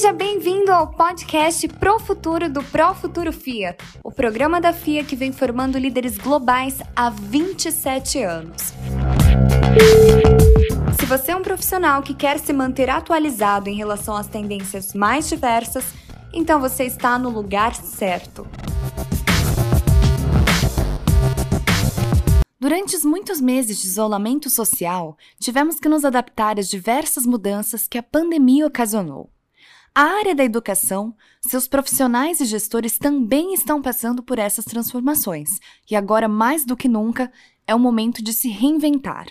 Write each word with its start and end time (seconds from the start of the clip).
Seja 0.00 0.14
bem-vindo 0.14 0.72
ao 0.72 0.86
podcast 0.86 1.68
Pro 1.68 2.00
Futuro 2.00 2.50
do 2.50 2.62
Pro 2.62 2.94
Futuro 2.94 3.30
FIA, 3.34 3.76
o 4.02 4.10
programa 4.10 4.58
da 4.58 4.72
FIA 4.72 5.04
que 5.04 5.14
vem 5.14 5.30
formando 5.30 5.76
líderes 5.76 6.16
globais 6.16 6.78
há 6.96 7.10
27 7.10 8.22
anos. 8.22 8.72
Se 10.98 11.04
você 11.04 11.32
é 11.32 11.36
um 11.36 11.42
profissional 11.42 12.02
que 12.02 12.14
quer 12.14 12.38
se 12.38 12.50
manter 12.50 12.88
atualizado 12.88 13.68
em 13.68 13.76
relação 13.76 14.16
às 14.16 14.26
tendências 14.26 14.94
mais 14.94 15.28
diversas, 15.28 15.84
então 16.32 16.58
você 16.58 16.84
está 16.84 17.18
no 17.18 17.28
lugar 17.28 17.74
certo. 17.74 18.48
Durante 22.58 22.96
os 22.96 23.04
muitos 23.04 23.38
meses 23.38 23.82
de 23.82 23.86
isolamento 23.86 24.48
social, 24.48 25.18
tivemos 25.38 25.78
que 25.78 25.90
nos 25.90 26.06
adaptar 26.06 26.58
às 26.58 26.70
diversas 26.70 27.26
mudanças 27.26 27.86
que 27.86 27.98
a 27.98 28.02
pandemia 28.02 28.66
ocasionou. 28.66 29.28
A 29.94 30.02
área 30.02 30.34
da 30.34 30.44
educação, 30.44 31.14
seus 31.42 31.66
profissionais 31.66 32.40
e 32.40 32.44
gestores 32.44 32.96
também 32.96 33.52
estão 33.52 33.82
passando 33.82 34.22
por 34.22 34.38
essas 34.38 34.64
transformações, 34.64 35.58
e 35.90 35.96
agora 35.96 36.28
mais 36.28 36.64
do 36.64 36.76
que 36.76 36.88
nunca 36.88 37.30
é 37.66 37.74
o 37.74 37.78
momento 37.78 38.22
de 38.22 38.32
se 38.32 38.48
reinventar. 38.48 39.26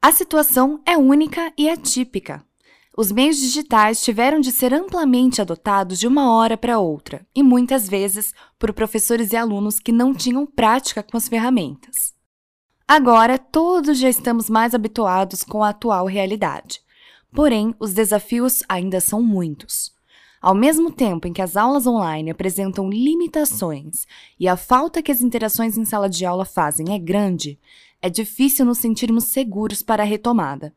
A 0.00 0.12
situação 0.12 0.80
é 0.86 0.96
única 0.96 1.52
e 1.58 1.68
atípica. 1.68 2.44
Os 2.96 3.12
meios 3.12 3.36
digitais 3.36 4.02
tiveram 4.02 4.40
de 4.40 4.50
ser 4.50 4.72
amplamente 4.72 5.42
adotados 5.42 5.98
de 5.98 6.06
uma 6.06 6.32
hora 6.32 6.56
para 6.56 6.78
outra, 6.78 7.26
e 7.34 7.42
muitas 7.42 7.86
vezes 7.86 8.32
por 8.58 8.72
professores 8.72 9.32
e 9.32 9.36
alunos 9.36 9.78
que 9.78 9.92
não 9.92 10.14
tinham 10.14 10.46
prática 10.46 11.02
com 11.02 11.18
as 11.18 11.28
ferramentas. 11.28 12.14
Agora, 12.88 13.36
todos 13.36 13.98
já 13.98 14.08
estamos 14.08 14.48
mais 14.48 14.74
habituados 14.74 15.44
com 15.44 15.62
a 15.62 15.70
atual 15.70 16.06
realidade. 16.06 16.80
Porém, 17.36 17.74
os 17.78 17.92
desafios 17.92 18.62
ainda 18.66 18.98
são 18.98 19.22
muitos. 19.22 19.92
Ao 20.40 20.54
mesmo 20.54 20.90
tempo 20.90 21.28
em 21.28 21.34
que 21.34 21.42
as 21.42 21.54
aulas 21.54 21.86
online 21.86 22.30
apresentam 22.30 22.88
limitações 22.88 24.06
e 24.40 24.48
a 24.48 24.56
falta 24.56 25.02
que 25.02 25.12
as 25.12 25.20
interações 25.20 25.76
em 25.76 25.84
sala 25.84 26.08
de 26.08 26.24
aula 26.24 26.46
fazem 26.46 26.94
é 26.94 26.98
grande, 26.98 27.60
é 28.00 28.08
difícil 28.08 28.64
nos 28.64 28.78
sentirmos 28.78 29.24
seguros 29.24 29.82
para 29.82 30.02
a 30.02 30.06
retomada. 30.06 30.74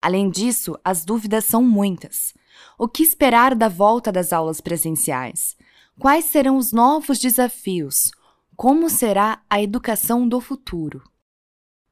Além 0.00 0.30
disso, 0.30 0.74
as 0.82 1.04
dúvidas 1.04 1.44
são 1.44 1.62
muitas. 1.62 2.32
O 2.78 2.88
que 2.88 3.02
esperar 3.02 3.54
da 3.54 3.68
volta 3.68 4.10
das 4.10 4.32
aulas 4.32 4.62
presenciais? 4.62 5.54
Quais 5.98 6.24
serão 6.24 6.56
os 6.56 6.72
novos 6.72 7.18
desafios? 7.18 8.10
Como 8.56 8.88
será 8.88 9.42
a 9.50 9.62
educação 9.62 10.26
do 10.26 10.40
futuro? 10.40 11.02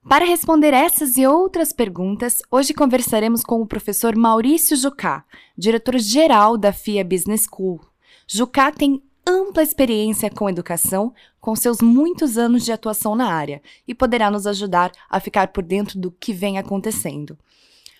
Para 0.09 0.25
responder 0.25 0.73
essas 0.73 1.17
e 1.17 1.27
outras 1.27 1.73
perguntas, 1.73 2.41
hoje 2.49 2.73
conversaremos 2.73 3.43
com 3.43 3.61
o 3.61 3.67
professor 3.67 4.15
Maurício 4.15 4.77
Jucá, 4.77 5.25
diretor-geral 5.59 6.57
da 6.57 6.73
FIA 6.73 7.05
Business 7.05 7.45
School. 7.51 7.81
Jucá 8.25 8.71
tem 8.71 9.03
ampla 9.27 9.65
experiência 9.65 10.31
com 10.31 10.49
educação, 10.49 11.13
com 11.41 11.57
seus 11.57 11.81
muitos 11.81 12.39
anos 12.39 12.65
de 12.65 12.71
atuação 12.71 13.17
na 13.17 13.33
área, 13.33 13.61
e 13.87 13.97
poderá 13.97 14.31
nos 14.31 14.47
ajudar 14.47 14.93
a 15.11 15.19
ficar 15.19 15.49
por 15.49 15.65
dentro 15.65 15.99
do 15.99 16.13
que 16.13 16.33
vem 16.33 16.57
acontecendo. 16.57 17.37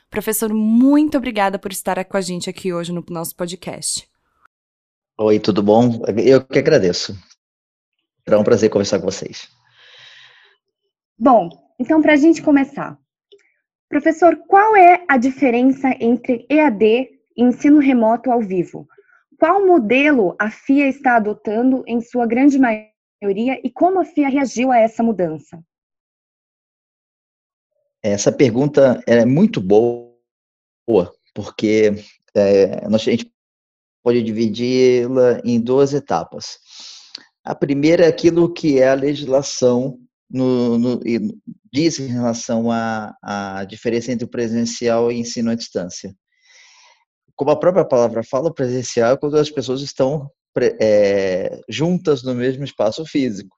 Professor, 0.09 0.55
muito 0.55 1.19
obrigada 1.19 1.59
por 1.59 1.73
estar 1.73 2.05
com 2.05 2.17
a 2.17 2.21
gente 2.21 2.49
aqui 2.49 2.73
hoje 2.73 2.93
no 2.93 3.05
nosso 3.11 3.35
podcast. 3.35 4.09
Oi, 5.19 5.41
tudo 5.41 5.61
bom? 5.61 6.01
Eu 6.25 6.45
que 6.45 6.61
agradeço. 6.61 7.19
Será 8.25 8.39
um 8.39 8.45
prazer 8.45 8.71
conversar 8.71 9.01
com 9.01 9.07
vocês. 9.07 9.49
Bom, 11.19 11.66
então, 11.79 12.01
para 12.01 12.15
a 12.15 12.17
gente 12.17 12.43
começar, 12.43 12.99
professor, 13.89 14.37
qual 14.49 14.75
é 14.75 15.05
a 15.07 15.17
diferença 15.19 15.89
entre 16.01 16.47
EAD 16.49 16.85
e 17.37 17.43
ensino 17.43 17.79
remoto 17.79 18.31
ao 18.31 18.41
vivo? 18.41 18.89
Qual 19.39 19.67
modelo 19.67 20.35
a 20.39 20.51
FIA 20.51 20.89
está 20.89 21.17
adotando 21.17 21.85
em 21.87 22.01
sua 22.01 22.27
grande 22.27 22.59
maioria 22.59 23.61
e 23.63 23.71
como 23.71 24.01
a 24.01 24.05
FIA 24.05 24.29
reagiu 24.29 24.73
a 24.73 24.79
essa 24.79 25.03
mudança? 25.03 25.63
Essa 28.03 28.33
pergunta 28.33 29.03
é 29.07 29.27
muito 29.27 29.61
boa, 29.61 30.15
porque 31.35 31.93
é, 32.35 32.87
a 32.87 32.99
gente 32.99 33.31
pode 34.03 34.23
dividi-la 34.23 35.41
em 35.45 35.61
duas 35.61 35.93
etapas. 35.93 36.59
A 37.45 37.55
primeira 37.55 38.05
é 38.07 38.09
aquilo 38.09 38.53
que 38.53 38.79
é 38.79 38.89
a 38.89 38.95
legislação 38.95 40.01
no, 40.31 40.79
no, 40.79 41.01
diz 41.73 41.99
em 41.99 42.07
relação 42.07 42.71
à, 42.71 43.15
à 43.23 43.65
diferença 43.65 44.13
entre 44.13 44.25
o 44.25 44.31
presencial 44.31 45.11
e 45.11 45.19
ensino 45.19 45.51
à 45.51 45.55
distância. 45.55 46.15
Como 47.35 47.51
a 47.51 47.59
própria 47.59 47.85
palavra 47.85 48.23
fala, 48.23 48.49
o 48.49 48.55
presencial 48.55 49.13
é 49.13 49.17
quando 49.17 49.37
as 49.37 49.51
pessoas 49.51 49.83
estão 49.83 50.31
é, 50.81 51.61
juntas 51.69 52.23
no 52.23 52.35
mesmo 52.35 52.65
espaço 52.65 53.05
físico. 53.05 53.55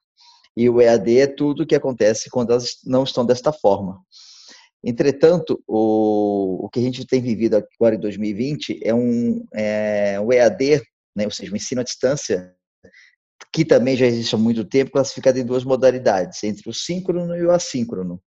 E 0.57 0.69
o 0.69 0.81
EAD 0.81 1.19
é 1.19 1.27
tudo 1.27 1.63
o 1.63 1.67
que 1.67 1.77
acontece 1.77 2.29
quando 2.29 2.51
elas 2.51 2.79
não 2.85 3.05
estão 3.05 3.25
desta 3.25 3.53
forma. 3.53 4.01
Entretanto, 4.83 5.63
o, 5.67 6.65
o 6.65 6.69
que 6.69 6.81
a 6.81 6.83
gente 6.83 7.07
tem 7.07 7.21
vivido 7.21 7.65
agora 7.79 7.95
em 7.95 8.01
2020 8.01 8.81
é 8.83 8.93
um 8.93 9.45
é, 9.55 10.19
o 10.21 10.33
EAD, 10.33 10.83
né, 11.15 11.25
ou 11.25 11.31
seja, 11.31 11.53
o 11.53 11.57
ensino 11.57 11.81
à 11.81 11.85
distância, 11.85 12.55
que 13.53 13.65
também 13.65 13.97
já 13.97 14.07
existe 14.07 14.35
há 14.35 14.39
muito 14.39 14.65
tempo, 14.65 14.93
classificado 14.93 15.39
em 15.39 15.45
duas 15.45 15.65
modalidades, 15.65 16.43
entre 16.45 16.69
o 16.69 16.75
síncrono 16.75 17.37
e 17.37 17.45
o 17.45 17.51
assíncrono. 17.51 18.21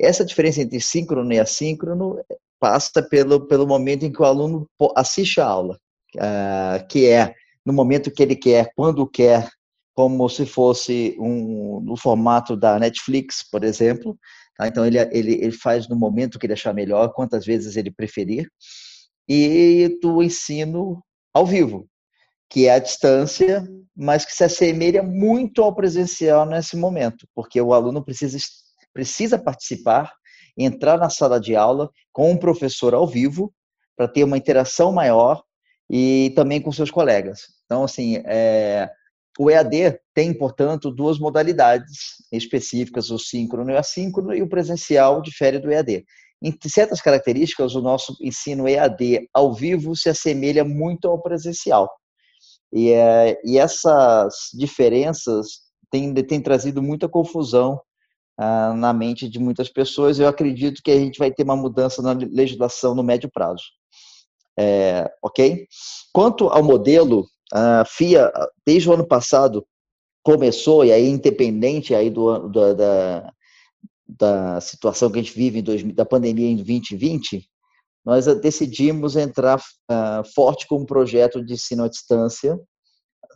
Essa 0.00 0.24
diferença 0.24 0.60
entre 0.60 0.80
síncrono 0.80 1.32
e 1.32 1.38
assíncrono 1.38 2.18
passa 2.60 3.02
pelo, 3.02 3.46
pelo 3.46 3.66
momento 3.66 4.04
em 4.04 4.12
que 4.12 4.22
o 4.22 4.24
aluno 4.24 4.68
assiste 4.96 5.40
a 5.40 5.46
aula, 5.46 5.78
uh, 6.16 6.86
que 6.88 7.06
é 7.06 7.34
no 7.64 7.72
momento 7.72 8.10
que 8.10 8.22
ele 8.22 8.36
quer, 8.36 8.70
quando 8.74 9.06
quer, 9.06 9.48
como 9.94 10.28
se 10.28 10.46
fosse 10.46 11.16
um, 11.18 11.80
no 11.80 11.96
formato 11.96 12.56
da 12.56 12.78
Netflix, 12.78 13.48
por 13.50 13.62
exemplo. 13.64 14.18
Tá? 14.56 14.66
Então, 14.66 14.84
ele, 14.86 14.98
ele, 15.12 15.34
ele 15.34 15.52
faz 15.52 15.88
no 15.88 15.96
momento 15.96 16.38
que 16.38 16.46
ele 16.46 16.52
achar 16.52 16.74
melhor, 16.74 17.12
quantas 17.12 17.44
vezes 17.44 17.76
ele 17.76 17.90
preferir. 17.90 18.48
E 19.28 19.98
do 20.00 20.22
ensino 20.22 21.02
ao 21.32 21.46
vivo, 21.46 21.86
que 22.52 22.66
é 22.66 22.74
a 22.74 22.78
distância, 22.78 23.66
mas 23.96 24.26
que 24.26 24.32
se 24.32 24.44
assemelha 24.44 25.02
muito 25.02 25.62
ao 25.62 25.74
presencial 25.74 26.44
nesse 26.44 26.76
momento, 26.76 27.26
porque 27.34 27.58
o 27.58 27.72
aluno 27.72 28.04
precisa, 28.04 28.36
precisa 28.92 29.38
participar, 29.38 30.12
entrar 30.56 30.98
na 30.98 31.08
sala 31.08 31.40
de 31.40 31.56
aula 31.56 31.88
com 32.12 32.30
um 32.30 32.36
professor 32.36 32.92
ao 32.92 33.06
vivo, 33.06 33.50
para 33.96 34.06
ter 34.06 34.22
uma 34.22 34.36
interação 34.36 34.92
maior 34.92 35.42
e 35.88 36.30
também 36.36 36.60
com 36.60 36.70
seus 36.70 36.90
colegas. 36.90 37.40
Então, 37.64 37.84
assim, 37.84 38.22
é, 38.26 38.90
o 39.38 39.50
EAD 39.50 39.98
tem, 40.14 40.36
portanto, 40.36 40.90
duas 40.90 41.18
modalidades 41.18 42.16
específicas, 42.30 43.10
o 43.10 43.18
síncrono 43.18 43.70
e 43.70 43.74
o 43.74 43.78
assíncrono, 43.78 44.34
e 44.34 44.42
o 44.42 44.48
presencial 44.48 45.22
difere 45.22 45.58
do 45.58 45.72
EAD. 45.72 46.04
Em 46.42 46.54
certas 46.68 47.00
características, 47.00 47.74
o 47.74 47.80
nosso 47.80 48.14
ensino 48.20 48.68
EAD 48.68 49.26
ao 49.32 49.54
vivo 49.54 49.96
se 49.96 50.10
assemelha 50.10 50.64
muito 50.64 51.08
ao 51.08 51.22
presencial. 51.22 51.88
E, 52.72 52.90
é, 52.90 53.40
e 53.44 53.58
essas 53.58 54.48
diferenças 54.54 55.60
têm, 55.90 56.14
têm 56.14 56.40
trazido 56.40 56.82
muita 56.82 57.08
confusão 57.08 57.80
ah, 58.38 58.72
na 58.74 58.92
mente 58.92 59.28
de 59.28 59.38
muitas 59.38 59.68
pessoas. 59.68 60.18
Eu 60.18 60.26
acredito 60.26 60.82
que 60.82 60.90
a 60.90 60.98
gente 60.98 61.18
vai 61.18 61.30
ter 61.30 61.42
uma 61.42 61.56
mudança 61.56 62.00
na 62.00 62.12
legislação 62.12 62.94
no 62.94 63.02
médio 63.02 63.30
prazo. 63.30 63.64
É, 64.58 65.10
ok? 65.22 65.66
Quanto 66.12 66.48
ao 66.48 66.62
modelo, 66.62 67.26
a 67.52 67.84
FIA, 67.84 68.32
desde 68.66 68.88
o 68.88 68.94
ano 68.94 69.06
passado, 69.06 69.66
começou, 70.22 70.84
e 70.84 70.92
aí 70.92 71.08
independente 71.08 71.94
aí 71.94 72.08
do, 72.08 72.48
do 72.48 72.74
da, 72.74 73.32
da 74.06 74.60
situação 74.60 75.10
que 75.10 75.18
a 75.18 75.22
gente 75.22 75.34
vive 75.34 75.58
em 75.58 75.92
da 75.92 76.04
pandemia 76.04 76.48
em 76.48 76.56
2020, 76.56 77.48
nós 78.04 78.26
decidimos 78.40 79.16
entrar 79.16 79.58
uh, 79.58 80.24
forte 80.34 80.66
com 80.66 80.80
um 80.80 80.86
projeto 80.86 81.44
de 81.44 81.54
ensino 81.54 81.84
à 81.84 81.88
distância 81.88 82.58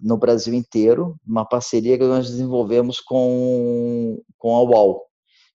no 0.01 0.17
Brasil 0.17 0.53
inteiro, 0.53 1.17
uma 1.27 1.45
parceria 1.45 1.97
que 1.97 2.05
nós 2.05 2.29
desenvolvemos 2.29 3.01
com, 3.01 4.21
com 4.37 4.57
a 4.57 4.63
UOL. 4.63 5.07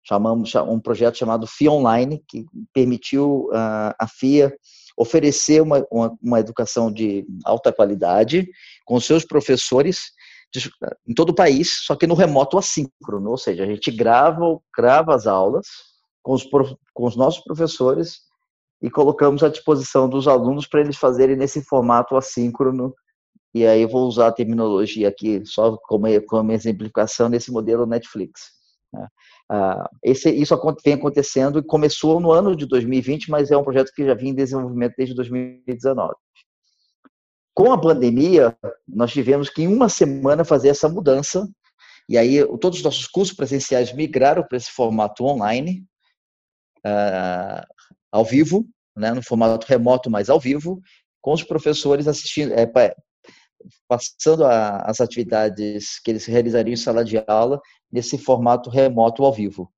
Chamamos 0.04 0.52
um 0.68 0.80
projeto 0.80 1.18
chamado 1.18 1.46
FIA 1.46 1.72
Online, 1.72 2.24
que 2.28 2.46
permitiu 2.74 3.50
uh, 3.52 3.94
a 4.00 4.08
FIA 4.08 4.52
oferecer 4.98 5.62
uma, 5.62 5.86
uma, 5.92 6.18
uma, 6.22 6.40
educação 6.40 6.92
de 6.92 7.26
alta 7.46 7.72
qualidade 7.72 8.48
com 8.86 9.00
seus 9.00 9.24
professores 9.24 10.12
de, 10.54 10.70
em 11.08 11.14
todo 11.14 11.30
o 11.30 11.36
país, 11.36 11.84
só 11.86 11.96
que 11.96 12.08
no 12.08 12.16
remoto 12.16 12.58
assíncrono, 12.58 13.30
ou 13.30 13.38
seja, 13.38 13.64
a 13.64 13.68
gente 13.68 13.92
grava, 13.92 14.60
grava 14.76 15.14
as 15.14 15.28
aulas 15.28 15.68
com 16.24 16.34
os, 16.34 16.44
com 16.44 17.06
os 17.06 17.16
nossos 17.16 17.44
professores 17.44 18.31
e 18.82 18.90
colocamos 18.90 19.44
à 19.44 19.50
disposição 19.50 20.10
dos 20.10 20.28
alunos 20.28 20.68
para 20.68 20.82
eles 20.82 20.98
fazerem 20.98 21.36
nesse 21.36 21.62
formato 21.64 22.16
assíncrono. 22.16 22.94
E 23.54 23.66
aí 23.66 23.86
vou 23.86 24.08
usar 24.08 24.28
a 24.28 24.32
terminologia 24.32 25.10
aqui 25.10 25.46
só 25.46 25.78
como, 25.84 26.08
como 26.26 26.52
exemplificação 26.52 27.30
nesse 27.30 27.52
modelo 27.52 27.86
Netflix. 27.86 28.62
Né? 28.92 29.08
Ah, 29.50 29.90
esse, 30.02 30.30
isso 30.32 30.58
vem 30.84 30.94
acontecendo 30.94 31.60
e 31.60 31.64
começou 31.64 32.20
no 32.20 32.32
ano 32.32 32.56
de 32.56 32.66
2020, 32.66 33.30
mas 33.30 33.52
é 33.52 33.58
um 33.58 33.64
projeto 33.64 33.92
que 33.94 34.06
já 34.06 34.14
vinha 34.14 34.32
em 34.32 34.36
desenvolvimento 34.36 34.94
desde 34.98 35.14
2019. 35.14 36.14
com 37.54 37.72
a 37.74 37.80
pandemia, 37.80 38.58
nós 38.88 39.12
tivemos 39.12 39.50
que 39.50 39.64
em 39.64 39.68
uma 39.68 39.90
semana 39.90 40.46
fazer 40.46 40.70
essa 40.70 40.88
mudança, 40.88 41.48
e 42.08 42.18
aí 42.18 42.46
todos 42.60 42.80
os 42.80 42.84
nossos 42.84 43.08
cursos 43.08 43.36
presenciais 43.36 43.94
migraram 43.94 44.42
para 44.44 44.58
esse 44.58 44.72
formato 44.72 45.26
online, 45.26 45.86
uh, 46.86 47.66
ao 48.12 48.26
vivo, 48.26 48.68
né, 48.96 49.14
no 49.14 49.24
formato 49.24 49.66
remoto, 49.68 50.10
mas 50.10 50.30
ao 50.30 50.40
vivo, 50.40 50.82
com 51.22 51.34
os 51.34 51.44
professores 51.44 52.08
assistindo, 52.08 52.54
é, 52.54 52.70
passando 53.88 54.46
a, 54.46 54.78
as 54.80 55.00
atividades 55.00 56.00
que 56.04 56.12
eles 56.12 56.26
realizariam 56.26 56.74
em 56.74 56.78
sala 56.78 57.06
de 57.06 57.24
aula 57.28 57.60
nesse 57.92 58.18
formato 58.18 58.70
remoto 58.70 59.24
ao 59.24 59.34
vivo. 59.34 59.72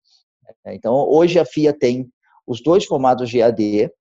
Então, 0.66 0.94
hoje 0.94 1.40
a 1.40 1.46
FIA 1.46 1.74
tem 1.74 2.10
os 2.48 2.62
dois 2.62 2.86
formatos 2.86 3.30
de 3.30 3.42
AD 3.42 3.92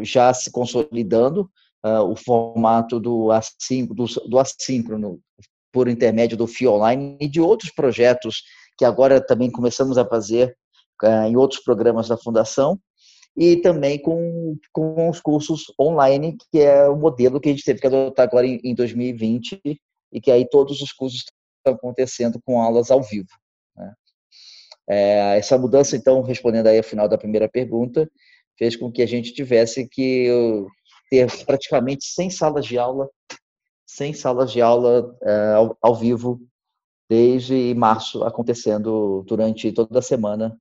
já 0.00 0.32
se 0.32 0.50
consolidando, 0.50 1.50
uh, 1.84 2.02
o 2.10 2.16
formato 2.16 2.98
do, 2.98 3.30
assíncrono, 3.30 3.94
do, 3.94 4.28
do 4.28 4.38
assíncrono 4.38 5.20
por 5.72 5.88
intermédio 5.88 6.36
do 6.36 6.46
FIA 6.46 6.70
Online 6.70 7.16
e 7.20 7.28
de 7.28 7.40
outros 7.40 7.70
projetos 7.72 8.42
que 8.78 8.84
agora 8.84 9.20
também 9.24 9.50
começamos 9.50 9.98
a 9.98 10.04
fazer 10.04 10.56
uh, 11.02 11.26
em 11.26 11.36
outros 11.36 11.62
programas 11.62 12.08
da 12.08 12.16
Fundação, 12.16 12.78
e 13.36 13.56
também 13.56 14.00
com, 14.00 14.56
com 14.72 15.08
os 15.08 15.20
cursos 15.20 15.72
online, 15.80 16.36
que 16.50 16.60
é 16.60 16.86
o 16.88 16.96
modelo 16.96 17.40
que 17.40 17.48
a 17.48 17.52
gente 17.52 17.64
teve 17.64 17.80
que 17.80 17.86
adotar 17.86 18.26
agora 18.26 18.46
em, 18.46 18.60
em 18.62 18.74
2020, 18.74 19.60
e 20.12 20.20
que 20.20 20.30
aí 20.30 20.46
todos 20.48 20.80
os 20.82 20.92
cursos 20.92 21.24
estão 21.58 21.74
acontecendo 21.74 22.40
com 22.44 22.60
aulas 22.60 22.90
ao 22.90 23.02
vivo. 23.02 23.28
Né? 23.76 23.94
É, 24.88 25.38
essa 25.38 25.56
mudança, 25.56 25.96
então, 25.96 26.20
respondendo 26.22 26.66
aí 26.66 26.76
ao 26.76 26.84
final 26.84 27.08
da 27.08 27.16
primeira 27.16 27.48
pergunta, 27.48 28.10
fez 28.58 28.76
com 28.76 28.92
que 28.92 29.00
a 29.00 29.06
gente 29.06 29.32
tivesse 29.32 29.88
que 29.88 30.28
ter 31.08 31.26
praticamente 31.46 32.04
100 32.04 32.30
salas 32.30 32.66
de 32.66 32.78
aula, 32.78 33.08
100 33.86 34.12
salas 34.12 34.52
de 34.52 34.60
aula 34.60 35.16
é, 35.22 35.52
ao, 35.54 35.76
ao 35.80 35.94
vivo 35.94 36.40
desde 37.08 37.74
março, 37.74 38.24
acontecendo 38.24 39.24
durante 39.26 39.72
toda 39.72 39.98
a 39.98 40.02
semana 40.02 40.56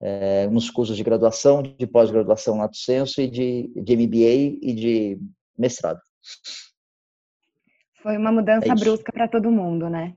é, 0.00 0.46
nos 0.48 0.70
cursos 0.70 0.96
de 0.96 1.02
graduação, 1.02 1.62
de 1.62 1.86
pós-graduação 1.86 2.58
lato 2.58 2.76
senso 2.76 3.20
e 3.20 3.28
de, 3.28 3.70
de 3.74 3.96
MBA 3.96 4.58
e 4.62 4.74
de 4.74 5.20
mestrado. 5.58 6.00
Foi 8.02 8.16
uma 8.16 8.30
mudança 8.30 8.70
é 8.70 8.74
brusca 8.74 9.12
para 9.12 9.26
todo 9.26 9.50
mundo, 9.50 9.88
né? 9.88 10.14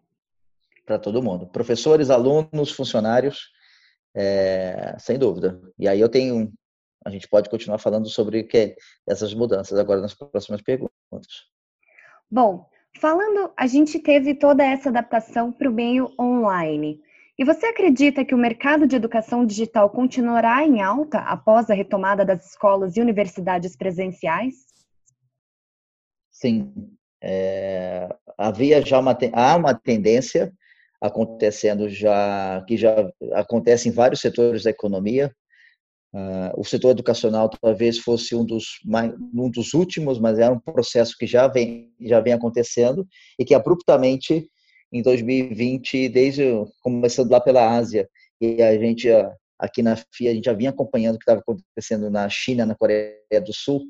Para 0.86 1.00
todo 1.00 1.24
mundo. 1.24 1.48
Professores, 1.48 2.10
alunos, 2.10 2.72
funcionários, 2.72 3.50
é, 4.16 4.96
sem 5.00 5.18
dúvida. 5.18 5.60
E 5.78 5.88
aí 5.88 6.00
eu 6.00 6.10
tenho, 6.10 6.52
a 7.06 7.10
gente 7.10 7.28
pode 7.28 7.50
continuar 7.50 7.78
falando 7.78 8.08
sobre 8.10 8.44
que 8.44 8.76
essas 9.08 9.34
mudanças 9.34 9.80
agora 9.80 10.02
nas 10.02 10.14
próximas 10.14 10.62
perguntas. 10.62 10.92
Bom, 12.30 12.70
falando, 13.00 13.52
a 13.58 13.66
gente 13.66 14.00
teve 14.00 14.36
toda 14.36 14.64
essa 14.64 14.90
adaptação 14.90 15.52
para 15.52 15.70
o 15.70 15.74
meio 15.74 16.14
online. 16.20 17.02
E 17.40 17.46
você 17.46 17.68
acredita 17.68 18.26
que 18.26 18.36
o 18.36 18.38
mercado 18.38 18.86
de 18.86 18.98
educação 18.98 19.46
digital 19.46 19.90
continuará 19.90 20.62
em 20.62 20.82
alta 20.82 21.20
após 21.20 21.70
a 21.70 21.74
retomada 21.74 22.26
das 22.26 22.48
escolas 22.48 22.98
e 22.98 23.02
universidades 23.02 23.78
presenciais? 23.78 24.56
Sim. 26.30 26.74
É, 27.24 28.10
havia 28.38 28.86
já 28.86 29.00
uma, 29.00 29.18
há 29.32 29.56
uma 29.56 29.74
tendência 29.74 30.52
acontecendo 31.00 31.88
já, 31.88 32.62
que 32.68 32.76
já 32.76 33.10
acontece 33.32 33.88
em 33.88 33.94
vários 33.94 34.20
setores 34.20 34.64
da 34.64 34.72
economia. 34.72 35.34
Uh, 36.14 36.60
o 36.60 36.66
setor 36.66 36.90
educacional 36.90 37.48
talvez 37.48 38.00
fosse 38.00 38.36
um 38.36 38.44
dos, 38.44 38.82
mais, 38.84 39.14
um 39.34 39.50
dos 39.50 39.74
últimos, 39.74 40.20
mas 40.20 40.40
é 40.40 40.50
um 40.50 40.60
processo 40.60 41.16
que 41.18 41.26
já 41.26 41.48
vem, 41.48 41.90
já 42.02 42.20
vem 42.20 42.34
acontecendo 42.34 43.08
e 43.40 43.46
que 43.46 43.56
abruptamente 43.56 44.52
em 44.92 45.02
2020, 45.02 46.10
desde 46.10 46.44
começando 46.82 47.30
lá 47.30 47.40
pela 47.40 47.76
Ásia, 47.76 48.10
e 48.42 48.62
a 48.62 48.78
gente 48.78 49.08
aqui 49.58 49.84
na 49.84 49.96
FIA 49.96 50.32
a 50.32 50.34
gente 50.34 50.46
já 50.46 50.54
vinha 50.54 50.70
acompanhando 50.70 51.16
o 51.16 51.18
que 51.20 51.24
estava 51.24 51.42
acontecendo 51.42 52.10
na 52.10 52.30
China, 52.30 52.66
na 52.66 52.76
Coreia 52.76 53.42
do 53.46 53.54
Sul, 53.54 53.82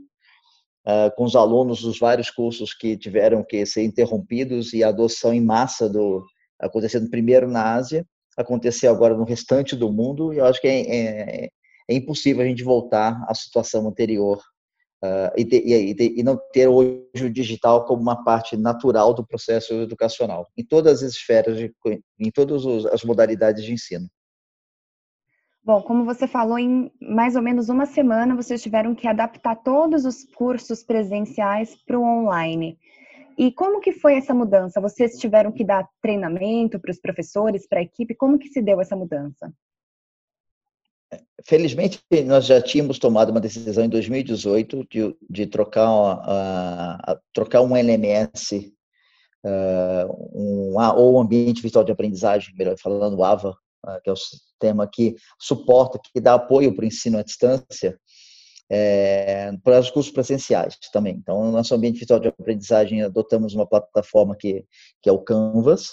uh, 0.87 1.15
com 1.15 1.23
os 1.23 1.35
alunos 1.35 1.81
dos 1.81 1.99
vários 1.99 2.31
cursos 2.31 2.73
que 2.73 2.97
tiveram 2.97 3.43
que 3.43 3.65
ser 3.65 3.83
interrompidos 3.83 4.73
e 4.73 4.83
a 4.83 4.89
adoção 4.89 5.33
em 5.33 5.41
massa 5.41 5.87
do 5.87 6.25
acontecendo 6.59 7.09
primeiro 7.09 7.47
na 7.47 7.75
Ásia, 7.75 8.05
aconteceu 8.35 8.91
agora 8.91 9.15
no 9.15 9.23
restante 9.23 9.75
do 9.75 9.91
mundo, 9.91 10.33
e 10.33 10.37
eu 10.39 10.45
acho 10.45 10.59
que 10.59 10.67
é, 10.67 10.81
é, 10.81 11.49
é 11.89 11.95
impossível 11.95 12.43
a 12.43 12.45
gente 12.45 12.63
voltar 12.63 13.23
à 13.29 13.33
situação 13.33 13.87
anterior 13.87 14.41
Uh, 15.01 15.31
e, 15.37 15.95
e, 15.97 16.19
e, 16.19 16.23
não 16.23 16.37
ter 16.51 16.67
hoje 16.67 17.23
o 17.23 17.29
digital 17.29 17.85
como 17.85 18.01
uma 18.01 18.21
parte 18.21 18.57
natural 18.57 19.13
do 19.13 19.25
processo 19.25 19.73
educacional, 19.75 20.45
em 20.57 20.65
todas 20.65 21.01
as 21.01 21.13
esferas, 21.13 21.57
de, 21.57 21.73
em 22.19 22.29
todas 22.29 22.65
as 22.87 23.01
modalidades 23.05 23.63
de 23.63 23.71
ensino. 23.71 24.09
Bom, 25.63 25.81
como 25.81 26.03
você 26.03 26.27
falou, 26.27 26.59
em 26.59 26.91
mais 26.99 27.37
ou 27.37 27.41
menos 27.41 27.69
uma 27.69 27.85
semana 27.85 28.35
vocês 28.35 28.61
tiveram 28.61 28.93
que 28.93 29.07
adaptar 29.07 29.55
todos 29.55 30.03
os 30.03 30.25
cursos 30.35 30.83
presenciais 30.83 31.75
para 31.85 31.97
o 31.97 32.03
online. 32.03 32.77
E 33.37 33.53
como 33.53 33.79
que 33.79 33.93
foi 33.93 34.15
essa 34.15 34.33
mudança? 34.33 34.81
Vocês 34.81 35.17
tiveram 35.17 35.51
que 35.51 35.63
dar 35.63 35.87
treinamento 36.01 36.77
para 36.77 36.91
os 36.91 36.99
professores, 36.99 37.65
para 37.65 37.79
a 37.79 37.83
equipe? 37.83 38.13
Como 38.15 38.37
que 38.37 38.49
se 38.49 38.61
deu 38.61 38.81
essa 38.81 38.97
mudança? 38.97 39.53
Felizmente, 41.45 41.99
nós 42.25 42.45
já 42.45 42.61
tínhamos 42.61 42.99
tomado 42.99 43.29
uma 43.31 43.39
decisão 43.39 43.83
em 43.83 43.89
2018 43.89 44.87
de, 44.89 45.15
de 45.29 45.47
trocar, 45.47 47.21
trocar 47.33 47.61
um 47.61 47.75
LMS 47.75 48.71
uh, 49.45 50.29
um, 50.33 50.75
ou 50.95 51.15
um 51.15 51.21
ambiente 51.21 51.61
virtual 51.61 51.83
de 51.83 51.91
aprendizagem, 51.91 52.53
melhor 52.55 52.77
falando, 52.77 53.23
AVA, 53.23 53.51
uh, 53.85 54.01
que 54.03 54.09
é 54.09 54.13
o 54.13 54.15
sistema 54.15 54.87
que 54.91 55.15
suporta, 55.39 55.99
que 56.13 56.21
dá 56.21 56.35
apoio 56.35 56.75
para 56.75 56.83
o 56.83 56.87
ensino 56.87 57.17
à 57.17 57.23
distância, 57.23 57.99
é, 58.71 59.51
para 59.63 59.79
os 59.79 59.89
cursos 59.89 60.11
presenciais 60.11 60.77
também. 60.93 61.15
Então, 61.15 61.43
no 61.43 61.51
nosso 61.51 61.73
ambiente 61.73 61.97
virtual 61.97 62.19
de 62.19 62.27
aprendizagem, 62.27 63.01
adotamos 63.01 63.55
uma 63.55 63.65
plataforma 63.65 64.35
que, 64.35 64.63
que 65.01 65.09
é 65.09 65.11
o 65.11 65.19
Canvas. 65.19 65.87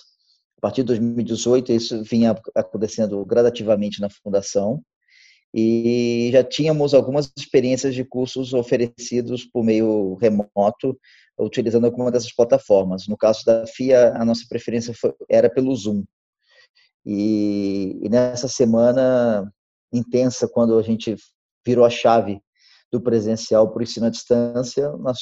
A 0.59 0.61
partir 0.61 0.83
de 0.83 0.89
2018, 0.89 1.73
isso 1.73 2.03
vinha 2.03 2.37
acontecendo 2.55 3.25
gradativamente 3.25 4.01
na 4.01 4.11
fundação 4.11 4.83
e 5.55 6.31
já 6.33 6.45
tínhamos 6.45 6.93
algumas 6.93 7.33
experiências 7.37 7.95
de 7.95 8.05
cursos 8.05 8.53
oferecidos 8.53 9.45
por 9.45 9.65
meio 9.65 10.15
remoto, 10.17 10.99
utilizando 11.39 11.87
alguma 11.87 12.11
dessas 12.11 12.35
plataformas. 12.35 13.07
No 13.09 13.17
caso 13.17 13.45
da 13.45 13.67
FIA, 13.67 14.15
a 14.17 14.25
nossa 14.25 14.45
preferência 14.49 14.95
foi, 14.95 15.15
era 15.29 15.49
pelo 15.49 15.75
Zoom. 15.75 16.05
E, 17.05 17.99
e 18.03 18.09
nessa 18.09 18.49
semana 18.49 19.51
intensa, 19.93 20.49
quando 20.49 20.79
a 20.79 20.83
gente 20.83 21.17
virou 21.65 21.85
a 21.85 21.91
chave 21.91 22.41
do 22.91 23.01
presencial 23.01 23.71
para 23.71 23.81
o 23.81 23.83
ensino 23.83 24.07
à 24.07 24.11
distância, 24.11 24.91
nós 24.99 25.19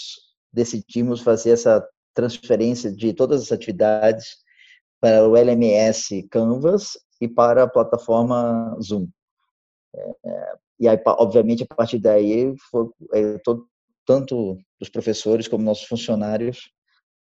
decidimos 0.53 1.21
fazer 1.21 1.51
essa 1.51 1.87
transferência 2.15 2.93
de 2.93 3.13
todas 3.13 3.43
as 3.43 3.53
atividades 3.53 4.37
para 5.01 5.29
o 5.29 5.37
LMS 5.37 6.27
Canvas 6.31 6.93
e 7.21 7.29
para 7.29 7.65
a 7.65 7.69
plataforma 7.69 8.77
Zoom. 8.81 9.09
É, 10.25 10.55
e 10.81 10.89
aí, 10.89 10.99
obviamente, 11.07 11.63
a 11.69 11.75
partir 11.75 11.99
daí, 11.99 12.55
foi, 12.71 12.89
é, 13.13 13.39
todo, 13.39 13.67
tanto 14.07 14.59
os 14.81 14.89
professores 14.89 15.49
como 15.49 15.65
nossos 15.65 15.85
funcionários 15.85 16.71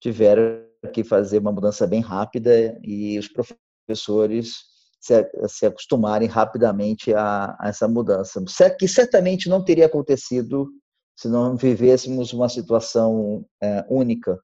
tiveram 0.00 0.64
que 0.92 1.02
fazer 1.02 1.38
uma 1.38 1.52
mudança 1.52 1.86
bem 1.86 2.00
rápida 2.00 2.78
e 2.82 3.18
os 3.18 3.28
professores 3.28 4.52
se, 5.00 5.14
se 5.48 5.66
acostumarem 5.66 6.28
rapidamente 6.28 7.12
a, 7.14 7.56
a, 7.58 7.68
essa 7.68 7.88
mudança, 7.88 8.40
que 8.78 8.86
certamente 8.86 9.48
não 9.48 9.64
teria 9.64 9.86
acontecido 9.86 10.68
se 11.16 11.28
não 11.28 11.56
vivêssemos 11.56 12.32
uma 12.32 12.48
situação 12.48 13.44
é, 13.60 13.84
única 13.88 14.38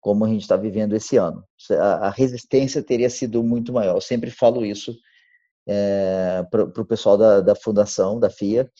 como 0.00 0.24
a 0.24 0.28
gente 0.28 0.42
está 0.42 0.56
vivendo 0.56 0.94
esse 0.94 1.16
ano. 1.16 1.44
A, 1.72 2.06
a 2.06 2.10
resistência 2.10 2.82
teria 2.82 3.10
sido 3.10 3.42
muito 3.42 3.72
maior. 3.72 3.96
Eu 3.96 4.00
sempre 4.00 4.30
falo 4.30 4.64
isso 4.64 4.94
é, 5.68 6.42
para 6.50 6.64
o 6.64 6.86
pessoal 6.86 7.18
da, 7.18 7.40
da 7.42 7.54
fundação, 7.54 8.18
da 8.18 8.30
FIA, 8.30 8.70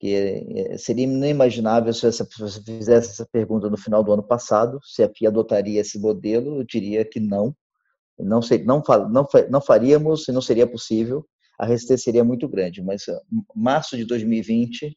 que 0.00 0.14
é, 0.14 0.76
seria 0.76 1.04
inimaginável 1.04 1.92
se 1.92 2.10
você 2.10 2.60
fizesse 2.64 3.10
essa 3.10 3.26
pergunta 3.30 3.70
no 3.70 3.76
final 3.76 4.02
do 4.02 4.12
ano 4.12 4.22
passado, 4.22 4.80
se 4.82 5.02
a 5.02 5.08
FIA 5.08 5.28
adotaria 5.28 5.80
esse 5.80 5.98
modelo, 5.98 6.60
eu 6.60 6.64
diria 6.64 7.04
que 7.04 7.20
não, 7.20 7.54
não, 8.18 8.42
sei, 8.42 8.64
não, 8.64 8.82
não, 9.10 9.26
não 9.48 9.60
faríamos 9.60 10.26
e 10.28 10.32
não 10.32 10.40
seria 10.40 10.66
possível, 10.66 11.24
a 11.58 11.66
resistência 11.66 12.04
seria 12.04 12.24
muito 12.24 12.48
grande, 12.48 12.82
mas 12.82 13.04
março 13.54 13.96
de 13.96 14.04
2020 14.04 14.96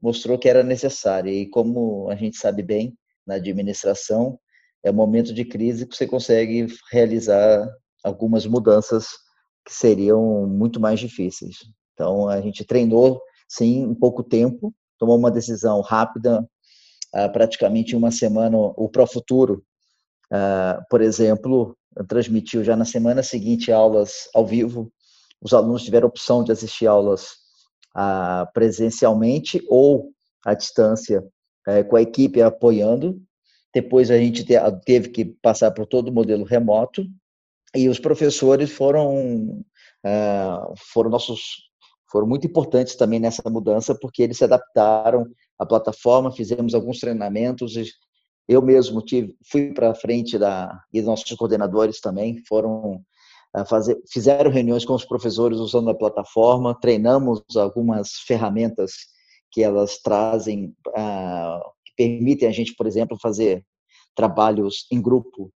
mostrou 0.00 0.38
que 0.38 0.48
era 0.48 0.62
necessário, 0.62 1.30
e 1.32 1.48
como 1.48 2.08
a 2.10 2.14
gente 2.14 2.36
sabe 2.36 2.62
bem, 2.62 2.96
na 3.26 3.34
administração, 3.34 4.38
é 4.82 4.90
um 4.90 4.94
momento 4.94 5.34
de 5.34 5.44
crise 5.44 5.86
que 5.86 5.94
você 5.94 6.06
consegue 6.06 6.66
realizar 6.90 7.68
algumas 8.02 8.46
mudanças 8.46 9.08
que 9.68 9.74
seriam 9.74 10.46
muito 10.46 10.80
mais 10.80 10.98
difíceis. 10.98 11.58
Então, 11.92 12.26
a 12.26 12.40
gente 12.40 12.64
treinou, 12.64 13.20
sim, 13.46 13.82
em 13.82 13.94
pouco 13.94 14.22
tempo, 14.22 14.74
tomou 14.98 15.18
uma 15.18 15.30
decisão 15.30 15.82
rápida 15.82 16.40
uh, 17.14 17.32
praticamente 17.34 17.94
uma 17.94 18.10
semana 18.10 18.56
o 18.56 18.88
Profuturo, 18.88 19.62
uh, 20.32 20.82
por 20.88 21.02
exemplo, 21.02 21.76
transmitiu 22.08 22.64
já 22.64 22.74
na 22.74 22.86
semana 22.86 23.22
seguinte 23.22 23.70
aulas 23.70 24.30
ao 24.34 24.46
vivo. 24.46 24.90
Os 25.38 25.52
alunos 25.52 25.84
tiveram 25.84 26.08
opção 26.08 26.42
de 26.42 26.50
assistir 26.50 26.86
aulas 26.86 27.32
uh, 27.94 28.50
presencialmente 28.54 29.62
ou 29.68 30.12
à 30.46 30.54
distância, 30.54 31.22
uh, 31.68 31.86
com 31.86 31.96
a 31.96 32.00
equipe 32.00 32.40
apoiando. 32.40 33.20
Depois 33.74 34.10
a 34.10 34.16
gente 34.16 34.44
te, 34.44 34.54
teve 34.86 35.10
que 35.10 35.26
passar 35.26 35.72
por 35.72 35.84
todo 35.84 36.08
o 36.08 36.12
modelo 36.12 36.44
remoto 36.44 37.04
e 37.74 37.88
os 37.88 37.98
professores 37.98 38.72
foram 38.72 39.64
uh, 40.04 40.74
foram 40.92 41.10
nossos 41.10 41.68
foram 42.10 42.26
muito 42.26 42.46
importantes 42.46 42.96
também 42.96 43.20
nessa 43.20 43.42
mudança 43.50 43.94
porque 44.00 44.22
eles 44.22 44.38
se 44.38 44.44
adaptaram 44.44 45.26
à 45.58 45.66
plataforma, 45.66 46.32
fizemos 46.32 46.74
alguns 46.74 46.98
treinamentos 46.98 47.76
eu 48.48 48.62
mesmo 48.62 49.02
tive, 49.02 49.36
fui 49.44 49.74
para 49.74 49.94
frente 49.94 50.38
da 50.38 50.80
e 50.92 51.02
nossos 51.02 51.30
coordenadores 51.36 52.00
também 52.00 52.42
foram 52.48 53.04
uh, 53.54 53.66
fazer, 53.66 54.00
fizeram 54.10 54.50
reuniões 54.50 54.86
com 54.86 54.94
os 54.94 55.04
professores 55.04 55.58
usando 55.58 55.90
a 55.90 55.94
plataforma, 55.94 56.78
treinamos 56.80 57.42
algumas 57.56 58.12
ferramentas 58.26 58.92
que 59.52 59.62
elas 59.62 59.98
trazem, 59.98 60.74
uh, 60.88 61.60
que 61.84 61.92
permitem 61.96 62.48
a 62.48 62.52
gente, 62.52 62.74
por 62.74 62.86
exemplo, 62.86 63.18
fazer 63.20 63.62
trabalhos 64.14 64.86
em 64.90 65.00
grupo, 65.00 65.52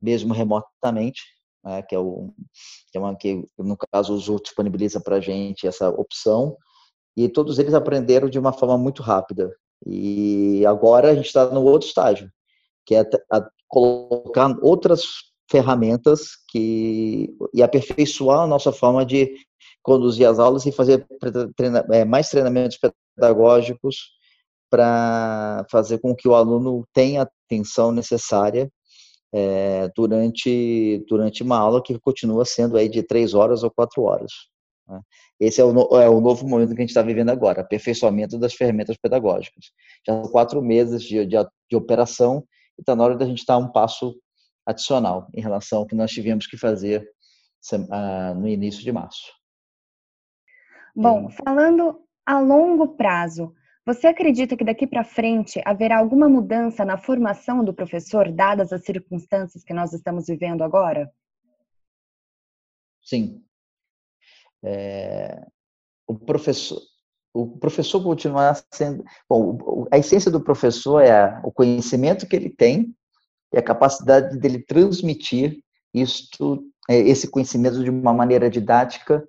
mesmo 0.00 0.34
remotamente, 0.34 1.22
né, 1.64 1.82
que 1.82 1.94
é 1.94 1.98
o 1.98 2.30
que, 2.92 2.98
é 2.98 3.00
uma, 3.00 3.16
que 3.16 3.44
no 3.58 3.76
caso 3.92 4.14
o 4.14 4.18
Zoom 4.18 4.36
disponibiliza 4.36 5.00
para 5.00 5.16
a 5.16 5.20
gente 5.20 5.66
essa 5.66 5.88
opção 5.88 6.56
e 7.16 7.28
todos 7.28 7.58
eles 7.58 7.74
aprenderam 7.74 8.28
de 8.28 8.38
uma 8.38 8.52
forma 8.52 8.76
muito 8.76 9.02
rápida. 9.02 9.50
E 9.86 10.64
agora 10.66 11.10
a 11.10 11.14
gente 11.14 11.26
está 11.26 11.46
no 11.50 11.62
outro 11.62 11.88
estágio, 11.88 12.30
que 12.86 12.94
é 12.94 13.04
colocar 13.68 14.54
outras 14.62 15.04
ferramentas 15.50 16.30
que 16.48 17.34
e 17.52 17.62
aperfeiçoar 17.62 18.40
a 18.40 18.46
nossa 18.46 18.72
forma 18.72 19.04
de 19.04 19.34
conduzir 19.82 20.26
as 20.26 20.38
aulas 20.38 20.64
e 20.66 20.72
fazer 20.72 21.06
treina, 21.56 21.84
é, 21.92 22.04
mais 22.04 22.30
treinamentos 22.30 22.78
pedagógicos 23.16 24.14
para 24.70 25.64
fazer 25.70 25.98
com 25.98 26.14
que 26.14 26.26
o 26.26 26.34
aluno 26.34 26.84
tenha 26.92 27.22
a 27.22 27.28
atenção 27.46 27.92
necessária 27.92 28.70
é, 29.36 29.90
durante 29.96 31.04
durante 31.08 31.42
uma 31.42 31.58
aula 31.58 31.82
que 31.82 31.98
continua 31.98 32.44
sendo 32.44 32.76
aí 32.76 32.88
de 32.88 33.02
três 33.02 33.34
horas 33.34 33.64
ou 33.64 33.70
quatro 33.70 34.02
horas. 34.02 34.30
Né? 34.88 35.00
Esse 35.40 35.60
é 35.60 35.64
o, 35.64 36.00
é 36.00 36.08
o 36.08 36.20
novo 36.20 36.46
momento 36.46 36.68
que 36.68 36.76
a 36.76 36.82
gente 36.82 36.90
está 36.90 37.02
vivendo 37.02 37.30
agora, 37.30 37.62
aperfeiçoamento 37.62 38.38
das 38.38 38.54
ferramentas 38.54 38.96
pedagógicas. 38.96 39.72
Já 40.06 40.22
são 40.22 40.30
quatro 40.30 40.62
meses 40.62 41.02
de, 41.02 41.26
de, 41.26 41.36
de 41.68 41.76
operação 41.76 42.44
e 42.78 42.82
está 42.82 42.94
na 42.94 43.02
hora 43.02 43.16
da 43.16 43.26
gente 43.26 43.44
dar 43.44 43.58
um 43.58 43.72
passo 43.72 44.14
adicional 44.64 45.28
em 45.34 45.40
relação 45.40 45.80
ao 45.80 45.86
que 45.86 45.96
nós 45.96 46.12
tivemos 46.12 46.46
que 46.46 46.56
fazer 46.56 47.04
no 48.36 48.46
início 48.46 48.82
de 48.84 48.92
março. 48.92 49.32
Bom, 50.94 51.28
falando 51.28 52.00
a 52.24 52.38
longo 52.38 52.88
prazo, 52.96 53.52
você 53.86 54.06
acredita 54.06 54.56
que 54.56 54.64
daqui 54.64 54.86
para 54.86 55.04
frente 55.04 55.60
haverá 55.64 55.98
alguma 55.98 56.28
mudança 56.28 56.84
na 56.84 56.96
formação 56.96 57.62
do 57.62 57.74
professor, 57.74 58.32
dadas 58.32 58.72
as 58.72 58.82
circunstâncias 58.82 59.62
que 59.62 59.74
nós 59.74 59.92
estamos 59.92 60.26
vivendo 60.26 60.62
agora? 60.62 61.12
Sim. 63.02 63.44
É, 64.62 65.46
o 66.06 66.14
professor, 66.14 66.80
o 67.34 67.58
professor 67.58 68.02
continuar 68.02 68.58
sendo. 68.72 69.04
Bom, 69.28 69.86
a 69.90 69.98
essência 69.98 70.30
do 70.30 70.40
professor 70.40 71.00
é 71.00 71.38
o 71.44 71.52
conhecimento 71.52 72.26
que 72.26 72.34
ele 72.34 72.48
tem 72.48 72.94
e 73.52 73.58
a 73.58 73.62
capacidade 73.62 74.38
dele 74.38 74.64
transmitir 74.64 75.62
isto, 75.92 76.64
é, 76.88 76.96
esse 76.96 77.28
conhecimento 77.30 77.84
de 77.84 77.90
uma 77.90 78.14
maneira 78.14 78.48
didática 78.48 79.22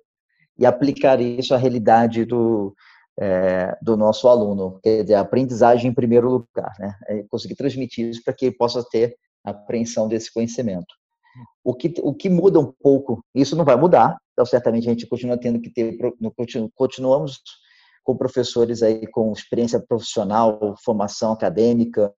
e 0.58 0.64
aplicar 0.64 1.20
isso 1.20 1.54
à 1.54 1.58
realidade 1.58 2.24
do, 2.24 2.74
é, 3.18 3.76
do 3.80 3.96
nosso 3.96 4.28
aluno, 4.28 4.78
quer 4.82 5.02
dizer, 5.02 5.14
a 5.14 5.20
aprendizagem 5.20 5.90
em 5.90 5.94
primeiro 5.94 6.28
lugar, 6.28 6.72
né? 6.78 6.94
É 7.08 7.22
conseguir 7.28 7.54
transmitir 7.54 8.08
isso 8.08 8.22
para 8.22 8.34
que 8.34 8.46
ele 8.46 8.56
possa 8.56 8.84
ter 8.90 9.16
a 9.44 9.50
apreensão 9.50 10.08
desse 10.08 10.32
conhecimento. 10.32 10.94
O 11.64 11.74
que, 11.74 11.92
o 12.02 12.14
que 12.14 12.28
muda 12.28 12.60
um 12.60 12.72
pouco, 12.80 13.22
isso 13.34 13.56
não 13.56 13.64
vai 13.64 13.76
mudar, 13.76 14.16
então 14.32 14.44
certamente 14.44 14.86
a 14.86 14.90
gente 14.90 15.06
continua 15.06 15.38
tendo 15.38 15.60
que 15.60 15.70
ter, 15.70 15.96
continuamos 16.74 17.40
com 18.04 18.16
professores 18.16 18.82
aí 18.82 19.06
com 19.06 19.32
experiência 19.32 19.80
profissional, 19.80 20.76
formação 20.84 21.32
acadêmica 21.32 22.12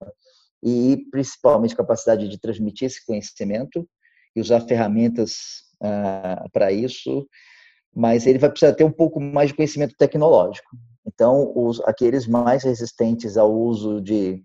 e 0.62 1.04
principalmente 1.10 1.74
capacidade 1.74 2.28
de 2.28 2.38
transmitir 2.38 2.86
esse 2.86 3.04
conhecimento 3.06 3.88
e 4.36 4.40
usar 4.40 4.60
ferramentas 4.60 5.36
uh, 5.82 6.48
para 6.52 6.70
isso, 6.70 7.26
mas 7.94 8.26
ele 8.26 8.38
vai 8.38 8.50
precisar 8.50 8.74
ter 8.74 8.84
um 8.84 8.92
pouco 8.92 9.20
mais 9.20 9.48
de 9.48 9.56
conhecimento 9.56 9.94
tecnológico. 9.96 10.68
Então, 11.08 11.52
os, 11.54 11.80
aqueles 11.80 12.26
mais 12.26 12.64
resistentes 12.64 13.38
ao 13.38 13.50
uso 13.50 14.00
de, 14.00 14.44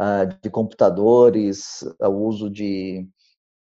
uh, 0.00 0.26
de 0.42 0.50
computadores, 0.50 1.84
ao 2.00 2.12
uso 2.12 2.50
de 2.50 3.08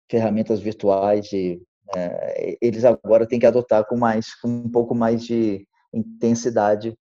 ferramentas 0.09 0.61
virtuais, 0.61 1.25
de, 1.25 1.61
uh, 1.89 2.57
eles 2.61 2.85
agora 2.85 3.27
têm 3.27 3.37
que 3.37 3.45
adotar 3.45 3.85
com 3.85 3.97
mais, 3.97 4.33
com 4.35 4.47
um 4.47 4.71
pouco 4.71 4.95
mais 4.95 5.23
de 5.25 5.67
intensidade. 5.93 6.95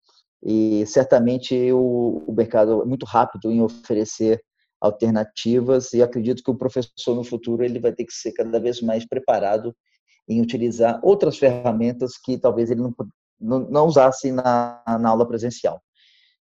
E 0.44 0.84
certamente 0.88 1.72
o, 1.72 2.24
o 2.26 2.34
mercado 2.34 2.82
é 2.82 2.86
muito 2.86 3.06
rápido 3.06 3.52
em 3.52 3.62
oferecer 3.62 4.42
alternativas 4.82 5.94
e 5.94 6.02
acredito 6.02 6.42
que 6.42 6.50
o 6.50 6.58
professor 6.58 7.14
no 7.14 7.24
futuro 7.24 7.64
ele 7.64 7.80
vai 7.80 7.92
ter 7.92 8.06
que 8.06 8.14
ser 8.14 8.32
cada 8.32 8.60
vez 8.60 8.82
mais 8.82 9.06
preparado 9.06 9.76
em 10.28 10.42
utilizar 10.42 11.00
outras 11.04 11.38
ferramentas 11.38 12.14
que 12.18 12.38
talvez 12.38 12.72
ele 12.72 12.82
não, 12.82 12.96
não, 13.40 13.60
não 13.60 13.86
usasse 13.86 14.32
na, 14.32 14.82
na 15.00 15.10
aula 15.10 15.28
presencial. 15.28 15.82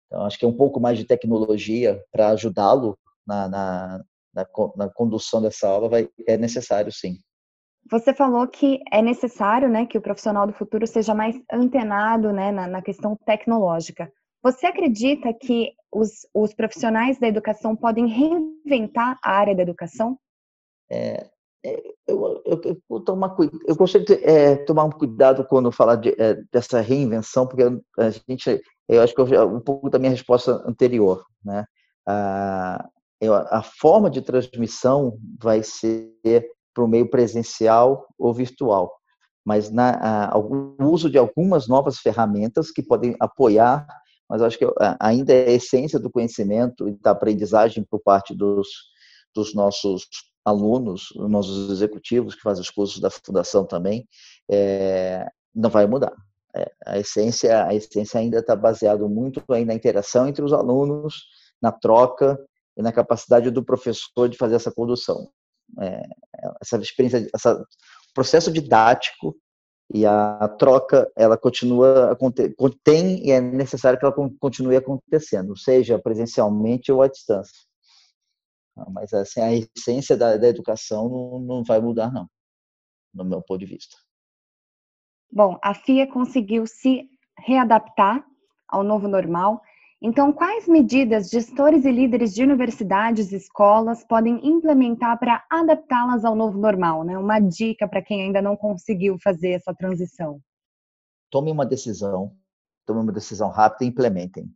Então, 0.06 0.24
acho 0.24 0.38
que 0.38 0.44
é 0.44 0.48
um 0.48 0.56
pouco 0.56 0.80
mais 0.80 0.98
de 0.98 1.04
tecnologia 1.04 2.02
para 2.10 2.30
ajudá-lo 2.30 2.98
na, 3.26 3.48
na, 3.48 4.04
na, 4.34 4.46
na, 4.76 4.88
condução 4.88 5.42
dessa 5.42 5.68
aula 5.68 5.88
vai, 5.88 6.08
é 6.26 6.36
necessário, 6.36 6.90
sim. 6.90 7.18
Você 7.90 8.14
falou 8.14 8.46
que 8.48 8.80
é 8.92 9.00
necessário 9.00 9.68
né, 9.68 9.86
que 9.86 9.96
o 9.96 10.02
profissional 10.02 10.46
do 10.46 10.52
futuro 10.52 10.86
seja 10.86 11.14
mais 11.14 11.36
antenado 11.52 12.32
né, 12.32 12.50
na, 12.50 12.66
na 12.66 12.82
questão 12.82 13.16
tecnológica. 13.24 14.10
Você 14.42 14.66
acredita 14.66 15.32
que 15.32 15.72
os, 15.92 16.26
os, 16.34 16.54
profissionais 16.54 17.18
da 17.18 17.26
educação 17.26 17.74
podem 17.74 18.06
reinventar 18.06 19.18
a 19.22 19.32
área 19.32 19.54
da 19.54 19.62
educação? 19.62 20.18
É, 20.90 21.26
é 21.26 21.30
eu, 21.64 22.42
eu, 22.46 22.80
eu, 22.90 23.00
tomar, 23.00 23.36
eu 23.66 23.76
gostaria 23.76 24.06
de 24.06 24.14
é, 24.24 24.56
tomar 24.56 24.84
um 24.84 24.90
cuidado 24.90 25.44
quando 25.44 25.72
falar 25.72 25.96
de, 25.96 26.14
é, 26.18 26.34
dessa 26.52 26.80
reinvenção, 26.80 27.46
porque 27.46 27.64
a 27.98 28.10
gente, 28.10 28.62
eu 28.88 29.02
acho 29.02 29.14
que 29.14 29.20
eu, 29.20 29.56
um 29.56 29.60
pouco 29.60 29.90
da 29.90 29.98
minha 29.98 30.10
resposta 30.10 30.62
anterior, 30.66 31.24
né? 31.44 31.64
A, 32.06 32.88
a 33.50 33.62
forma 33.62 34.08
de 34.08 34.22
transmissão 34.22 35.18
vai 35.40 35.62
ser 35.62 36.14
para 36.72 36.84
o 36.84 36.88
meio 36.88 37.10
presencial 37.10 38.06
ou 38.16 38.32
virtual, 38.32 38.94
mas 39.44 39.70
na, 39.70 40.30
a, 40.30 40.38
o 40.38 40.76
uso 40.80 41.10
de 41.10 41.18
algumas 41.18 41.66
novas 41.66 41.98
ferramentas 41.98 42.70
que 42.70 42.82
podem 42.82 43.16
apoiar, 43.18 43.86
mas 44.30 44.40
acho 44.42 44.58
que 44.58 44.66
ainda 45.00 45.32
é 45.32 45.48
a 45.48 45.52
essência 45.52 45.98
do 45.98 46.10
conhecimento 46.10 46.88
e 46.88 46.92
da 47.00 47.10
aprendizagem 47.10 47.84
por 47.84 48.00
parte 48.00 48.34
dos, 48.34 48.68
dos 49.34 49.54
nossos 49.54 50.06
alunos, 50.48 51.12
nossos 51.16 51.70
executivos 51.70 52.34
que 52.34 52.42
fazem 52.42 52.62
os 52.62 52.70
cursos 52.70 53.00
da 53.00 53.10
fundação 53.10 53.64
também, 53.64 54.06
é, 54.50 55.26
não 55.54 55.70
vai 55.70 55.86
mudar. 55.86 56.14
É, 56.56 56.70
a 56.86 56.98
essência, 56.98 57.66
a 57.66 57.74
essência 57.74 58.18
ainda 58.18 58.38
está 58.38 58.56
baseado 58.56 59.08
muito 59.08 59.42
aí 59.52 59.64
na 59.64 59.74
interação 59.74 60.26
entre 60.26 60.44
os 60.44 60.52
alunos, 60.52 61.26
na 61.60 61.70
troca 61.70 62.38
e 62.76 62.82
na 62.82 62.92
capacidade 62.92 63.50
do 63.50 63.62
professor 63.62 64.28
de 64.28 64.36
fazer 64.36 64.56
essa 64.56 64.72
condução 64.72 65.28
é, 65.80 66.02
essa 66.60 66.76
experiência, 66.78 67.28
essa 67.34 67.64
processo 68.14 68.50
didático 68.50 69.36
e 69.92 70.04
a 70.04 70.48
troca 70.58 71.10
ela 71.16 71.36
continua 71.36 72.16
tem 72.82 73.26
e 73.26 73.30
é 73.30 73.40
necessário 73.40 73.98
que 73.98 74.04
ela 74.04 74.14
continue 74.38 74.76
acontecendo, 74.76 75.56
seja 75.56 75.98
presencialmente 75.98 76.92
ou 76.92 77.02
à 77.02 77.08
distância. 77.08 77.67
Mas 78.90 79.12
assim 79.12 79.40
a 79.40 79.52
essência 79.52 80.16
da, 80.16 80.36
da 80.36 80.48
educação 80.48 81.08
não, 81.08 81.38
não 81.40 81.64
vai 81.64 81.80
mudar 81.80 82.12
não, 82.12 82.28
no 83.14 83.24
meu 83.24 83.42
ponto 83.42 83.60
de 83.60 83.66
vista. 83.66 83.96
Bom, 85.30 85.58
a 85.62 85.74
FIA 85.74 86.06
conseguiu 86.06 86.66
se 86.66 87.08
readaptar 87.38 88.24
ao 88.68 88.82
novo 88.82 89.06
normal 89.06 89.60
então, 90.00 90.32
quais 90.32 90.68
medidas 90.68 91.28
gestores 91.28 91.84
e 91.84 91.90
líderes 91.90 92.32
de 92.32 92.42
universidades 92.42 93.32
e 93.32 93.36
escolas 93.36 94.04
podem 94.04 94.40
implementar 94.46 95.18
para 95.18 95.44
adaptá-las 95.50 96.24
ao 96.24 96.36
novo 96.36 96.56
normal? 96.56 97.02
Né? 97.02 97.18
Uma 97.18 97.40
dica 97.40 97.88
para 97.88 98.00
quem 98.00 98.22
ainda 98.22 98.40
não 98.40 98.56
conseguiu 98.56 99.18
fazer 99.18 99.50
essa 99.50 99.74
transição. 99.74 100.40
Tome 101.28 101.50
uma 101.50 101.66
decisão, 101.66 102.32
tome 102.86 103.00
uma 103.00 103.12
decisão 103.12 103.50
rápida 103.50 103.84
e 103.84 103.88
implementem. 103.88 104.48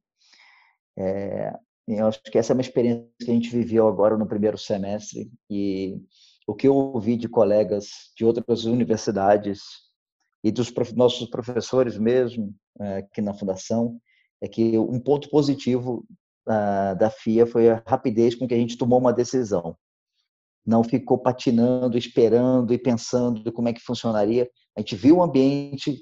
É, 0.96 1.52
Eu 1.86 2.06
acho 2.06 2.22
que 2.22 2.38
essa 2.38 2.52
é 2.52 2.54
uma 2.54 2.62
experiência 2.62 3.08
que 3.18 3.30
a 3.30 3.34
gente 3.34 3.50
viveu 3.50 3.88
agora 3.88 4.16
no 4.16 4.26
primeiro 4.26 4.56
semestre 4.56 5.30
e 5.50 6.00
o 6.46 6.54
que 6.54 6.68
eu 6.68 6.74
ouvi 6.74 7.16
de 7.16 7.28
colegas 7.28 8.12
de 8.16 8.24
outras 8.24 8.64
universidades 8.64 9.60
e 10.44 10.50
dos 10.50 10.72
nossos 10.94 11.28
professores 11.28 11.98
mesmo 11.98 12.54
é, 12.80 12.98
aqui 12.98 13.20
na 13.20 13.34
fundação 13.34 13.98
é 14.40 14.48
que 14.48 14.76
um 14.78 14.98
ponto 14.98 15.28
positivo 15.28 16.04
da 16.44 17.10
FIA 17.10 17.46
foi 17.46 17.70
a 17.70 17.82
rapidez 17.86 18.34
com 18.34 18.46
que 18.46 18.54
a 18.54 18.56
gente 18.56 18.76
tomou 18.76 18.98
uma 18.98 19.12
decisão. 19.12 19.76
Não 20.66 20.82
ficou 20.82 21.18
patinando, 21.18 21.98
esperando 21.98 22.72
e 22.72 22.78
pensando 22.78 23.52
como 23.52 23.68
é 23.68 23.72
que 23.72 23.80
funcionaria. 23.80 24.48
A 24.76 24.80
gente 24.80 24.96
viu 24.96 25.18
o 25.18 25.22
ambiente, 25.22 26.00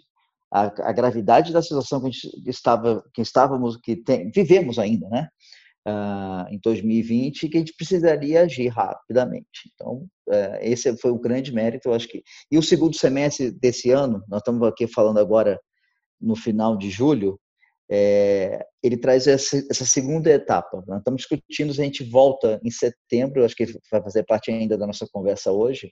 a, 0.51 0.63
a 0.89 0.93
gravidade 0.93 1.53
da 1.53 1.63
situação 1.63 2.01
que 2.01 2.11
estava, 2.47 3.05
que 3.13 3.23
estávamos, 3.23 3.77
que 3.77 3.97
tem, 3.97 4.31
vivemos 4.31 4.79
ainda, 4.79 5.09
né? 5.09 5.29
Uh, 5.89 6.45
em 6.51 6.61
2020 6.63 7.49
que 7.49 7.57
a 7.57 7.61
gente 7.61 7.75
precisaria 7.75 8.43
agir 8.43 8.69
rapidamente. 8.69 9.71
Então, 9.75 10.07
uh, 10.29 10.59
esse 10.61 10.95
foi 10.99 11.11
um 11.11 11.19
grande 11.19 11.55
mérito, 11.55 11.89
eu 11.89 11.95
acho 11.95 12.07
que. 12.07 12.23
E 12.53 12.59
o 12.59 12.63
segundo 12.63 12.95
semestre 12.95 13.51
desse 13.51 13.91
ano, 13.91 14.23
nós 14.29 14.41
estamos 14.41 14.63
aqui 14.69 14.87
falando 14.87 15.19
agora 15.19 15.59
no 16.21 16.37
final 16.37 16.77
de 16.77 16.91
julho, 16.91 17.41
é, 17.91 18.65
ele 18.83 18.97
traz 18.97 19.27
essa, 19.27 19.57
essa, 19.69 19.85
segunda 19.85 20.31
etapa. 20.31 20.85
Nós 20.87 20.99
estamos 20.99 21.23
discutindo 21.23 21.75
se 21.75 21.81
a 21.81 21.85
gente 21.85 22.05
volta 22.05 22.61
em 22.63 22.71
setembro, 22.71 23.45
acho 23.45 23.57
que 23.57 23.67
vai 23.91 24.03
fazer 24.03 24.23
parte 24.25 24.51
ainda 24.51 24.79
da 24.79 24.87
nossa 24.87 25.07
conversa 25.11 25.51
hoje, 25.51 25.91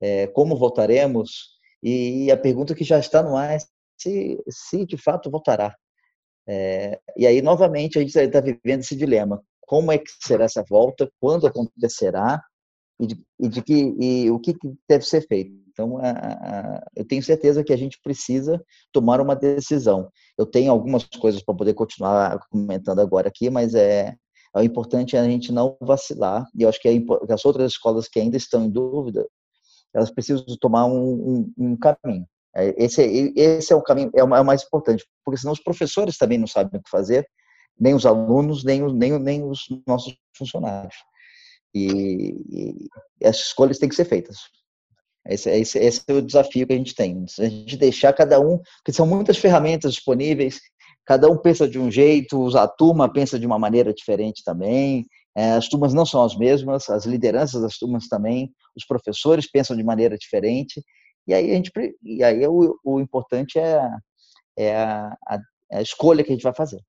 é, 0.00 0.28
como 0.28 0.56
voltaremos, 0.56 1.58
e 1.82 2.30
a 2.30 2.36
pergunta 2.36 2.74
que 2.74 2.84
já 2.84 2.98
está 3.00 3.22
no 3.22 3.36
ar 3.36 3.56
é 3.56 3.58
se, 3.98 4.38
se 4.48 4.86
de 4.86 4.96
fato 4.96 5.28
voltará. 5.30 5.74
É, 6.46 6.98
e 7.16 7.26
aí, 7.26 7.40
novamente, 7.42 7.98
a 7.98 8.02
gente 8.02 8.16
está 8.16 8.40
vivendo 8.40 8.80
esse 8.80 8.96
dilema. 8.96 9.42
Como 9.60 9.92
é 9.92 9.98
que 9.98 10.10
será 10.20 10.44
essa 10.44 10.64
volta? 10.68 11.10
Quando 11.20 11.46
acontecerá? 11.46 12.42
E, 13.00 13.06
de, 13.06 13.22
e, 13.40 13.48
de 13.48 13.62
que, 13.62 13.96
e 13.98 14.30
o 14.30 14.38
que 14.38 14.54
deve 14.88 15.04
ser 15.04 15.26
feito? 15.26 15.52
Então, 15.72 15.98
a, 15.98 16.10
a, 16.10 16.84
eu 16.94 17.04
tenho 17.04 17.22
certeza 17.22 17.64
que 17.64 17.72
a 17.72 17.76
gente 17.76 17.98
precisa 18.02 18.62
tomar 18.92 19.20
uma 19.20 19.34
decisão. 19.34 20.10
Eu 20.36 20.44
tenho 20.46 20.70
algumas 20.70 21.04
coisas 21.04 21.42
para 21.42 21.54
poder 21.54 21.74
continuar 21.74 22.38
comentando 22.50 23.00
agora 23.00 23.28
aqui, 23.28 23.48
mas 23.48 23.74
é, 23.74 24.14
é 24.54 24.64
importante 24.64 25.16
é 25.16 25.20
a 25.20 25.24
gente 25.24 25.50
não 25.50 25.76
vacilar. 25.80 26.46
E 26.54 26.62
eu 26.62 26.68
acho 26.68 26.80
que, 26.80 26.88
é, 26.88 27.32
as 27.32 27.44
outras 27.44 27.72
escolas 27.72 28.08
que 28.08 28.20
ainda 28.20 28.36
estão 28.36 28.64
em 28.64 28.70
dúvida, 28.70 29.26
elas 29.94 30.10
precisam 30.10 30.44
tomar 30.60 30.86
um, 30.86 31.12
um, 31.12 31.52
um 31.58 31.76
caminho. 31.76 32.26
É, 32.54 32.84
esse, 32.84 33.02
é, 33.02 33.32
esse 33.34 33.72
é 33.72 33.76
o 33.76 33.82
caminho, 33.82 34.10
é 34.14 34.22
o 34.22 34.44
mais 34.44 34.62
importante, 34.62 35.04
porque 35.24 35.40
senão 35.40 35.52
os 35.52 35.62
professores 35.62 36.16
também 36.16 36.38
não 36.38 36.46
sabem 36.46 36.78
o 36.78 36.82
que 36.82 36.90
fazer, 36.90 37.26
nem 37.78 37.94
os 37.94 38.04
alunos, 38.04 38.64
nem, 38.64 38.82
nem, 38.92 39.18
nem 39.18 39.44
os 39.44 39.66
nossos 39.86 40.14
funcionários. 40.36 40.96
E, 41.74 42.36
e 42.50 42.88
essas 43.20 43.46
escolhas 43.46 43.78
têm 43.78 43.88
que 43.88 43.94
ser 43.94 44.04
feitas. 44.04 44.36
Esse, 45.26 45.50
esse, 45.50 45.78
esse, 45.78 46.02
é 46.08 46.12
o 46.12 46.22
desafio 46.22 46.66
que 46.66 46.72
a 46.72 46.76
gente 46.76 46.94
tem. 46.94 47.24
A 47.38 47.48
gente 47.48 47.76
deixar 47.76 48.12
cada 48.12 48.40
um, 48.40 48.58
porque 48.78 48.92
são 48.92 49.06
muitas 49.06 49.38
ferramentas 49.38 49.94
disponíveis, 49.94 50.60
cada 51.06 51.30
um 51.30 51.36
pensa 51.36 51.68
de 51.68 51.78
um 51.78 51.90
jeito, 51.90 52.56
a 52.56 52.68
turma 52.68 53.10
pensa 53.10 53.38
de 53.38 53.46
uma 53.46 53.58
maneira 53.58 53.92
diferente 53.94 54.42
também, 54.44 55.06
é, 55.34 55.52
as 55.52 55.68
turmas 55.68 55.94
não 55.94 56.04
são 56.04 56.22
as 56.22 56.36
mesmas, 56.36 56.90
as 56.90 57.06
lideranças 57.06 57.62
das 57.62 57.78
turmas 57.78 58.06
também, 58.08 58.52
os 58.76 58.84
professores 58.84 59.50
pensam 59.50 59.76
de 59.76 59.82
maneira 59.82 60.18
diferente, 60.18 60.82
e 61.26 61.34
aí 61.34 61.50
a 61.50 61.54
gente, 61.54 61.70
e 62.02 62.22
aí 62.22 62.46
o, 62.46 62.78
o 62.84 63.00
importante 63.00 63.58
é, 63.58 63.90
é 64.56 64.76
a, 64.76 65.16
a, 65.26 65.38
a, 65.72 65.82
escolha 65.82 66.22
que 66.22 66.30
a 66.30 66.34
gente 66.34 66.42
vai 66.42 66.54
fazer. 66.54 66.80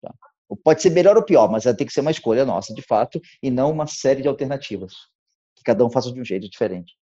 Tá? 0.00 0.14
Pode 0.62 0.82
ser 0.82 0.90
melhor 0.90 1.16
ou 1.16 1.24
pior, 1.24 1.50
mas 1.50 1.64
tem 1.64 1.86
que 1.86 1.92
ser 1.92 2.00
uma 2.00 2.10
escolha 2.10 2.44
nossa, 2.44 2.74
de 2.74 2.82
fato, 2.82 3.20
e 3.42 3.50
não 3.50 3.70
uma 3.70 3.86
série 3.86 4.22
de 4.22 4.28
alternativas, 4.28 4.92
que 5.56 5.62
cada 5.64 5.84
um 5.84 5.90
faça 5.90 6.12
de 6.12 6.20
um 6.20 6.24
jeito 6.24 6.48
diferente. 6.48 6.92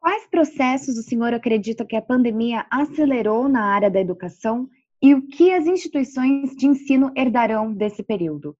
Quais 0.00 0.26
processos 0.28 0.96
o 0.96 1.02
senhor 1.02 1.34
acredita 1.34 1.84
que 1.84 1.96
a 1.96 2.02
pandemia 2.02 2.66
acelerou 2.70 3.48
na 3.48 3.64
área 3.64 3.90
da 3.90 4.00
educação 4.00 4.68
e 5.02 5.14
o 5.14 5.28
que 5.28 5.52
as 5.52 5.66
instituições 5.66 6.56
de 6.56 6.66
ensino 6.66 7.12
herdarão 7.16 7.72
desse 7.72 8.02
período? 8.02 8.56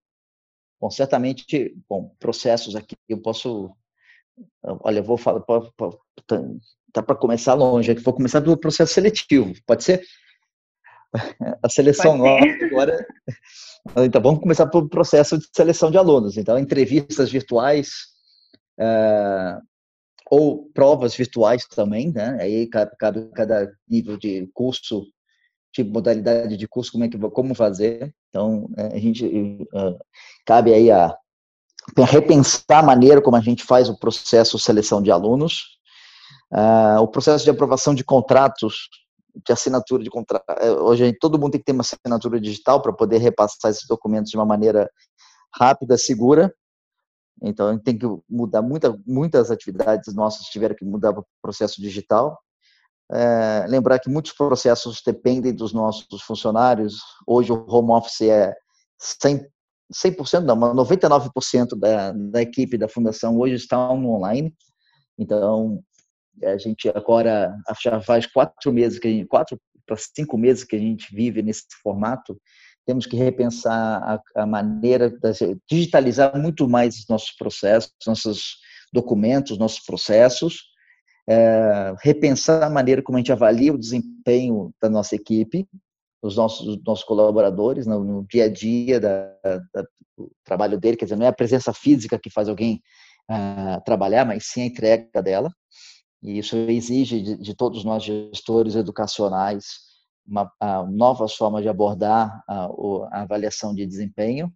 Bom, 0.81 0.91
certamente, 0.91 1.77
bom, 1.89 2.15
processos 2.21 2.77
aqui, 2.77 2.95
eu 3.09 3.21
posso, 3.21 3.73
olha, 4.63 4.99
eu 4.99 5.05
vou 5.05 5.17
falar, 5.17 5.41
tá 6.93 7.03
para 7.03 7.17
começar 7.17 7.55
longe, 7.55 7.91
aqui 7.91 8.03
vou 8.03 8.15
começar 8.15 8.41
pelo 8.41 8.57
processo 8.57 8.95
seletivo, 8.95 9.53
pode 9.67 9.85
ser? 9.85 10.03
A 11.63 11.69
seleção 11.69 12.17
nova 12.19 12.45
agora, 12.63 13.07
então 14.05 14.21
vamos 14.21 14.41
começar 14.41 14.67
pelo 14.67 14.89
processo 14.89 15.39
de 15.39 15.47
seleção 15.55 15.91
de 15.91 15.97
alunos, 15.97 16.37
então 16.37 16.59
entrevistas 16.59 17.31
virtuais, 17.31 17.89
uh, 18.79 19.61
ou 20.31 20.71
provas 20.75 21.15
virtuais 21.15 21.67
também, 21.67 22.13
né? 22.13 22.39
Aí 22.41 22.67
cabe, 22.67 23.31
cada 23.35 23.73
nível 23.89 24.19
de 24.19 24.47
curso, 24.53 25.07
tipo 25.73 25.91
modalidade 25.91 26.57
de 26.57 26.69
curso, 26.69 26.93
como 26.93 27.05
é 27.05 27.09
que 27.09 27.19
como 27.31 27.55
fazer. 27.55 28.15
Então 28.29 28.69
é, 28.77 28.97
a 28.97 28.99
gente 28.99 29.25
uh, 29.27 29.99
cabe 30.45 30.75
aí 30.75 30.91
a 30.91 31.17
repensar 31.97 32.81
a 32.81 32.83
maneira 32.83 33.21
como 33.21 33.37
a 33.37 33.41
gente 33.41 33.65
faz 33.65 33.89
o 33.89 33.99
processo 33.99 34.57
de 34.57 34.63
seleção 34.63 35.03
de 35.03 35.11
alunos, 35.11 35.79
uh, 36.53 37.01
o 37.01 37.09
processo 37.09 37.45
de 37.45 37.51
aprovação 37.51 37.95
de 37.95 38.05
contratos, 38.05 38.89
de 39.47 39.53
assinatura 39.53 40.03
de 40.03 40.11
contrato. 40.11 40.45
É, 40.59 40.71
hoje 40.73 41.13
todo 41.21 41.39
mundo 41.39 41.53
tem 41.53 41.61
que 41.61 41.67
ter 41.67 41.73
uma 41.73 41.83
assinatura 41.83 42.41
digital 42.41 42.83
para 42.83 42.93
poder 42.93 43.19
repassar 43.19 43.71
esses 43.71 43.87
documentos 43.87 44.31
de 44.31 44.37
uma 44.37 44.47
maneira 44.47 44.91
rápida, 45.55 45.97
segura. 45.97 46.53
Então, 47.43 47.69
a 47.69 47.73
gente 47.73 47.85
tem 47.85 47.97
que 47.97 48.07
mudar 48.29 48.63
muita, 48.63 48.99
muitas 49.07 49.51
atividades 49.51 50.13
nossas 50.15 50.47
tiveram 50.47 50.75
que 50.75 50.85
mudar 50.85 51.13
para 51.13 51.21
o 51.21 51.27
processo 51.41 51.81
digital. 51.81 52.39
É, 53.11 53.65
lembrar 53.69 53.99
que 54.01 54.11
muitos 54.11 54.33
processos 54.33 55.01
dependem 55.05 55.55
dos 55.55 55.73
nossos 55.73 56.21
funcionários. 56.23 57.01
Hoje 57.27 57.53
o 57.53 57.65
home 57.69 57.93
office 57.93 58.23
é 58.23 58.55
100%, 59.01 59.47
100% 59.93 60.45
não, 60.45 60.57
mas 60.57 60.75
99% 60.75 61.79
da, 61.79 62.13
da 62.13 62.43
equipe 62.43 62.77
da 62.77 62.89
fundação 62.89 63.39
hoje 63.39 63.55
está 63.55 63.91
online. 63.91 64.55
Então, 65.19 65.83
a 66.45 66.59
gente 66.59 66.89
agora 66.91 67.55
já 67.83 68.01
faz 68.01 68.27
quatro 68.27 68.73
meses, 68.73 68.99
que 68.99 69.09
a 69.09 69.11
gente, 69.11 69.27
quatro 69.27 69.59
para 69.87 69.97
cinco 69.97 70.37
meses 70.37 70.65
que 70.65 70.77
a 70.77 70.79
gente 70.79 71.15
vive 71.15 71.43
nesse 71.43 71.65
formato 71.83 72.39
temos 72.89 73.05
que 73.05 73.19
repensar 73.19 74.03
a, 74.03 74.43
a 74.43 74.47
maneira 74.47 75.11
de 75.11 75.59
digitalizar 75.71 76.35
muito 76.41 76.67
mais 76.67 76.97
os 76.97 77.07
nossos 77.07 77.33
processos, 77.33 77.93
nossos 78.07 78.57
documentos, 78.91 79.59
nossos 79.59 79.81
processos, 79.81 80.63
é, 81.29 81.95
repensar 82.01 82.63
a 82.63 82.71
maneira 82.71 83.03
como 83.03 83.19
a 83.19 83.21
gente 83.21 83.31
avalia 83.31 83.75
o 83.75 83.79
desempenho 83.79 84.73
da 84.81 84.89
nossa 84.89 85.15
equipe, 85.15 85.69
os 86.23 86.37
nossos, 86.37 86.83
nossos 86.85 87.05
colaboradores 87.05 87.87
no, 87.87 88.03
no 88.03 88.27
dia 88.27 88.45
a 88.45 88.49
dia 88.49 89.01
da, 89.01 89.33
da, 89.73 89.83
do 90.17 90.31
trabalho 90.45 90.79
dele, 90.79 90.97
quer 90.97 91.05
dizer, 91.05 91.17
não 91.17 91.27
é 91.27 91.29
a 91.29 91.33
presença 91.33 91.73
física 91.73 92.19
que 92.19 92.31
faz 92.31 92.49
alguém 92.49 92.83
uh, 93.31 93.83
trabalhar, 93.85 94.25
mas 94.25 94.47
sim 94.47 94.63
a 94.63 94.67
entrega 94.67 95.23
dela. 95.23 95.53
E 96.23 96.39
isso 96.39 96.57
exige 96.57 97.23
de, 97.23 97.37
de 97.39 97.55
todos 97.55 97.85
nós 97.85 98.03
gestores 98.03 98.75
educacionais 98.75 99.89
uma, 100.27 100.53
novas 100.91 101.35
formas 101.35 101.63
de 101.63 101.69
abordar 101.69 102.43
a, 102.47 102.69
a 103.13 103.23
avaliação 103.23 103.75
de 103.75 103.87
desempenho. 103.87 104.53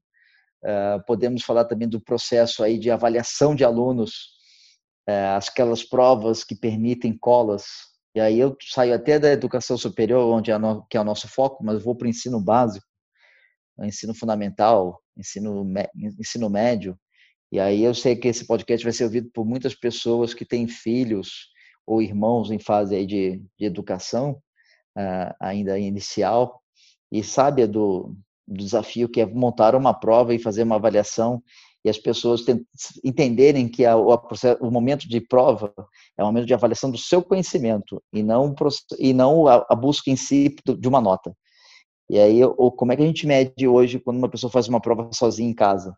Uh, 0.63 1.03
podemos 1.07 1.43
falar 1.43 1.65
também 1.65 1.89
do 1.89 2.01
processo 2.01 2.63
aí 2.63 2.79
de 2.79 2.91
avaliação 2.91 3.55
de 3.55 3.65
alunos, 3.65 4.31
uh, 5.09 5.39
aquelas 5.39 5.83
provas 5.83 6.45
que 6.45 6.55
permitem 6.55 7.17
colas. 7.17 7.65
E 8.15 8.21
aí 8.21 8.39
eu 8.39 8.57
saio 8.61 8.95
até 8.95 9.19
da 9.19 9.31
educação 9.31 9.77
superior, 9.79 10.31
onde 10.33 10.51
é 10.51 10.59
no, 10.59 10.87
que 10.87 10.97
é 10.97 11.01
o 11.01 11.05
nosso 11.05 11.29
foco, 11.29 11.65
mas 11.65 11.83
vou 11.83 11.97
para 11.97 12.07
o 12.07 12.11
ensino 12.11 12.41
básico, 12.41 12.87
ensino 13.81 14.15
fundamental, 14.15 15.01
ensino, 15.17 15.65
ensino 16.21 16.51
médio. 16.51 16.99
E 17.51 17.59
aí 17.59 17.83
eu 17.83 17.95
sei 17.95 18.17
que 18.17 18.29
esse 18.29 18.47
podcast 18.47 18.85
vai 18.85 18.93
ser 18.93 19.05
ouvido 19.05 19.31
por 19.33 19.45
muitas 19.45 19.75
pessoas 19.75 20.35
que 20.35 20.45
têm 20.45 20.69
filhos 20.69 21.51
ou 21.87 22.03
irmãos 22.03 22.51
em 22.51 22.59
fase 22.59 22.95
aí 22.95 23.07
de, 23.07 23.43
de 23.59 23.65
educação 23.65 24.41
uh, 24.97 25.35
ainda 25.41 25.79
inicial 25.79 26.63
e 27.11 27.23
sabe 27.23 27.67
do, 27.67 28.15
do, 28.47 28.57
desafio 28.57 29.09
que 29.09 29.21
é 29.21 29.27
montar 29.27 29.75
uma 29.75 29.93
prova 29.93 30.35
e 30.35 30.39
fazer 30.39 30.63
uma 30.63 30.77
avaliação 30.77 31.43
e 31.85 31.91
as 31.91 31.99
pessoas 31.99 32.45
entenderem 33.03 33.69
que 33.69 33.85
a, 33.85 33.97
o, 33.97 34.15
o, 34.61 34.71
momento 34.71 35.09
de 35.09 35.21
prova 35.21 35.73
é 36.17 36.23
um 36.23 36.27
momento 36.27 36.47
de 36.47 36.55
avaliação 36.55 36.91
do 36.91 36.99
seu 36.99 37.23
conhecimento 37.23 38.01
e 38.13 38.23
não, 38.23 38.55
e 38.99 39.13
não 39.13 39.49
a, 39.49 39.67
a 39.69 39.75
busca 39.75 40.11
em 40.11 40.17
si 40.17 40.55
de 40.79 40.89
uma 40.89 41.01
nota. 41.01 41.35
E 42.09 42.19
aí, 42.19 42.45
ou, 42.45 42.71
como 42.71 42.93
é 42.93 42.97
que 42.97 43.03
a 43.03 43.07
gente 43.07 43.27
mede 43.27 43.67
hoje 43.67 43.99
quando 43.99 44.19
uma 44.19 44.29
pessoa 44.29 44.51
faz 44.51 44.69
uma 44.69 44.81
prova 44.81 45.11
sozinha 45.13 45.51
em 45.51 45.55
casa? 45.55 45.97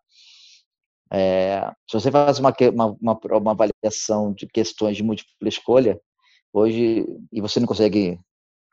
É, 1.13 1.71
se 1.89 2.01
você 2.01 2.11
faz 2.11 2.39
uma, 2.39 2.55
uma, 2.73 3.19
uma, 3.39 3.51
avaliação 3.51 4.33
de 4.33 4.47
questões 4.47 4.97
de 4.97 5.03
múltipla 5.03 5.49
escolha, 5.49 6.01
hoje, 6.53 7.05
e 7.31 7.41
você 7.41 7.61
não 7.61 7.67
consegue 7.67 8.19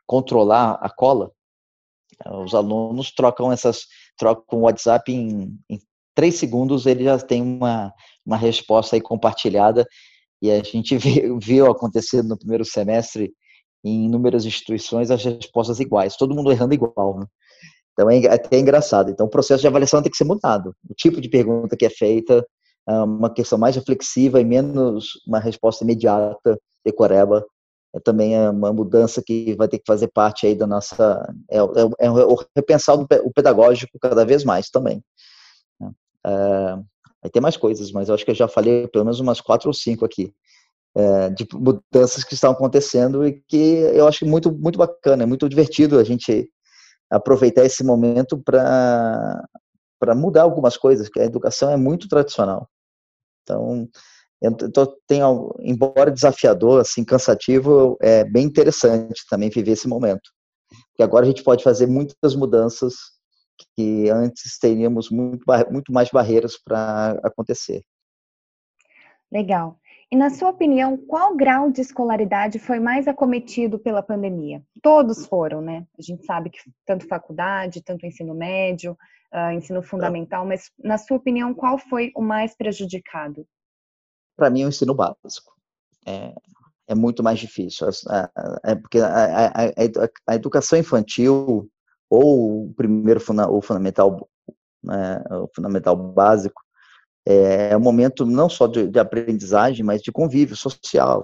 controlar 0.06 0.78
a 0.80 0.88
cola, 0.88 1.30
Os 2.44 2.54
alunos 2.54 3.12
trocam 3.12 3.52
essas, 3.52 3.86
trocam 4.16 4.60
o 4.60 4.62
WhatsApp 4.62 5.12
em, 5.12 5.58
em 5.68 5.78
três 6.14 6.36
segundos, 6.36 6.86
ele 6.86 7.04
já 7.04 7.18
tem 7.18 7.42
uma, 7.42 7.92
uma 8.24 8.36
resposta 8.36 8.96
aí 8.96 9.00
compartilhada, 9.00 9.86
e 10.40 10.50
a 10.50 10.62
gente 10.62 10.96
viu, 11.40 11.70
acontecer 11.70 12.22
no 12.22 12.38
primeiro 12.38 12.64
semestre 12.64 13.32
em 13.84 14.06
inúmeras 14.06 14.44
instituições 14.44 15.10
as 15.10 15.24
respostas 15.24 15.80
iguais, 15.80 16.16
todo 16.16 16.34
mundo 16.34 16.50
errando 16.52 16.74
igual. 16.74 17.18
Né? 17.18 17.26
Então 17.92 18.10
é 18.10 18.26
até 18.26 18.58
engraçado. 18.58 19.10
Então 19.10 19.26
o 19.26 19.30
processo 19.30 19.60
de 19.60 19.66
avaliação 19.66 20.02
tem 20.02 20.10
que 20.10 20.16
ser 20.16 20.24
mudado. 20.24 20.74
O 20.88 20.94
tipo 20.94 21.20
de 21.20 21.28
pergunta 21.28 21.76
que 21.76 21.86
é 21.86 21.90
feita, 21.90 22.46
ah, 22.86 23.04
uma 23.04 23.32
questão 23.32 23.58
mais 23.58 23.76
reflexiva 23.76 24.40
e 24.40 24.44
menos 24.44 25.10
uma 25.26 25.38
resposta 25.38 25.84
imediata, 25.84 26.58
decoreba, 26.84 27.44
é 27.94 28.00
também 28.00 28.34
uma 28.48 28.72
mudança 28.72 29.22
que 29.24 29.54
vai 29.54 29.68
ter 29.68 29.78
que 29.78 29.84
fazer 29.86 30.08
parte 30.08 30.46
aí 30.46 30.54
da 30.54 30.66
nossa 30.66 31.22
é, 31.50 31.58
é, 31.58 32.06
é 32.06 32.10
o 32.10 32.36
repensar 32.56 32.94
o 32.98 33.32
pedagógico 33.32 33.98
cada 34.00 34.24
vez 34.24 34.44
mais 34.44 34.70
também. 34.70 35.02
É, 36.26 36.74
vai 37.22 37.30
ter 37.32 37.40
mais 37.40 37.56
coisas, 37.56 37.92
mas 37.92 38.08
eu 38.08 38.14
acho 38.14 38.24
que 38.24 38.30
eu 38.30 38.34
já 38.34 38.48
falei 38.48 38.88
pelo 38.88 39.04
menos 39.04 39.20
umas 39.20 39.40
quatro 39.40 39.68
ou 39.68 39.74
cinco 39.74 40.04
aqui 40.04 40.34
é, 40.94 41.30
de 41.30 41.46
mudanças 41.54 42.24
que 42.24 42.34
estão 42.34 42.52
acontecendo 42.52 43.26
e 43.26 43.42
que 43.48 43.56
eu 43.94 44.06
acho 44.06 44.26
muito 44.26 44.52
muito 44.52 44.78
bacana, 44.78 45.22
é 45.22 45.26
muito 45.26 45.48
divertido 45.48 45.98
a 45.98 46.04
gente 46.04 46.48
aproveitar 47.10 47.64
esse 47.64 47.84
momento 47.84 48.38
para 48.38 49.44
para 50.00 50.16
mudar 50.16 50.42
algumas 50.42 50.76
coisas, 50.76 51.08
que 51.08 51.20
a 51.20 51.24
educação 51.24 51.70
é 51.70 51.76
muito 51.76 52.08
tradicional. 52.08 52.68
Então, 53.44 53.88
tenho, 55.06 55.54
embora 55.60 56.10
desafiador, 56.10 56.80
assim, 56.80 57.04
cansativo, 57.04 57.96
é 58.02 58.24
bem 58.24 58.46
interessante 58.46 59.22
também 59.30 59.48
viver 59.48 59.70
esse 59.70 59.86
momento. 59.86 60.28
Porque 60.88 61.04
agora 61.04 61.24
a 61.24 61.28
gente 61.28 61.44
pode 61.44 61.62
fazer 61.62 61.86
muitas 61.86 62.34
mudanças 62.34 62.94
que 63.76 64.10
antes 64.10 64.58
teríamos 64.58 65.10
muito, 65.10 65.44
muito 65.70 65.92
mais 65.92 66.10
barreiras 66.10 66.56
para 66.62 67.18
acontecer. 67.22 67.82
Legal. 69.30 69.78
E 70.10 70.16
na 70.16 70.28
sua 70.28 70.50
opinião, 70.50 70.96
qual 70.96 71.34
grau 71.34 71.70
de 71.70 71.80
escolaridade 71.80 72.58
foi 72.58 72.78
mais 72.78 73.08
acometido 73.08 73.78
pela 73.78 74.02
pandemia? 74.02 74.62
Todos 74.82 75.26
foram, 75.26 75.62
né? 75.62 75.86
A 75.98 76.02
gente 76.02 76.26
sabe 76.26 76.50
que 76.50 76.58
tanto 76.84 77.08
faculdade, 77.08 77.82
tanto 77.82 78.04
ensino 78.04 78.34
médio, 78.34 78.92
uh, 79.32 79.52
ensino 79.52 79.82
fundamental, 79.82 80.46
mas 80.46 80.70
na 80.78 80.98
sua 80.98 81.16
opinião, 81.16 81.54
qual 81.54 81.78
foi 81.78 82.12
o 82.14 82.20
mais 82.20 82.54
prejudicado? 82.54 83.46
Para 84.36 84.50
mim, 84.50 84.66
o 84.66 84.68
ensino 84.68 84.94
básico. 84.94 85.54
É, 86.06 86.34
é 86.88 86.94
muito 86.94 87.22
mais 87.22 87.38
difícil. 87.38 87.88
É 88.64 88.74
porque 88.74 88.98
a, 88.98 89.46
a, 89.46 89.50
a, 90.26 90.34
educação 90.34 90.78
infantil 90.78 91.70
ou 92.14 92.66
o 92.66 92.74
primeiro 92.74 93.20
o 93.48 93.62
fundamental, 93.62 94.28
né, 94.84 95.24
o 95.30 95.48
fundamental 95.54 95.96
básico 95.96 96.60
é, 97.26 97.70
é 97.70 97.76
um 97.76 97.80
momento 97.80 98.26
não 98.26 98.50
só 98.50 98.66
de, 98.66 98.86
de 98.86 98.98
aprendizagem, 98.98 99.82
mas 99.82 100.02
de 100.02 100.12
convívio 100.12 100.54
social, 100.54 101.22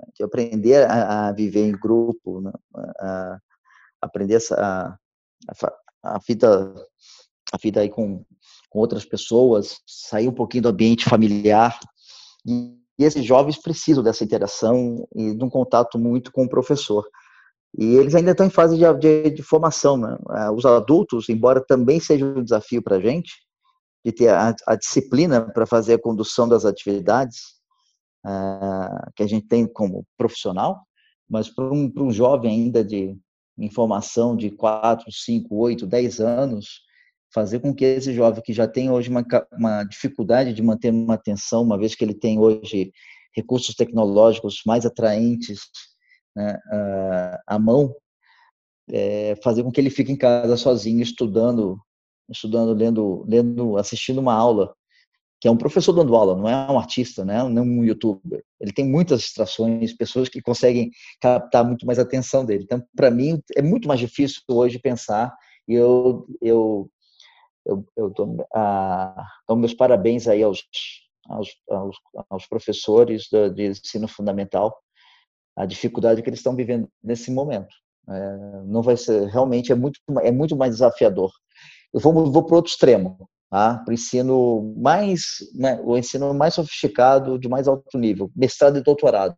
né, 0.00 0.06
de 0.14 0.24
aprender 0.24 0.88
a, 0.90 1.28
a 1.28 1.32
viver 1.32 1.66
em 1.66 1.72
grupo, 1.72 2.40
né, 2.40 2.52
a, 3.00 3.38
aprender 4.00 4.38
a, 4.52 4.96
a, 5.46 6.14
a 6.14 6.18
vida 6.26 6.74
a 7.52 7.58
vida 7.62 7.82
aí 7.82 7.90
com, 7.90 8.24
com 8.70 8.78
outras 8.78 9.04
pessoas, 9.04 9.78
sair 9.86 10.26
um 10.26 10.34
pouquinho 10.34 10.62
do 10.62 10.68
ambiente 10.70 11.04
familiar. 11.04 11.78
E, 12.46 12.74
e 12.98 13.04
esses 13.04 13.24
jovens 13.24 13.58
precisam 13.58 14.02
dessa 14.02 14.24
interação 14.24 15.06
e 15.14 15.34
de 15.34 15.44
um 15.44 15.50
contato 15.50 15.98
muito 15.98 16.32
com 16.32 16.44
o 16.44 16.48
professor. 16.48 17.06
E 17.76 17.96
eles 17.96 18.14
ainda 18.14 18.30
estão 18.30 18.46
em 18.46 18.50
fase 18.50 18.76
de, 18.76 18.94
de, 18.94 19.30
de 19.30 19.42
formação. 19.42 19.96
Né? 19.96 20.16
Ah, 20.28 20.52
os 20.52 20.64
adultos, 20.64 21.28
embora 21.28 21.64
também 21.64 21.98
seja 21.98 22.24
um 22.24 22.42
desafio 22.42 22.82
para 22.82 22.96
a 22.96 23.00
gente, 23.00 23.32
de 24.04 24.12
ter 24.12 24.28
a, 24.28 24.54
a 24.66 24.76
disciplina 24.76 25.40
para 25.40 25.66
fazer 25.66 25.94
a 25.94 26.00
condução 26.00 26.48
das 26.48 26.64
atividades 26.64 27.38
uh, 28.24 29.10
que 29.16 29.22
a 29.22 29.26
gente 29.26 29.46
tem 29.46 29.66
como 29.66 30.06
profissional, 30.16 30.82
mas 31.28 31.48
para 31.48 31.64
um, 31.64 31.90
um 31.96 32.10
jovem 32.10 32.50
ainda 32.50 32.84
de 32.84 33.16
informação 33.58 34.36
de 34.36 34.50
4, 34.50 35.06
5, 35.10 35.54
8, 35.54 35.86
10 35.86 36.20
anos, 36.20 36.82
fazer 37.32 37.60
com 37.60 37.74
que 37.74 37.84
esse 37.84 38.12
jovem 38.12 38.42
que 38.42 38.52
já 38.52 38.68
tem 38.68 38.90
hoje 38.90 39.08
uma, 39.08 39.24
uma 39.52 39.84
dificuldade 39.84 40.52
de 40.52 40.62
manter 40.62 40.90
uma 40.90 41.14
atenção, 41.14 41.62
uma 41.62 41.78
vez 41.78 41.94
que 41.94 42.04
ele 42.04 42.14
tem 42.14 42.38
hoje 42.38 42.92
recursos 43.34 43.74
tecnológicos 43.74 44.60
mais 44.66 44.86
atraentes 44.86 45.62
né, 46.34 46.58
à 47.46 47.58
mão, 47.58 47.94
é, 48.90 49.36
fazer 49.42 49.62
com 49.62 49.72
que 49.72 49.80
ele 49.80 49.90
fique 49.90 50.12
em 50.12 50.16
casa 50.16 50.56
sozinho, 50.56 51.02
estudando 51.02 51.78
estudando, 52.28 52.72
lendo, 52.72 53.24
lendo, 53.28 53.76
assistindo 53.76 54.18
uma 54.18 54.34
aula, 54.34 54.74
que 55.40 55.48
é 55.48 55.50
um 55.50 55.56
professor 55.56 55.92
dando 55.92 56.16
aula, 56.16 56.36
não 56.36 56.48
é 56.48 56.70
um 56.70 56.78
artista, 56.78 57.24
né? 57.24 57.42
não 57.42 57.62
é 57.62 57.64
um 57.64 57.84
youtuber. 57.84 58.42
Ele 58.60 58.72
tem 58.72 58.86
muitas 58.88 59.20
distrações, 59.20 59.94
pessoas 59.94 60.28
que 60.28 60.40
conseguem 60.40 60.90
captar 61.20 61.64
muito 61.64 61.84
mais 61.84 61.98
a 61.98 62.02
atenção 62.02 62.44
dele. 62.44 62.64
Então, 62.64 62.82
para 62.96 63.10
mim, 63.10 63.40
é 63.54 63.60
muito 63.60 63.86
mais 63.86 64.00
difícil 64.00 64.40
hoje 64.48 64.78
pensar, 64.78 65.34
e 65.68 65.74
eu, 65.74 66.26
eu, 66.40 66.90
eu, 67.66 67.86
eu 67.96 68.10
dou, 68.10 68.46
dou 69.48 69.56
meus 69.56 69.74
parabéns 69.74 70.26
aí 70.26 70.42
aos, 70.42 70.64
aos, 71.28 71.48
aos, 71.68 71.96
aos 72.30 72.46
professores 72.46 73.28
do, 73.30 73.50
de 73.50 73.66
ensino 73.66 74.08
fundamental, 74.08 74.74
a 75.56 75.66
dificuldade 75.66 76.22
que 76.22 76.28
eles 76.28 76.40
estão 76.40 76.56
vivendo 76.56 76.88
nesse 77.02 77.30
momento. 77.30 77.74
É, 78.08 78.62
não 78.66 78.82
vai 78.82 78.96
ser 78.98 79.28
realmente 79.28 79.72
é 79.72 79.74
muito 79.74 79.98
é 80.20 80.30
muito 80.30 80.54
mais 80.54 80.72
desafiador 80.72 81.30
eu 81.94 82.00
vou, 82.00 82.30
vou 82.30 82.44
para 82.44 82.54
o 82.54 82.56
outro 82.56 82.72
extremo, 82.72 83.16
tá? 83.48 83.78
para 83.78 83.92
o 83.92 83.94
ensino 83.94 84.74
mais, 84.76 85.22
né, 85.54 85.80
o 85.84 85.96
ensino 85.96 86.34
mais 86.34 86.54
sofisticado, 86.54 87.38
de 87.38 87.48
mais 87.48 87.68
alto 87.68 87.96
nível, 87.96 88.30
mestrado 88.34 88.76
e 88.76 88.82
doutorado. 88.82 89.36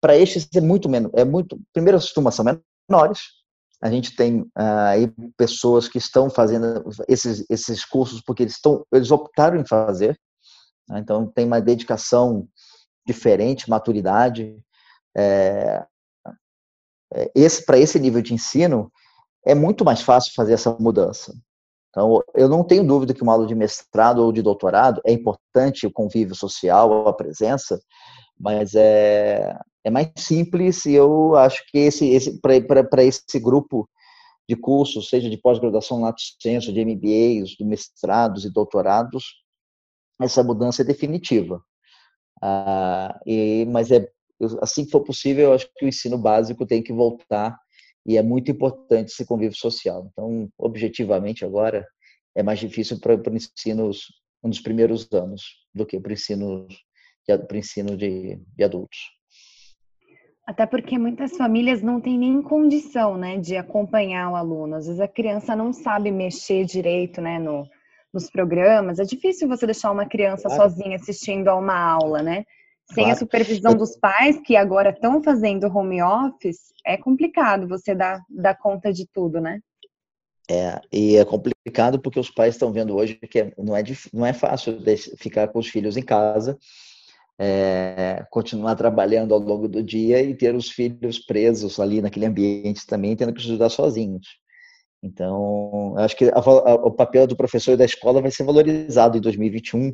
Para 0.00 0.16
estes 0.16 0.48
é 0.54 0.60
muito 0.60 0.88
menos, 0.88 1.12
é 1.14 1.24
muito, 1.24 1.58
primeiro 1.72 1.96
as 1.96 2.12
turmas 2.12 2.34
são 2.34 2.44
menores, 2.44 3.20
a 3.80 3.90
gente 3.90 4.16
tem 4.16 4.44
ah, 4.56 4.88
aí 4.88 5.12
pessoas 5.36 5.86
que 5.86 5.98
estão 5.98 6.28
fazendo 6.28 6.84
esses, 7.06 7.44
esses 7.48 7.84
cursos 7.84 8.20
porque 8.20 8.42
eles, 8.42 8.54
estão, 8.54 8.84
eles 8.92 9.10
optaram 9.12 9.60
em 9.60 9.66
fazer, 9.66 10.18
né? 10.88 10.98
então 10.98 11.26
tem 11.26 11.46
uma 11.46 11.60
dedicação 11.60 12.48
diferente, 13.06 13.70
maturidade. 13.70 14.58
É, 15.16 15.86
esse 17.34 17.64
para 17.64 17.78
esse 17.78 17.98
nível 17.98 18.20
de 18.20 18.34
ensino, 18.34 18.92
é 19.44 19.54
muito 19.54 19.84
mais 19.84 20.02
fácil 20.02 20.32
fazer 20.34 20.54
essa 20.54 20.76
mudança. 20.78 21.32
Então, 21.90 22.22
eu 22.34 22.48
não 22.48 22.62
tenho 22.62 22.86
dúvida 22.86 23.14
que 23.14 23.22
uma 23.22 23.32
aula 23.32 23.46
de 23.46 23.54
mestrado 23.54 24.18
ou 24.18 24.30
de 24.30 24.42
doutorado 24.42 25.00
é 25.04 25.12
importante 25.12 25.86
o 25.86 25.92
convívio 25.92 26.34
social, 26.34 27.08
a 27.08 27.12
presença, 27.12 27.80
mas 28.38 28.74
é, 28.74 29.56
é 29.82 29.90
mais 29.90 30.10
simples 30.18 30.84
e 30.84 30.92
eu 30.92 31.34
acho 31.36 31.64
que 31.68 31.78
esse, 31.78 32.06
esse 32.10 32.38
para 32.40 33.02
esse 33.02 33.40
grupo 33.40 33.88
de 34.48 34.54
cursos, 34.54 35.08
seja 35.08 35.30
de 35.30 35.38
pós-graduação 35.38 36.02
lato 36.02 36.20
sensu, 36.40 36.72
de 36.72 36.84
MBAs, 36.84 37.50
de 37.50 37.64
mestrados 37.64 38.44
e 38.44 38.52
doutorados, 38.52 39.24
essa 40.20 40.42
mudança 40.42 40.82
é 40.82 40.84
definitiva. 40.84 41.62
Ah, 42.42 43.18
e, 43.26 43.64
mas 43.70 43.90
é 43.90 44.06
assim 44.60 44.84
que 44.84 44.90
for 44.90 45.02
possível, 45.02 45.46
eu 45.46 45.52
acho 45.54 45.68
que 45.76 45.84
o 45.84 45.88
ensino 45.88 46.18
básico 46.18 46.66
tem 46.66 46.82
que 46.82 46.92
voltar 46.92 47.58
e 48.04 48.16
é 48.16 48.22
muito 48.22 48.50
importante 48.50 49.12
esse 49.12 49.26
convívio 49.26 49.56
social. 49.56 50.08
Então, 50.12 50.48
objetivamente, 50.58 51.44
agora 51.44 51.86
é 52.36 52.42
mais 52.42 52.58
difícil 52.58 53.00
para 53.00 53.14
o 53.14 53.34
ensino 53.34 53.90
um 54.44 54.50
dos 54.50 54.60
primeiros 54.60 55.10
anos 55.12 55.42
do 55.74 55.84
que 55.84 55.98
para 55.98 56.10
o 56.10 56.12
ensino, 56.12 56.68
de, 56.68 57.58
ensino 57.58 57.96
de, 57.96 58.40
de 58.56 58.64
adultos. 58.64 58.98
Até 60.46 60.64
porque 60.64 60.96
muitas 60.96 61.36
famílias 61.36 61.82
não 61.82 62.00
têm 62.00 62.16
nem 62.16 62.40
condição, 62.40 63.16
né, 63.16 63.36
de 63.36 63.56
acompanhar 63.56 64.30
o 64.30 64.36
aluno. 64.36 64.76
Às 64.76 64.86
vezes 64.86 65.00
a 65.00 65.08
criança 65.08 65.56
não 65.56 65.72
sabe 65.72 66.12
mexer 66.12 66.64
direito, 66.64 67.20
né, 67.20 67.40
no, 67.40 67.66
nos 68.14 68.30
programas. 68.30 69.00
É 69.00 69.02
difícil 69.02 69.48
você 69.48 69.66
deixar 69.66 69.90
uma 69.90 70.06
criança 70.06 70.48
claro. 70.48 70.62
sozinha 70.62 70.94
assistindo 70.94 71.48
a 71.48 71.56
uma 71.56 71.76
aula, 71.76 72.22
né? 72.22 72.44
Sem 72.92 73.04
claro. 73.04 73.12
a 73.12 73.16
supervisão 73.16 73.72
Eu... 73.72 73.78
dos 73.78 73.96
pais, 73.96 74.40
que 74.40 74.56
agora 74.56 74.90
estão 74.90 75.22
fazendo 75.22 75.66
home 75.66 76.02
office, 76.02 76.72
é 76.84 76.96
complicado 76.96 77.66
você 77.66 77.94
dar, 77.94 78.22
dar 78.30 78.56
conta 78.56 78.92
de 78.92 79.06
tudo, 79.06 79.40
né? 79.40 79.60
É, 80.48 80.80
e 80.92 81.16
é 81.16 81.24
complicado 81.24 82.00
porque 82.00 82.20
os 82.20 82.30
pais 82.30 82.54
estão 82.54 82.72
vendo 82.72 82.94
hoje 82.94 83.16
que 83.16 83.40
é, 83.40 83.52
não, 83.58 83.76
é, 83.76 83.82
não 84.12 84.24
é 84.24 84.32
fácil 84.32 84.78
ficar 85.18 85.48
com 85.48 85.58
os 85.58 85.66
filhos 85.66 85.96
em 85.96 86.02
casa, 86.02 86.56
é, 87.36 88.24
continuar 88.30 88.76
trabalhando 88.76 89.34
ao 89.34 89.40
longo 89.40 89.66
do 89.68 89.82
dia 89.82 90.22
e 90.22 90.36
ter 90.36 90.54
os 90.54 90.70
filhos 90.70 91.18
presos 91.18 91.80
ali 91.80 92.00
naquele 92.00 92.26
ambiente 92.26 92.86
também, 92.86 93.16
tendo 93.16 93.34
que 93.34 93.40
estudar 93.40 93.68
sozinhos. 93.68 94.38
Então, 95.02 95.94
acho 95.98 96.16
que 96.16 96.26
a, 96.26 96.38
a, 96.38 96.74
o 96.74 96.92
papel 96.92 97.26
do 97.26 97.36
professor 97.36 97.72
e 97.72 97.76
da 97.76 97.84
escola 97.84 98.22
vai 98.22 98.30
ser 98.30 98.44
valorizado 98.44 99.18
em 99.18 99.20
2021 99.20 99.92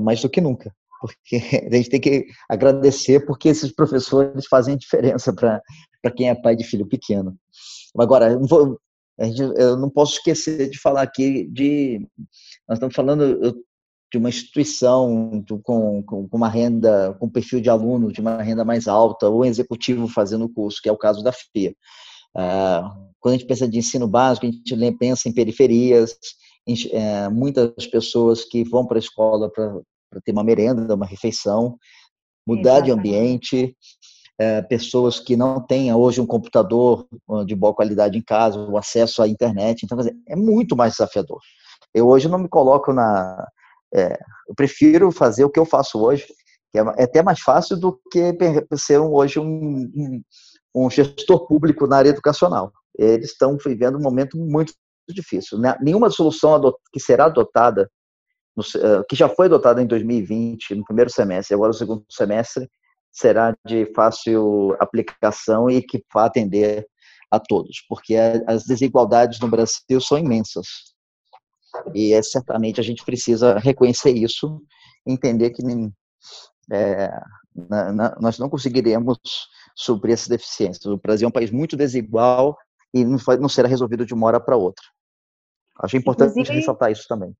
mais 0.00 0.20
do 0.20 0.28
que 0.30 0.40
nunca 0.40 0.74
porque 1.00 1.36
a 1.70 1.76
gente 1.76 1.90
tem 1.90 2.00
que 2.00 2.26
agradecer 2.48 3.24
porque 3.26 3.48
esses 3.48 3.72
professores 3.72 4.46
fazem 4.46 4.76
diferença 4.76 5.32
para 5.34 5.60
quem 6.16 6.28
é 6.28 6.34
pai 6.34 6.56
de 6.56 6.64
filho 6.64 6.86
pequeno. 6.86 7.36
Agora, 7.98 8.38
vou, 8.38 8.78
gente, 9.20 9.40
eu 9.40 9.76
não 9.76 9.90
posso 9.90 10.14
esquecer 10.14 10.68
de 10.68 10.78
falar 10.78 11.02
aqui 11.02 11.48
de. 11.48 12.06
Nós 12.68 12.76
estamos 12.76 12.94
falando 12.94 13.64
de 14.12 14.18
uma 14.18 14.28
instituição 14.28 15.44
com, 15.64 16.02
com, 16.02 16.28
uma 16.32 16.48
renda, 16.48 17.14
com 17.18 17.28
perfil 17.28 17.60
de 17.60 17.68
aluno 17.68 18.12
de 18.12 18.20
uma 18.20 18.40
renda 18.42 18.64
mais 18.64 18.86
alta, 18.86 19.28
ou 19.28 19.40
um 19.40 19.44
executivo 19.44 20.06
fazendo 20.06 20.44
o 20.44 20.48
curso, 20.48 20.80
que 20.80 20.88
é 20.88 20.92
o 20.92 20.98
caso 20.98 21.22
da 21.22 21.32
FIA. 21.32 21.74
Ah, 22.36 22.94
quando 23.18 23.34
a 23.34 23.38
gente 23.38 23.46
pensa 23.46 23.68
de 23.68 23.78
ensino 23.78 24.06
básico, 24.06 24.46
a 24.46 24.50
gente 24.50 24.96
pensa 24.98 25.28
em 25.28 25.32
periferias, 25.32 26.16
é, 26.92 27.28
muitas 27.28 27.86
pessoas 27.86 28.44
que 28.44 28.64
vão 28.64 28.86
para 28.86 28.98
a 28.98 29.00
escola 29.00 29.50
para 29.50 29.80
ter 30.24 30.32
uma 30.32 30.44
merenda, 30.44 30.94
uma 30.94 31.06
refeição, 31.06 31.76
mudar 32.46 32.78
Exatamente. 32.78 32.84
de 32.84 32.92
ambiente, 32.92 33.76
é, 34.38 34.62
pessoas 34.62 35.18
que 35.18 35.36
não 35.36 35.60
têm 35.60 35.92
hoje 35.94 36.20
um 36.20 36.26
computador 36.26 37.06
de 37.46 37.54
boa 37.54 37.74
qualidade 37.74 38.18
em 38.18 38.22
casa, 38.22 38.58
o 38.58 38.76
acesso 38.76 39.22
à 39.22 39.28
internet. 39.28 39.82
Então, 39.82 39.96
dizer, 39.96 40.14
é 40.28 40.36
muito 40.36 40.76
mais 40.76 40.92
desafiador. 40.92 41.40
Eu 41.94 42.06
hoje 42.08 42.28
não 42.28 42.38
me 42.38 42.48
coloco 42.48 42.92
na. 42.92 43.46
É, 43.94 44.18
eu 44.48 44.54
prefiro 44.54 45.10
fazer 45.10 45.44
o 45.44 45.50
que 45.50 45.58
eu 45.58 45.64
faço 45.64 45.98
hoje, 45.98 46.26
que 46.70 46.78
é, 46.78 46.82
é 46.98 47.04
até 47.04 47.22
mais 47.22 47.40
fácil 47.40 47.78
do 47.78 47.98
que 48.10 48.36
ser 48.76 48.98
hoje 48.98 49.38
um, 49.38 49.90
um, 49.94 50.22
um 50.74 50.90
gestor 50.90 51.46
público 51.46 51.86
na 51.86 51.96
área 51.96 52.10
educacional. 52.10 52.70
Eles 52.98 53.30
estão 53.30 53.56
vivendo 53.56 53.96
um 53.96 54.02
momento 54.02 54.36
muito 54.36 54.74
difícil. 55.08 55.58
Né? 55.58 55.76
Nenhuma 55.80 56.10
solução 56.10 56.60
que 56.92 57.00
será 57.00 57.26
adotada, 57.26 57.90
eh, 58.58 59.02
que 59.08 59.16
já 59.16 59.28
foi 59.28 59.46
adotada 59.46 59.82
em 59.82 59.86
2020, 59.86 60.74
no 60.74 60.84
primeiro 60.84 61.10
semestre, 61.10 61.54
agora 61.54 61.68
no 61.68 61.74
segundo 61.74 62.04
semestre, 62.10 62.68
será 63.12 63.54
de 63.66 63.90
fácil 63.94 64.76
aplicação 64.80 65.70
e 65.70 65.82
que 65.82 66.02
vai 66.12 66.26
atender 66.26 66.86
a 67.30 67.40
todos, 67.40 67.84
porque 67.88 68.16
as 68.46 68.64
desigualdades 68.64 69.40
no 69.40 69.48
Brasil 69.48 70.00
são 70.00 70.18
imensas. 70.18 70.66
E 71.94 72.12
é, 72.12 72.22
certamente 72.22 72.80
a 72.80 72.84
gente 72.84 73.04
precisa 73.04 73.58
reconhecer 73.58 74.10
isso, 74.10 74.62
entender 75.06 75.50
que 75.50 75.62
é, 76.70 77.10
na, 77.68 77.92
na, 77.92 78.16
nós 78.20 78.38
não 78.38 78.48
conseguiremos 78.48 79.18
suprir 79.74 80.14
essas 80.14 80.28
deficiências. 80.28 80.84
O 80.86 80.96
Brasil 80.96 81.26
é 81.26 81.28
um 81.28 81.32
país 81.32 81.50
muito 81.50 81.76
desigual 81.76 82.56
e 82.94 83.04
não, 83.04 83.18
não 83.40 83.48
será 83.48 83.68
resolvido 83.68 84.06
de 84.06 84.14
uma 84.14 84.26
hora 84.26 84.40
para 84.40 84.56
outra. 84.56 84.84
Acho 85.78 85.96
importante 85.96 86.30
Inclusive, 86.30 86.58
ressaltar 86.58 86.90
isso 86.90 87.06
também. 87.06 87.34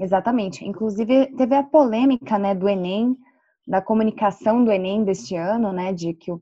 Exatamente. 0.00 0.66
Inclusive, 0.66 1.26
teve 1.36 1.54
a 1.54 1.62
polêmica 1.62 2.38
né, 2.38 2.54
do 2.54 2.66
Enem, 2.66 3.14
da 3.68 3.82
comunicação 3.82 4.64
do 4.64 4.72
Enem 4.72 5.04
deste 5.04 5.36
ano, 5.36 5.72
né, 5.72 5.92
de 5.92 6.14
que 6.14 6.32
o, 6.32 6.40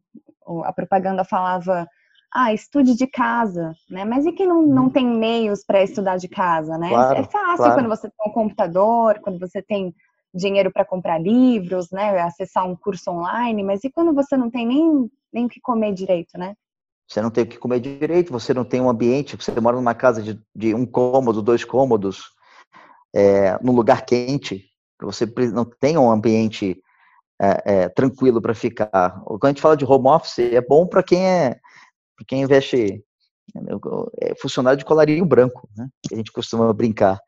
a 0.65 0.73
propaganda 0.73 1.25
falava, 1.25 1.87
ah, 2.33 2.55
estude 2.55 2.95
de 2.95 3.07
casa, 3.09 3.75
né, 3.91 4.05
mas 4.05 4.25
e 4.25 4.33
que 4.33 4.47
não, 4.47 4.63
não 4.63 4.85
uhum. 4.85 4.91
tem 4.91 5.05
meios 5.05 5.65
para 5.65 5.83
estudar 5.83 6.17
de 6.17 6.29
casa, 6.29 6.79
né? 6.79 6.89
Claro, 6.89 7.19
é 7.19 7.25
fácil 7.25 7.57
claro. 7.57 7.75
quando 7.75 7.89
você 7.89 8.09
tem 8.09 8.31
um 8.31 8.33
computador, 8.33 9.19
quando 9.21 9.41
você 9.41 9.61
tem 9.61 9.93
dinheiro 10.33 10.71
para 10.71 10.85
comprar 10.85 11.19
livros, 11.19 11.91
né, 11.91 12.17
acessar 12.21 12.65
um 12.65 12.77
curso 12.77 13.11
online, 13.11 13.65
mas 13.65 13.83
e 13.83 13.91
quando 13.91 14.15
você 14.15 14.37
não 14.37 14.49
tem 14.49 14.65
nem, 14.65 15.11
nem 15.33 15.47
o 15.47 15.49
que 15.49 15.61
comer 15.61 15.93
direito, 15.93 16.39
né? 16.39 16.55
Você 17.09 17.21
não 17.21 17.31
tem 17.31 17.43
o 17.43 17.47
que 17.47 17.59
comer 17.59 17.81
direito, 17.81 18.31
você 18.31 18.55
não 18.55 18.65
tem 18.65 18.81
um 18.81 18.91
ambiente, 18.91 19.35
você 19.35 19.59
mora 19.61 19.77
numa 19.77 19.95
casa 19.95 20.23
de, 20.23 20.39
de 20.55 20.75
um 20.75 20.85
cômodo, 20.85 21.43
dois 21.43 21.65
cômodos, 21.65 22.38
é, 23.15 23.59
num 23.63 23.75
lugar 23.75 24.05
quente, 24.05 24.65
você 25.01 25.27
não 25.53 25.65
tem 25.65 25.97
um 25.97 26.11
ambiente 26.11 26.81
é, 27.41 27.63
é, 27.65 27.89
tranquilo 27.89 28.43
para 28.43 28.55
ficar. 28.55 29.23
Quando 29.25 29.45
a 29.45 29.49
gente 29.49 29.63
fala 29.63 29.77
de 29.77 29.85
home 29.85 30.09
office, 30.09 30.39
é 30.39 30.61
bom 30.61 30.87
para 30.87 31.03
quem 31.03 31.27
é 31.27 31.59
para 32.17 32.27
quem 32.27 32.43
investe 32.43 33.05
é 34.21 34.35
funcionário 34.35 34.79
de 34.79 34.85
colarinho 34.85 35.25
branco, 35.25 35.69
né? 35.77 35.89
Que 36.03 36.15
a 36.15 36.19
gente 36.19 36.33
costuma 36.33 36.73
brincar, 36.73 37.19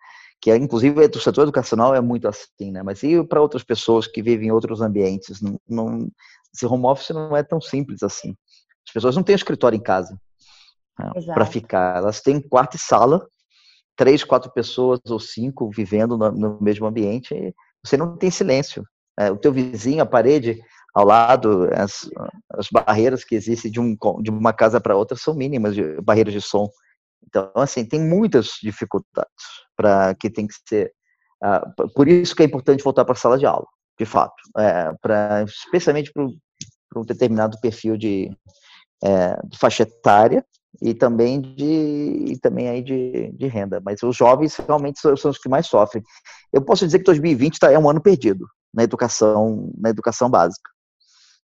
que 0.41 0.51
é, 0.51 0.57
inclusive 0.57 1.07
do 1.09 1.21
setor 1.21 1.43
educacional 1.43 1.95
é 1.95 2.01
muito 2.01 2.29
assim, 2.29 2.71
né? 2.73 2.83
Mas 2.83 3.03
e 3.03 3.23
para 3.25 3.41
outras 3.41 3.63
pessoas 3.63 4.07
que 4.07 4.23
vivem 4.23 4.49
em 4.49 4.51
outros 4.51 4.81
ambientes, 4.81 5.41
não, 5.41 5.61
não, 5.69 6.09
esse 6.55 6.67
home 6.67 6.87
office 6.87 7.11
não 7.11 7.37
é 7.37 7.43
tão 7.43 7.61
simples 7.61 8.03
assim. 8.03 8.35
As 8.87 8.93
pessoas 8.93 9.17
não 9.17 9.23
têm 9.23 9.35
escritório 9.35 9.77
em 9.77 9.83
casa 9.83 10.19
né, 10.99 11.11
para 11.33 11.47
ficar, 11.47 11.99
elas 11.99 12.21
têm 12.21 12.41
quarto 12.41 12.77
e 12.77 12.81
sala, 12.81 13.27
três, 14.01 14.25
quatro 14.25 14.51
pessoas 14.51 14.99
ou 15.11 15.21
cinco 15.21 15.71
vivendo 15.71 16.17
no, 16.17 16.33
no 16.33 16.59
mesmo 16.59 16.87
ambiente. 16.87 17.55
Você 17.85 17.99
não 17.99 18.17
tem 18.17 18.31
silêncio, 18.31 18.83
é, 19.19 19.31
o 19.31 19.37
teu 19.37 19.53
vizinho, 19.53 20.03
a 20.03 20.07
parede 20.07 20.59
ao 20.95 21.05
lado, 21.05 21.69
as, 21.75 22.09
as 22.55 22.69
barreiras 22.73 23.23
que 23.25 23.35
existem 23.35 23.71
de, 23.71 23.79
um, 23.79 23.95
de 24.23 24.31
uma 24.31 24.55
casa 24.55 24.81
para 24.81 24.97
outra 24.97 25.19
são 25.19 25.35
mínimas, 25.35 25.75
de, 25.75 26.01
barreiras 26.01 26.33
de 26.33 26.41
som. 26.41 26.67
Então, 27.27 27.53
assim, 27.57 27.85
tem 27.85 28.01
muitas 28.01 28.53
dificuldades 28.63 29.45
para 29.77 30.15
que 30.15 30.31
tem 30.31 30.47
que 30.47 30.55
ser. 30.67 30.91
Uh, 31.45 31.93
por 31.95 32.09
isso 32.09 32.35
que 32.35 32.43
é 32.43 32.47
importante 32.47 32.83
voltar 32.83 33.05
para 33.05 33.13
a 33.13 33.19
sala 33.19 33.39
de 33.39 33.45
aula, 33.45 33.67
de 33.99 34.07
fato, 34.07 34.35
é, 34.57 34.91
pra, 35.03 35.43
especialmente 35.43 36.11
para 36.11 36.25
um 37.03 37.05
determinado 37.05 37.61
perfil 37.61 37.99
de, 37.99 38.31
é, 39.05 39.37
de 39.45 39.59
faixa 39.59 39.83
etária 39.83 40.43
e 40.81 40.95
também 40.95 41.41
de 41.41 41.65
e 41.65 42.39
também 42.39 42.69
aí 42.69 42.83
de, 42.83 43.33
de 43.33 43.47
renda. 43.47 43.81
Mas 43.85 44.03
os 44.03 44.17
jovens 44.17 44.57
realmente 44.57 45.01
são, 45.01 45.17
são 45.17 45.31
os 45.31 45.39
que 45.39 45.49
mais 45.49 45.67
sofrem. 45.67 46.03
Eu 46.53 46.63
posso 46.63 46.85
dizer 46.85 46.99
que 46.99 47.05
2020 47.05 47.59
tá, 47.59 47.71
é 47.71 47.79
um 47.79 47.89
ano 47.89 48.01
perdido 48.01 48.47
na 48.73 48.83
educação, 48.83 49.71
na 49.77 49.91
educação 49.91 50.31
básica. 50.31 50.71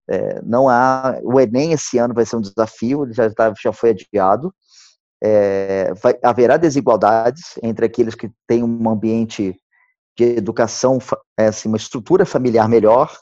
É, 0.10 0.42
não 0.42 0.68
há 0.68 1.20
o 1.24 1.40
Enem 1.40 1.72
esse 1.72 1.98
ano 1.98 2.14
vai 2.14 2.26
ser 2.26 2.36
um 2.36 2.42
desafio, 2.42 3.04
ele 3.04 3.14
já 3.14 3.30
tá, 3.32 3.54
já 3.62 3.72
foi 3.72 3.92
adiado. 3.92 4.54
É, 5.24 5.94
vai, 6.02 6.16
haverá 6.24 6.58
desigualdades 6.58 7.54
entre 7.62 7.86
aqueles 7.86 8.16
que 8.16 8.32
têm 8.48 8.64
um 8.64 8.90
ambiente 8.90 9.56
de 10.18 10.24
educação, 10.24 10.98
é, 11.38 11.48
assim, 11.48 11.70
uma 11.70 11.78
estrutura 11.78 12.26
familiar 12.26 12.68
melhor, 12.68 13.16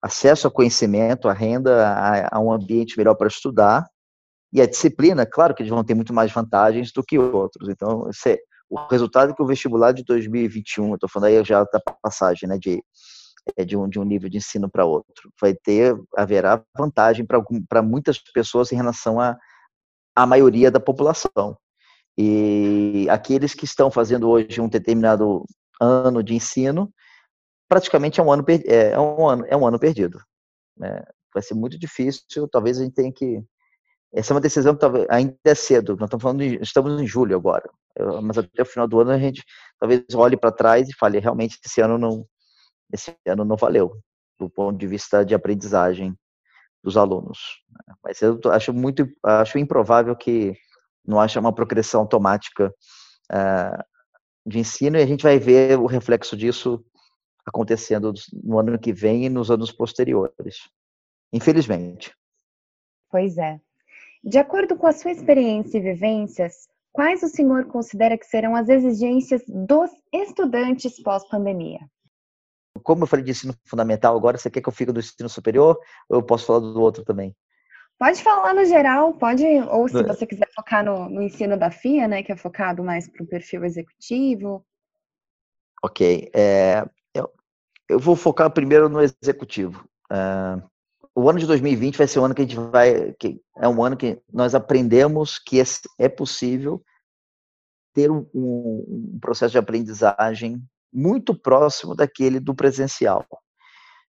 acesso 0.00 0.46
ao 0.46 0.52
conhecimento, 0.52 1.28
a 1.28 1.32
renda, 1.32 1.88
a, 1.88 2.36
a 2.36 2.40
um 2.40 2.52
ambiente 2.52 2.96
melhor 2.96 3.16
para 3.16 3.26
estudar, 3.26 3.86
e 4.56 4.62
a 4.62 4.66
disciplina, 4.66 5.26
claro 5.26 5.54
que 5.54 5.62
eles 5.62 5.70
vão 5.70 5.84
ter 5.84 5.94
muito 5.94 6.14
mais 6.14 6.32
vantagens 6.32 6.90
do 6.90 7.04
que 7.04 7.18
outros. 7.18 7.68
Então, 7.68 8.08
esse, 8.08 8.40
o 8.70 8.86
resultado 8.86 9.34
que 9.34 9.42
o 9.42 9.46
vestibular 9.46 9.92
de 9.92 10.02
2021, 10.02 10.94
estou 10.94 11.10
falando 11.10 11.28
aí 11.28 11.44
já 11.44 11.62
da 11.64 11.78
passagem, 12.02 12.48
né, 12.48 12.56
de 12.58 12.82
é, 13.54 13.66
de 13.66 13.76
um, 13.76 13.86
de 13.86 14.00
um 14.00 14.04
nível 14.04 14.30
de 14.30 14.38
ensino 14.38 14.68
para 14.68 14.86
outro. 14.86 15.30
Vai 15.38 15.54
ter, 15.54 15.94
haverá 16.16 16.64
vantagem 16.76 17.26
para 17.68 17.82
muitas 17.82 18.18
pessoas 18.18 18.72
em 18.72 18.76
relação 18.76 19.20
à 19.20 19.36
a, 20.16 20.22
a 20.22 20.26
maioria 20.26 20.70
da 20.70 20.80
população. 20.80 21.56
E 22.16 23.06
aqueles 23.10 23.52
que 23.52 23.66
estão 23.66 23.90
fazendo 23.90 24.26
hoje 24.26 24.58
um 24.58 24.70
determinado 24.70 25.44
ano 25.78 26.22
de 26.22 26.34
ensino, 26.34 26.90
praticamente 27.68 28.20
é 28.20 28.22
um 28.22 28.32
ano, 28.32 28.42
é, 28.48 28.92
é 28.92 28.98
um 28.98 29.28
ano, 29.28 29.44
é 29.48 29.56
um 29.56 29.66
ano 29.66 29.78
perdido. 29.78 30.18
Né? 30.78 31.04
Vai 31.34 31.42
ser 31.42 31.52
muito 31.52 31.78
difícil, 31.78 32.48
talvez 32.50 32.80
a 32.80 32.84
gente 32.84 32.94
tenha 32.94 33.12
que 33.12 33.44
essa 34.16 34.32
é 34.32 34.34
uma 34.34 34.40
decisão 34.40 34.74
que 34.74 34.80
talvez 34.80 35.06
ainda 35.10 35.36
é 35.44 35.54
cedo. 35.54 35.96
Nós 35.96 36.06
estamos 36.06 36.22
falando 36.22 36.42
estamos 36.42 37.00
em 37.00 37.06
julho 37.06 37.36
agora, 37.36 37.68
mas 38.22 38.38
até 38.38 38.62
o 38.62 38.66
final 38.66 38.88
do 38.88 39.00
ano 39.00 39.10
a 39.10 39.18
gente 39.18 39.44
talvez 39.78 40.02
olhe 40.14 40.36
para 40.36 40.50
trás 40.50 40.88
e 40.88 40.96
fale 40.96 41.18
realmente 41.18 41.58
esse 41.64 41.80
ano 41.80 41.98
não 41.98 42.26
esse 42.92 43.14
ano 43.26 43.44
não 43.44 43.56
valeu, 43.56 44.00
do 44.38 44.48
ponto 44.48 44.78
de 44.78 44.86
vista 44.86 45.24
de 45.24 45.34
aprendizagem 45.34 46.16
dos 46.82 46.96
alunos. 46.96 47.62
Mas 48.02 48.22
eu 48.22 48.38
acho 48.46 48.72
muito, 48.72 49.06
acho 49.22 49.58
improvável 49.58 50.14
que 50.14 50.54
não 51.04 51.20
haja 51.20 51.40
uma 51.40 51.54
progressão 51.54 52.00
automática 52.00 52.72
uh, 53.32 53.84
de 54.46 54.60
ensino 54.60 54.96
e 54.96 55.02
a 55.02 55.06
gente 55.06 55.22
vai 55.22 55.38
ver 55.38 55.78
o 55.78 55.86
reflexo 55.86 56.36
disso 56.36 56.84
acontecendo 57.44 58.12
no 58.32 58.58
ano 58.58 58.78
que 58.78 58.92
vem 58.92 59.26
e 59.26 59.28
nos 59.28 59.50
anos 59.50 59.72
posteriores. 59.72 60.68
Infelizmente. 61.32 62.14
Pois 63.10 63.36
é. 63.36 63.60
De 64.22 64.38
acordo 64.38 64.76
com 64.76 64.86
a 64.86 64.92
sua 64.92 65.12
experiência 65.12 65.78
e 65.78 65.80
vivências, 65.80 66.68
quais 66.92 67.22
o 67.22 67.28
senhor 67.28 67.66
considera 67.66 68.18
que 68.18 68.26
serão 68.26 68.56
as 68.56 68.68
exigências 68.68 69.42
dos 69.46 69.90
estudantes 70.12 71.00
pós-pandemia? 71.02 71.80
como 72.82 73.02
eu 73.02 73.06
falei 73.06 73.24
de 73.24 73.30
ensino 73.30 73.54
fundamental 73.64 74.16
agora, 74.16 74.38
você 74.38 74.50
quer 74.50 74.60
que 74.60 74.68
eu 74.68 74.72
fique 74.72 74.92
do 74.92 75.00
ensino 75.00 75.28
superior 75.28 75.78
ou 76.08 76.18
eu 76.18 76.22
posso 76.22 76.46
falar 76.46 76.60
do 76.60 76.80
outro 76.80 77.04
também? 77.04 77.34
Pode 77.98 78.22
falar 78.22 78.52
no 78.52 78.64
geral, 78.64 79.14
pode, 79.14 79.44
ou 79.70 79.88
se 79.88 80.02
você 80.02 80.26
quiser 80.26 80.48
focar 80.54 80.84
no, 80.84 81.08
no 81.08 81.22
ensino 81.22 81.58
da 81.58 81.70
FIA, 81.70 82.06
né, 82.06 82.22
que 82.22 82.30
é 82.30 82.36
focado 82.36 82.84
mais 82.84 83.08
para 83.08 83.24
o 83.24 83.26
perfil 83.26 83.64
executivo. 83.64 84.64
Ok, 85.82 86.30
é, 86.34 86.84
eu, 87.14 87.32
eu, 87.88 87.98
vou 87.98 88.14
focar 88.14 88.50
primeiro 88.50 88.88
no 88.88 89.00
executivo. 89.00 89.88
Uh, 90.12 90.62
o 91.16 91.30
ano 91.30 91.38
de 91.38 91.46
2020 91.46 91.96
vai 91.96 92.06
ser 92.06 92.18
o 92.18 92.24
ano 92.24 92.34
que 92.34 92.42
a 92.42 92.44
gente 92.44 92.58
vai, 92.58 93.12
que 93.14 93.40
é 93.56 93.66
um 93.66 93.82
ano 93.82 93.96
que 93.96 94.20
nós 94.30 94.54
aprendemos 94.54 95.38
que 95.38 95.58
é, 95.58 95.64
é 95.98 96.10
possível 96.10 96.84
ter 97.94 98.10
um, 98.10 98.28
um 98.34 99.18
processo 99.18 99.52
de 99.52 99.58
aprendizagem 99.58 100.62
muito 100.92 101.34
próximo 101.34 101.94
daquele 101.94 102.38
do 102.38 102.54
presencial. 102.54 103.26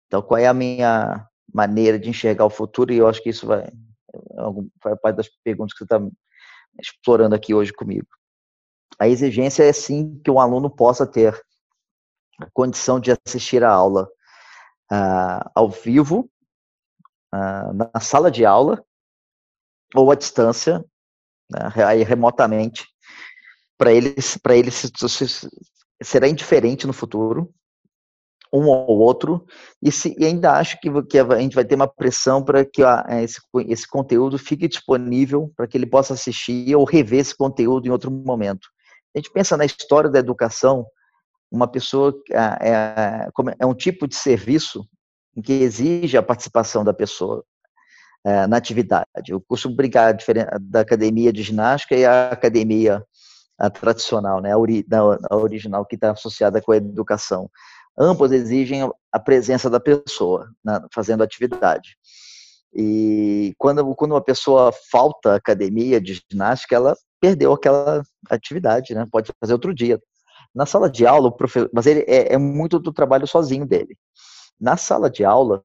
Então, 0.06 0.22
qual 0.22 0.38
é 0.38 0.48
a 0.48 0.54
minha 0.54 1.26
maneira 1.54 1.98
de 1.98 2.10
enxergar 2.10 2.46
o 2.46 2.50
futuro? 2.50 2.92
E 2.92 2.98
eu 2.98 3.08
acho 3.08 3.24
que 3.24 3.30
isso 3.30 3.48
vai, 3.48 3.66
vai 4.84 4.96
parte 4.98 5.16
das 5.16 5.30
perguntas 5.46 5.72
que 5.72 5.80
você 5.80 5.84
está 5.86 6.02
explorando 6.78 7.36
aqui 7.36 7.54
hoje 7.54 7.72
comigo. 7.72 8.08
A 9.00 9.08
exigência 9.08 9.64
é 9.64 9.72
sim 9.72 10.20
que 10.26 10.32
o 10.32 10.42
aluno 10.42 10.70
possa 10.70 11.08
ter 11.08 11.42
a 12.42 12.48
condição 12.52 13.00
de 13.00 13.12
assistir 13.12 13.64
a 13.64 13.72
aula 13.72 14.10
uh, 14.92 15.50
ao 15.56 15.70
vivo, 15.70 16.30
na 17.32 18.00
sala 18.00 18.32
de 18.32 18.46
aula, 18.46 18.84
ou 19.96 20.12
à 20.12 20.16
distância, 20.16 20.84
né, 21.50 21.72
aí 21.86 22.04
remotamente, 22.04 22.86
para 23.78 23.92
eles, 23.92 24.38
para 24.38 24.56
eles 24.56 24.92
será 26.02 26.28
indiferente 26.28 26.88
no 26.88 26.94
futuro, 26.94 27.54
um 28.52 28.68
ou 28.68 29.00
outro, 29.00 29.46
e, 29.82 29.92
se, 29.92 30.16
e 30.18 30.26
ainda 30.26 30.54
acho 30.54 30.80
que, 30.80 30.90
que, 31.04 31.20
a 31.20 31.40
gente 31.40 31.56
vai 31.56 31.66
ter 31.66 31.76
uma 31.76 31.88
pressão 31.88 32.44
para 32.44 32.66
que 32.66 32.82
ó, 32.82 33.04
esse, 33.22 33.40
esse 33.68 33.88
conteúdo 33.88 34.38
fique 34.38 34.68
disponível 34.68 35.52
para 35.56 35.68
que 35.68 35.78
ele 35.78 35.86
possa 35.86 36.14
assistir 36.14 36.74
ou 36.76 36.86
rever 36.86 37.20
esse 37.20 37.36
conteúdo 37.36 37.88
em 37.88 37.92
outro 37.92 38.10
momento. 38.10 38.68
A 39.14 39.20
gente 39.20 39.32
pensa 39.32 39.58
na 39.58 39.66
história 39.66 40.10
da 40.10 40.20
educação, 40.20 40.86
uma 41.52 41.68
pessoa 41.68 42.14
é, 42.32 42.70
é, 42.70 43.30
é 43.60 43.66
um 43.66 43.74
tipo 43.74 44.08
de 44.08 44.16
serviço 44.16 44.88
que 45.42 45.54
exige 45.54 46.18
a 46.18 46.24
participação 46.24 46.84
da 46.84 46.94
pessoa 46.94 47.44
é, 48.26 48.48
na 48.48 48.58
atividade. 48.58 49.30
Eu 49.30 49.42
costumo 49.42 49.76
brincar 49.76 50.18
da 50.60 50.82
academia 50.82 51.32
de 51.32 51.44
ginástica 51.44 51.96
e 51.96 52.06
a 52.06 52.30
academia 52.30 53.04
a 53.58 53.70
tradicional, 53.70 54.40
né, 54.40 54.52
a, 54.52 54.58
ori, 54.58 54.86
a 55.30 55.36
original 55.36 55.86
que 55.86 55.96
está 55.96 56.12
associada 56.12 56.62
com 56.62 56.72
a 56.72 56.78
educação. 56.78 57.50
Ambas 57.98 58.32
exigem 58.32 58.88
a 59.12 59.20
presença 59.20 59.70
da 59.70 59.80
pessoa 59.80 60.48
na, 60.64 60.86
fazendo 60.94 61.24
atividade. 61.24 61.98
E 62.74 63.56
quando, 63.58 63.96
quando 63.96 64.12
uma 64.12 64.22
pessoa 64.22 64.72
falta 64.92 65.36
academia 65.36 66.00
de 66.00 66.22
ginástica, 66.32 66.76
ela 66.76 66.96
perdeu 67.20 67.54
aquela 67.54 68.04
atividade, 68.30 68.94
né? 68.94 69.08
Pode 69.12 69.32
fazer 69.40 69.54
outro 69.54 69.74
dia. 69.74 70.00
Na 70.54 70.68
sala 70.68 70.90
de 70.90 71.08
aula, 71.08 71.30
o 71.30 71.32
professor, 71.32 71.70
mas 71.74 71.88
ele 71.88 72.02
é, 72.02 72.34
é 72.34 72.38
muito 72.38 72.78
do 72.78 72.94
trabalho 72.94 73.26
sozinho 73.26 73.66
dele. 73.66 73.98
Na 74.60 74.78
sala 74.78 75.10
de 75.10 75.24
aula, 75.24 75.64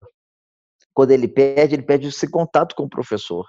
quando 0.95 1.11
ele 1.11 1.29
perde, 1.29 1.75
ele 1.75 1.83
perde 1.83 2.09
esse 2.09 2.29
contato 2.29 2.75
com 2.75 2.85
o 2.85 2.89
professor. 2.89 3.47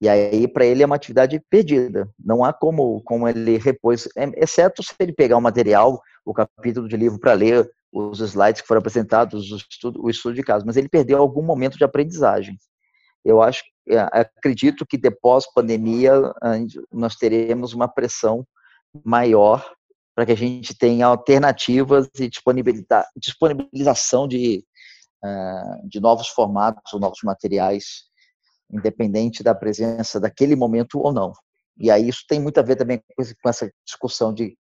E 0.00 0.08
aí, 0.08 0.46
para 0.46 0.64
ele, 0.64 0.82
é 0.82 0.86
uma 0.86 0.96
atividade 0.96 1.40
perdida. 1.48 2.08
Não 2.18 2.44
há 2.44 2.52
como, 2.52 3.02
como 3.02 3.26
ele 3.26 3.56
repôs, 3.56 4.08
exceto 4.36 4.82
se 4.82 4.94
ele 5.00 5.12
pegar 5.12 5.36
o 5.36 5.42
material, 5.42 6.00
o 6.24 6.34
capítulo 6.34 6.88
de 6.88 6.96
livro 6.96 7.18
para 7.18 7.32
ler, 7.32 7.70
os 7.92 8.20
slides 8.20 8.60
que 8.60 8.68
foram 8.68 8.80
apresentados, 8.80 9.50
o 9.50 9.56
estudo, 9.56 10.04
o 10.04 10.10
estudo 10.10 10.34
de 10.34 10.42
caso, 10.42 10.66
mas 10.66 10.76
ele 10.76 10.88
perdeu 10.88 11.18
algum 11.18 11.42
momento 11.42 11.78
de 11.78 11.84
aprendizagem. 11.84 12.58
Eu 13.24 13.40
acho, 13.40 13.62
é, 13.88 13.98
acredito 13.98 14.84
que 14.86 14.98
depois 14.98 15.50
pandemia 15.52 16.12
nós 16.92 17.16
teremos 17.16 17.72
uma 17.72 17.88
pressão 17.88 18.46
maior 19.04 19.64
para 20.16 20.24
que 20.24 20.32
a 20.32 20.36
gente 20.36 20.74
tenha 20.74 21.06
alternativas 21.06 22.08
e 22.18 22.30
disponibilização 23.20 24.26
de, 24.26 24.64
ah, 25.22 25.78
de 25.84 26.00
novos 26.00 26.28
formatos 26.28 26.90
ou 26.94 26.98
novos 26.98 27.18
materiais 27.22 28.06
independente 28.72 29.42
da 29.42 29.54
presença 29.54 30.18
daquele 30.18 30.56
momento 30.56 30.98
ou 30.98 31.12
não. 31.12 31.34
E 31.78 31.90
aí 31.90 32.08
isso 32.08 32.24
tem 32.26 32.40
muito 32.40 32.58
a 32.58 32.62
ver 32.62 32.76
também 32.76 32.98
com 33.14 33.48
essa 33.48 33.70
discussão 33.84 34.32
de, 34.32 34.56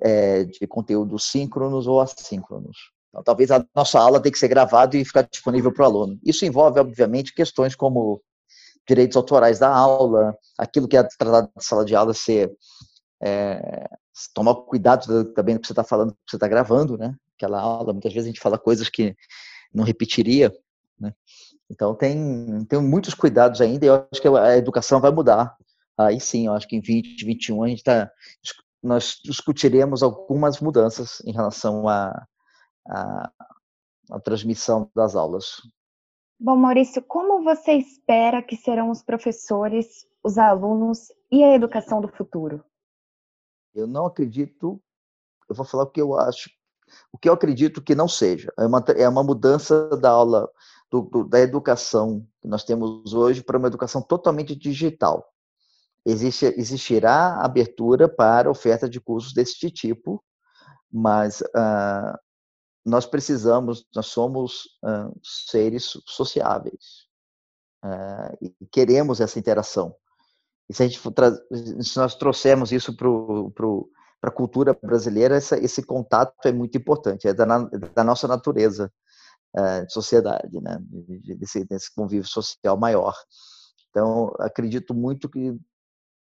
é, 0.00 0.44
de 0.44 0.64
conteúdos 0.68 1.24
síncronos 1.24 1.88
ou 1.88 2.00
assíncronos. 2.00 2.92
Então, 3.08 3.22
talvez 3.24 3.50
a 3.50 3.66
nossa 3.74 3.98
aula 3.98 4.22
tenha 4.22 4.32
que 4.32 4.38
ser 4.38 4.48
gravada 4.48 4.96
e 4.96 5.04
ficar 5.04 5.22
disponível 5.22 5.72
para 5.74 5.82
o 5.82 5.86
aluno. 5.86 6.18
Isso 6.24 6.46
envolve, 6.46 6.78
obviamente, 6.78 7.34
questões 7.34 7.74
como 7.74 8.22
direitos 8.88 9.16
autorais 9.16 9.58
da 9.58 9.68
aula, 9.68 10.34
aquilo 10.56 10.86
que 10.86 10.96
é 10.96 11.02
tratado 11.02 11.50
na 11.54 11.60
sala 11.60 11.84
de 11.84 11.94
aula 11.94 12.14
ser 12.14 12.50
é, 13.22 13.88
tomar 14.34 14.54
cuidado 14.54 15.32
também 15.32 15.54
do 15.54 15.60
que 15.60 15.66
você 15.66 15.72
está 15.72 15.84
falando, 15.84 16.12
que 16.12 16.30
você 16.30 16.36
está 16.36 16.48
gravando, 16.48 16.96
né? 16.98 17.14
Aquela 17.36 17.60
aula, 17.60 17.92
muitas 17.92 18.12
vezes 18.12 18.26
a 18.26 18.30
gente 18.30 18.40
fala 18.40 18.58
coisas 18.58 18.88
que 18.88 19.16
não 19.72 19.84
repetiria, 19.84 20.52
né? 20.98 21.12
Então 21.70 21.94
tem, 21.94 22.64
tem 22.66 22.80
muitos 22.82 23.14
cuidados 23.14 23.60
ainda 23.60 23.84
e 23.84 23.88
eu 23.88 24.06
acho 24.12 24.20
que 24.20 24.28
a 24.28 24.56
educação 24.56 25.00
vai 25.00 25.10
mudar. 25.10 25.56
Aí 25.98 26.20
sim, 26.20 26.46
eu 26.46 26.52
acho 26.52 26.68
que 26.68 26.76
em 26.76 26.80
2021 26.80 27.62
a 27.62 27.68
gente 27.68 27.82
tá, 27.82 28.10
nós 28.82 29.18
discutiremos 29.24 30.02
algumas 30.02 30.60
mudanças 30.60 31.20
em 31.24 31.32
relação 31.32 31.88
à 31.88 32.26
a, 32.86 33.30
a, 33.30 33.32
a, 34.10 34.20
transmissão 34.20 34.90
das 34.94 35.14
aulas. 35.14 35.62
Bom, 36.38 36.56
Maurício, 36.56 37.00
como 37.02 37.42
você 37.44 37.72
espera 37.74 38.42
que 38.42 38.56
serão 38.56 38.90
os 38.90 39.02
professores, 39.02 40.06
os 40.22 40.36
alunos 40.38 41.12
e 41.30 41.42
a 41.44 41.54
educação 41.54 42.00
do 42.00 42.08
futuro? 42.08 42.64
Eu 43.74 43.86
não 43.86 44.06
acredito, 44.06 44.80
eu 45.48 45.54
vou 45.54 45.64
falar 45.64 45.84
o 45.84 45.90
que 45.90 46.00
eu 46.00 46.18
acho, 46.18 46.50
o 47.12 47.18
que 47.18 47.28
eu 47.28 47.32
acredito 47.32 47.82
que 47.82 47.94
não 47.94 48.08
seja. 48.08 48.52
É 48.58 48.66
uma, 48.66 48.84
é 48.96 49.08
uma 49.08 49.22
mudança 49.22 49.88
da 49.96 50.10
aula 50.10 50.50
do, 50.90 51.02
do, 51.02 51.24
da 51.24 51.40
educação 51.40 52.26
que 52.40 52.48
nós 52.48 52.64
temos 52.64 53.14
hoje 53.14 53.42
para 53.42 53.58
uma 53.58 53.68
educação 53.68 54.02
totalmente 54.02 54.54
digital. 54.54 55.26
Existe, 56.04 56.46
existirá 56.56 57.40
abertura 57.42 58.08
para 58.08 58.50
oferta 58.50 58.88
de 58.88 59.00
cursos 59.00 59.32
desse 59.32 59.70
tipo, 59.70 60.22
mas 60.90 61.40
uh, 61.40 62.18
nós 62.84 63.06
precisamos, 63.06 63.86
nós 63.94 64.06
somos 64.06 64.64
uh, 64.84 65.18
seres 65.22 65.96
sociáveis 66.06 67.06
uh, 67.84 68.36
e 68.40 68.66
queremos 68.66 69.20
essa 69.20 69.38
interação. 69.38 69.94
E 70.72 70.74
se, 70.74 70.82
a 70.82 70.86
gente 70.88 71.84
se 71.84 71.98
nós 71.98 72.14
trouxermos 72.14 72.72
isso 72.72 72.96
para 72.96 73.06
a 74.22 74.30
cultura 74.30 74.72
brasileira, 74.72 75.36
essa, 75.36 75.58
esse 75.58 75.82
contato 75.82 76.46
é 76.46 76.52
muito 76.52 76.78
importante, 76.78 77.28
é 77.28 77.34
da, 77.34 77.44
da 77.94 78.02
nossa 78.02 78.26
natureza 78.26 78.90
uh, 79.54 79.84
de 79.86 79.92
sociedade, 79.92 80.62
né? 80.62 80.78
Desse, 81.36 81.66
desse 81.66 81.94
convívio 81.94 82.26
social 82.26 82.78
maior. 82.78 83.14
Então, 83.90 84.32
acredito 84.38 84.94
muito 84.94 85.28
que 85.28 85.54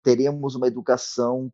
teremos 0.03 0.57
uma 0.57 0.67
educação 0.67 1.49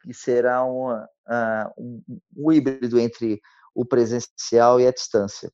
que 0.00 0.14
será 0.14 0.64
uma, 0.64 1.04
uh, 1.28 1.74
um, 1.76 2.02
um, 2.38 2.52
híbrido 2.52 2.98
entre 2.98 3.38
o 3.74 3.84
presencial 3.84 4.80
e 4.80 4.86
a 4.86 4.92
distância. 4.92 5.52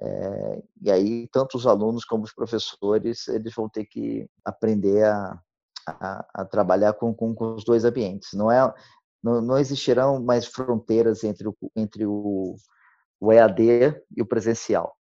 É, 0.00 0.62
e 0.80 0.90
aí, 0.90 1.28
tanto 1.28 1.58
os 1.58 1.66
alunos 1.66 2.06
como 2.06 2.24
os 2.24 2.32
professores, 2.32 3.28
eles 3.28 3.52
vão 3.54 3.68
ter 3.68 3.84
que 3.84 4.26
aprender 4.46 5.04
a, 5.04 5.38
a, 5.86 6.26
a 6.34 6.44
trabalhar 6.44 6.92
com, 6.94 7.14
com, 7.14 7.34
com, 7.34 7.54
os 7.54 7.64
dois 7.64 7.84
ambientes. 7.84 8.30
Não, 8.32 8.50
é, 8.50 8.72
não, 9.22 9.40
não 9.40 9.58
existirão 9.58 10.22
mais 10.22 10.46
fronteiras 10.46 11.24
entre 11.24 11.48
o, 11.48 11.56
entre 11.76 12.06
o, 12.06 12.56
o 13.20 13.32
EAD 13.32 14.02
e 14.16 14.22
o 14.22 14.26
presencial. 14.26 14.96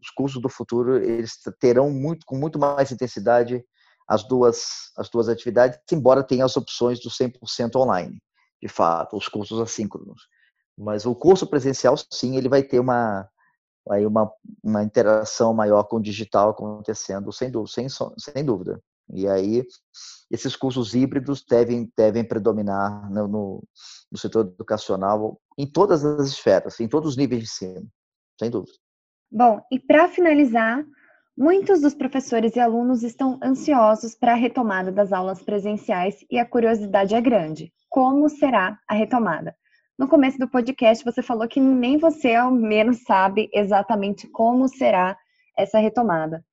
Os 0.00 0.10
cursos 0.10 0.40
do 0.40 0.48
futuro 0.48 0.96
eles 0.96 1.38
terão 1.58 1.90
muito 1.90 2.24
com 2.26 2.36
muito 2.36 2.58
mais 2.58 2.92
intensidade 2.92 3.64
as 4.06 4.22
duas 4.22 4.92
as 4.96 5.08
duas 5.08 5.28
atividades, 5.28 5.78
embora 5.90 6.22
tenha 6.22 6.44
as 6.44 6.56
opções 6.56 7.00
do 7.00 7.10
100% 7.10 7.74
online, 7.76 8.22
de 8.62 8.68
fato, 8.68 9.16
os 9.16 9.28
cursos 9.28 9.60
assíncronos. 9.60 10.28
Mas 10.78 11.06
o 11.06 11.14
curso 11.14 11.46
presencial 11.46 11.96
sim, 12.12 12.36
ele 12.36 12.48
vai 12.48 12.62
ter 12.62 12.78
uma 12.78 13.28
aí 13.90 14.06
uma, 14.06 14.30
uma 14.62 14.82
interação 14.82 15.54
maior 15.54 15.84
com 15.84 15.96
o 15.96 16.02
digital 16.02 16.50
acontecendo, 16.50 17.32
sem 17.32 17.50
sem, 17.66 17.88
sem 17.88 18.44
dúvida. 18.44 18.80
E 19.12 19.28
aí, 19.28 19.64
esses 20.30 20.56
cursos 20.56 20.94
híbridos 20.94 21.44
devem, 21.48 21.90
devem 21.96 22.24
predominar 22.24 23.10
no, 23.10 23.28
no, 23.28 23.64
no 24.10 24.18
setor 24.18 24.46
educacional 24.46 25.40
em 25.56 25.66
todas 25.66 26.04
as 26.04 26.28
esferas, 26.28 26.80
em 26.80 26.88
todos 26.88 27.10
os 27.10 27.16
níveis 27.16 27.42
de 27.42 27.46
ensino, 27.46 27.88
sem 28.38 28.50
dúvida. 28.50 28.76
Bom, 29.30 29.60
e 29.70 29.78
para 29.78 30.08
finalizar, 30.08 30.84
muitos 31.36 31.80
dos 31.80 31.94
professores 31.94 32.56
e 32.56 32.60
alunos 32.60 33.02
estão 33.02 33.38
ansiosos 33.42 34.14
para 34.14 34.32
a 34.32 34.36
retomada 34.36 34.90
das 34.90 35.12
aulas 35.12 35.42
presenciais 35.42 36.24
e 36.30 36.38
a 36.38 36.46
curiosidade 36.46 37.14
é 37.14 37.20
grande. 37.20 37.72
Como 37.88 38.28
será 38.28 38.78
a 38.88 38.94
retomada? 38.94 39.54
No 39.98 40.06
começo 40.06 40.38
do 40.38 40.48
podcast, 40.48 41.02
você 41.04 41.22
falou 41.22 41.48
que 41.48 41.60
nem 41.60 41.96
você, 41.96 42.34
ao 42.34 42.50
menos, 42.50 43.02
sabe 43.04 43.48
exatamente 43.52 44.28
como 44.28 44.68
será 44.68 45.16
essa 45.56 45.78
retomada. 45.78 46.44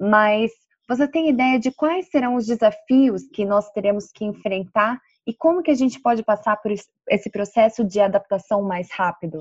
Mas 0.00 0.50
você 0.88 1.08
tem 1.08 1.28
ideia 1.28 1.58
de 1.58 1.72
quais 1.72 2.08
serão 2.08 2.36
os 2.36 2.46
desafios 2.46 3.24
que 3.32 3.44
nós 3.44 3.70
teremos 3.70 4.10
que 4.12 4.24
enfrentar 4.24 5.00
e 5.26 5.34
como 5.34 5.62
que 5.62 5.70
a 5.70 5.74
gente 5.74 6.00
pode 6.00 6.22
passar 6.22 6.56
por 6.56 6.70
esse 6.70 7.30
processo 7.30 7.84
de 7.84 8.00
adaptação 8.00 8.62
mais 8.62 8.88
rápido? 8.92 9.40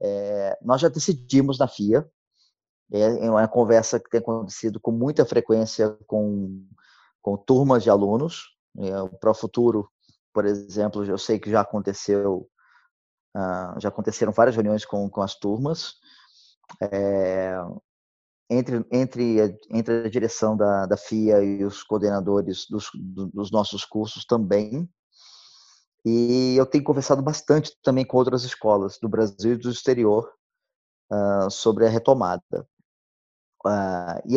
É, 0.00 0.58
nós 0.62 0.80
já 0.80 0.88
decidimos 0.88 1.58
na 1.58 1.66
FIA, 1.66 2.08
é 2.92 3.28
uma 3.28 3.48
conversa 3.48 3.98
que 3.98 4.08
tem 4.08 4.20
acontecido 4.20 4.78
com 4.78 4.92
muita 4.92 5.24
frequência 5.24 5.98
com, 6.06 6.64
com 7.20 7.36
turmas 7.36 7.82
de 7.82 7.90
alunos. 7.90 8.54
É, 8.78 9.00
o 9.00 9.08
Pro 9.08 9.34
Futuro, 9.34 9.90
por 10.32 10.44
exemplo, 10.44 11.04
eu 11.04 11.18
sei 11.18 11.40
que 11.40 11.50
já 11.50 11.62
aconteceu, 11.62 12.48
uh, 13.36 13.80
já 13.80 13.88
aconteceram 13.88 14.32
várias 14.32 14.54
reuniões 14.54 14.84
com, 14.84 15.08
com 15.10 15.22
as 15.22 15.34
turmas. 15.34 15.94
É, 16.80 17.56
entre, 18.48 18.84
entre, 18.90 19.58
entre 19.70 20.06
a 20.06 20.10
direção 20.10 20.56
da, 20.56 20.86
da 20.86 20.96
FIA 20.96 21.42
e 21.42 21.64
os 21.64 21.82
coordenadores 21.82 22.66
dos, 22.68 22.88
dos 22.94 23.50
nossos 23.50 23.84
cursos 23.84 24.24
também. 24.24 24.88
E 26.04 26.54
eu 26.56 26.64
tenho 26.64 26.84
conversado 26.84 27.20
bastante 27.20 27.76
também 27.82 28.06
com 28.06 28.16
outras 28.16 28.44
escolas 28.44 28.98
do 28.98 29.08
Brasil 29.08 29.54
e 29.54 29.56
do 29.56 29.70
exterior 29.70 30.32
uh, 31.12 31.50
sobre 31.50 31.86
a 31.86 31.88
retomada. 31.88 32.66
Uh, 33.64 34.22
e, 34.24 34.36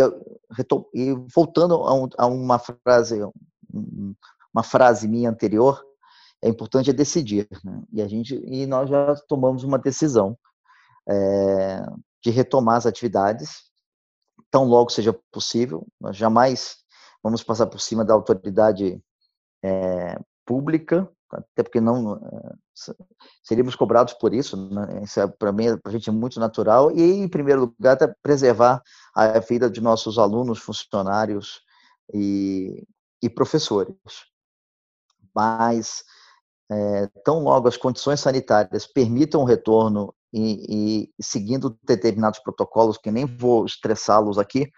e, 0.95 1.13
voltando 1.31 1.75
a, 1.75 1.93
um, 1.93 2.09
a, 2.17 2.25
uma 2.25 2.57
frase, 2.57 3.19
uma 4.51 4.63
frase 4.63 5.07
minha 5.07 5.29
anterior, 5.29 5.79
é 6.41 6.49
importante 6.49 6.89
é 6.89 6.93
decidir. 6.93 7.47
Né? 7.63 7.83
E 7.93 8.01
a 8.01 8.07
gente 8.07 8.41
e 8.43 8.65
nós 8.65 8.89
já 8.89 9.15
tomamos 9.27 9.63
uma 9.63 9.77
decisão 9.77 10.35
é, 11.07 11.85
de 12.23 12.31
retomar 12.31 12.77
as 12.77 12.87
atividades 12.87 13.68
tão 14.51 14.65
logo 14.65 14.89
seja 14.89 15.13
possível. 15.31 15.85
Nós 15.99 16.15
jamais 16.15 16.77
vamos 17.23 17.43
passar 17.43 17.67
por 17.67 17.79
cima 17.79 18.03
da 18.05 18.13
autoridade 18.13 19.01
é, 19.63 20.19
pública, 20.45 21.09
até 21.31 21.63
porque 21.63 21.79
não 21.79 22.15
é, 22.15 22.55
seríamos 23.43 23.75
cobrados 23.75 24.13
por 24.13 24.33
isso. 24.33 24.57
Né? 24.57 25.03
Isso 25.03 25.19
é, 25.19 25.27
para 25.27 25.51
mim, 25.51 25.77
para 25.77 25.89
a 25.89 25.91
gente 25.91 26.09
é 26.09 26.13
muito 26.13 26.39
natural. 26.39 26.91
E, 26.91 27.01
em 27.01 27.27
primeiro 27.27 27.61
lugar, 27.61 27.93
até 27.93 28.13
preservar 28.21 28.81
a 29.13 29.39
vida 29.39 29.69
de 29.69 29.81
nossos 29.81 30.17
alunos, 30.17 30.59
funcionários 30.59 31.61
e, 32.13 32.83
e 33.21 33.29
professores. 33.29 33.95
Mas, 35.33 36.03
é, 36.71 37.07
tão 37.23 37.43
logo 37.43 37.67
as 37.67 37.77
condições 37.77 38.19
sanitárias 38.19 38.87
permitam 38.87 39.41
o 39.41 39.45
retorno 39.45 40.13
e, 40.33 41.09
e 41.17 41.23
seguindo 41.23 41.77
determinados 41.83 42.39
protocolos, 42.39 42.97
que 42.97 43.11
nem 43.11 43.25
vou 43.25 43.65
estressá-los 43.65 44.37
aqui, 44.37 44.71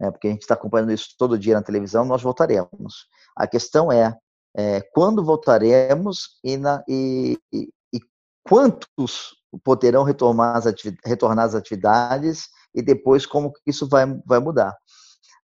né, 0.00 0.10
porque 0.10 0.28
a 0.28 0.30
gente 0.30 0.42
está 0.42 0.54
acompanhando 0.54 0.92
isso 0.92 1.14
todo 1.18 1.38
dia 1.38 1.54
na 1.54 1.62
televisão, 1.62 2.04
nós 2.04 2.22
voltaremos. 2.22 3.06
A 3.36 3.46
questão 3.46 3.90
é, 3.90 4.16
é 4.56 4.80
quando 4.92 5.24
voltaremos 5.24 6.38
e, 6.42 6.56
na, 6.56 6.82
e, 6.88 7.38
e, 7.52 7.68
e 7.94 8.00
quantos 8.42 9.34
poderão 9.64 10.02
retornar 10.02 10.56
as, 10.56 10.64
retornar 11.04 11.46
as 11.46 11.54
atividades 11.54 12.48
e 12.74 12.82
depois 12.82 13.24
como 13.24 13.52
isso 13.66 13.88
vai, 13.88 14.06
vai 14.26 14.38
mudar. 14.38 14.76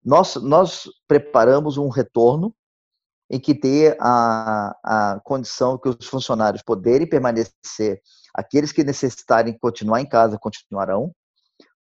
Nós, 0.05 0.35
nós 0.37 0.85
preparamos 1.07 1.79
um 1.79 1.89
retorno 1.89 2.55
em 3.31 3.41
que 3.41 3.55
ter 3.55 3.97
a, 3.99 4.77
a 4.85 5.21
condição 5.25 5.79
que 5.79 5.89
os 5.89 6.07
funcionários 6.07 6.63
poderem 6.63 7.09
permanecer, 7.09 8.03
aqueles 8.35 8.73
que 8.73 8.85
necessitarem 8.85 9.57
continuar 9.59 10.01
em 10.01 10.09
casa, 10.09 10.39
continuarão. 10.39 11.15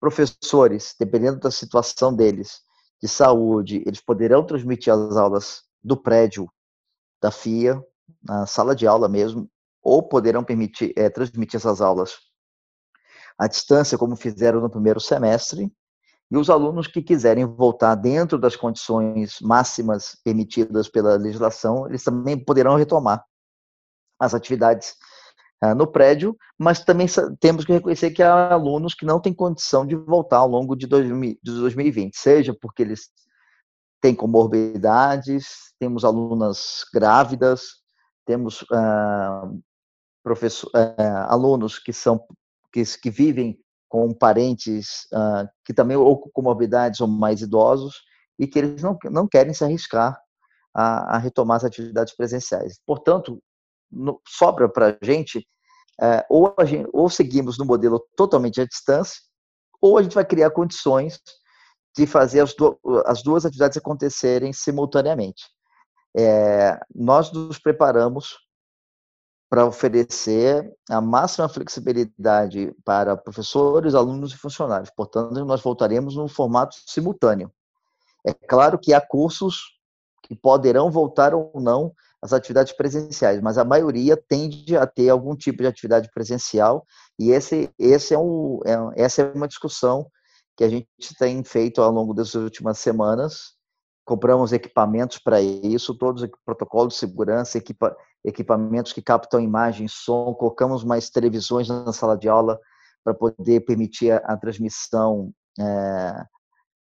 Professores, 0.01 0.95
dependendo 0.99 1.41
da 1.41 1.51
situação 1.51 2.15
deles, 2.15 2.61
de 3.03 3.09
saúde, 3.09 3.83
eles 3.87 4.01
poderão 4.01 4.45
transmitir 4.45 4.93
as 4.93 5.17
aulas 5.17 5.63
do 5.83 5.97
prédio 5.97 6.51
da 7.21 7.31
FIA, 7.31 7.83
na 8.23 8.47
sala 8.47 8.75
de 8.75 8.87
aula 8.87 9.09
mesmo, 9.09 9.49
ou 9.83 10.03
poderão 10.03 10.43
permitir, 10.43 10.93
é, 10.97 11.09
transmitir 11.09 11.57
essas 11.57 11.81
aulas 11.81 12.17
à 13.39 13.47
distância, 13.47 13.97
como 13.97 14.17
fizeram 14.17 14.61
no 14.61 14.69
primeiro 14.69 15.01
semestre, 15.01 15.73
e 16.31 16.37
os 16.37 16.51
alunos 16.51 16.87
que 16.87 17.01
quiserem 17.01 17.47
voltar 17.47 17.95
dentro 17.95 18.39
das 18.39 18.57
condições 18.57 19.39
máximas 19.41 20.17
permitidas 20.23 20.89
pela 20.89 21.17
legislação, 21.17 21.87
eles 21.89 22.03
também 22.03 22.37
poderão 22.37 22.77
retomar 22.77 23.25
as 24.19 24.35
atividades 24.35 24.95
no 25.77 25.87
prédio, 25.87 26.37
mas 26.57 26.85
também 26.85 27.07
temos 27.41 27.65
que 27.65 27.73
reconhecer 27.73 28.13
que 28.13 28.23
há 28.23 28.53
alunos 28.53 28.95
que 28.95 29.05
não 29.05 29.21
têm 29.21 29.35
condição 29.35 29.85
de 29.85 29.97
voltar 29.97 30.39
ao 30.39 30.49
longo 30.49 30.77
de, 30.77 30.87
2020, 30.87 32.17
seja 32.17 32.55
porque 32.55 32.83
eles 32.83 33.09
têm 34.01 34.15
comorbidades, 34.15 35.73
temos 35.79 36.05
alunas 36.05 36.85
grávidas, 36.95 37.63
temos 38.25 38.63
uh, 38.63 39.61
professor, 40.23 40.71
uh, 40.75 41.27
alunos 41.29 41.79
que 41.79 41.93
são 41.93 42.25
que, 42.73 42.85
que 42.85 43.11
vivem 43.11 43.59
com 43.89 44.13
parentes 44.13 45.09
que 45.65 45.73
também 45.73 45.97
ou 45.97 46.21
com 46.21 46.31
comorbidades 46.31 47.01
ou 47.01 47.09
mais 47.09 47.41
idosos 47.41 48.03
e 48.39 48.47
que 48.47 48.59
eles 48.59 48.83
não, 48.83 48.97
não 49.05 49.27
querem 49.27 49.55
se 49.55 49.65
arriscar 49.65 50.21
a, 50.75 51.17
a 51.17 51.19
retomar 51.19 51.57
as 51.57 51.65
atividades 51.65 52.15
presenciais. 52.15 52.79
Portanto, 52.87 53.43
no, 53.91 54.21
sobra 54.27 54.69
para 54.69 54.99
a 55.01 55.05
gente, 55.05 55.47
uh, 56.01 56.25
ou, 56.29 56.55
a 56.59 56.65
gente 56.65 56.89
ou 56.93 57.09
seguimos 57.09 57.59
no 57.59 57.65
modelo 57.65 58.05
totalmente 58.17 58.61
à 58.61 58.65
distância, 58.65 59.21
ou 59.81 59.99
a 59.99 60.03
gente 60.03 60.15
vai 60.15 60.25
criar 60.25 60.51
condições 60.51 61.21
de 61.97 62.07
fazer 62.07 62.41
as, 62.41 62.55
do, 62.55 62.79
as 63.07 63.23
duas 63.23 63.45
atividades 63.45 63.77
acontecerem 63.77 64.53
simultaneamente. 64.53 65.45
É, 66.17 66.79
nós 66.95 67.33
nos 67.33 67.59
preparamos 67.59 68.37
para 69.51 69.67
oferecer 69.67 70.71
a 70.91 71.01
máxima 71.01 71.49
flexibilidade 71.49 72.75
para 72.85 73.17
professores, 73.17 73.95
alunos 73.95 74.33
e 74.33 74.37
funcionários. 74.37 74.91
Portanto, 74.91 75.45
nós 75.45 75.63
voltaremos 75.63 76.17
no 76.17 76.29
formato 76.29 76.77
simultâneo. 76.87 77.51
É 78.27 78.35
claro 78.35 78.79
que 78.79 78.93
há 78.93 79.01
cursos 79.01 79.79
que 80.23 80.37
poderão 80.37 80.91
voltar 80.91 81.35
ou 81.35 81.53
não 81.55 81.93
às 82.23 82.33
atividades 82.33 82.73
presenciais, 82.73 83.41
mas 83.41 83.59
a 83.59 83.65
maioria 83.65 84.17
tende 84.29 84.77
a 84.77 84.87
ter 84.87 85.09
algum 85.09 85.37
tipo 85.37 85.63
de 85.63 85.69
atividade 85.69 86.11
presencial 86.13 86.85
e 87.19 87.31
esse, 87.31 87.71
esse 87.79 88.15
é, 88.15 88.19
um, 88.19 88.61
é 88.65 89.03
essa 89.03 89.23
é 89.23 89.33
uma 89.33 89.49
discussão 89.49 90.07
que 90.57 90.65
a 90.65 90.69
gente 90.69 90.89
tem 91.19 91.45
feito 91.45 91.81
ao 91.81 91.93
longo 91.93 92.13
das 92.13 92.35
últimas 92.35 92.79
semanas 92.79 93.59
compramos 94.09 94.55
equipamentos 94.55 95.19
para 95.19 95.39
isso, 95.43 95.95
todos 95.95 96.23
os 96.23 96.31
protocolos 96.43 96.95
de 96.95 97.01
segurança, 97.01 97.59
equipa, 97.59 97.95
equipamentos 98.25 98.91
que 98.91 99.03
captam 99.03 99.39
imagem, 99.39 99.87
som, 99.87 100.33
colocamos 100.33 100.83
mais 100.83 101.11
televisões 101.11 101.69
na 101.69 101.93
sala 101.93 102.17
de 102.17 102.27
aula 102.27 102.59
para 103.05 103.13
poder 103.13 103.61
permitir 103.67 104.13
a, 104.13 104.17
a 104.17 104.37
transmissão 104.39 105.31
é, 105.61 106.25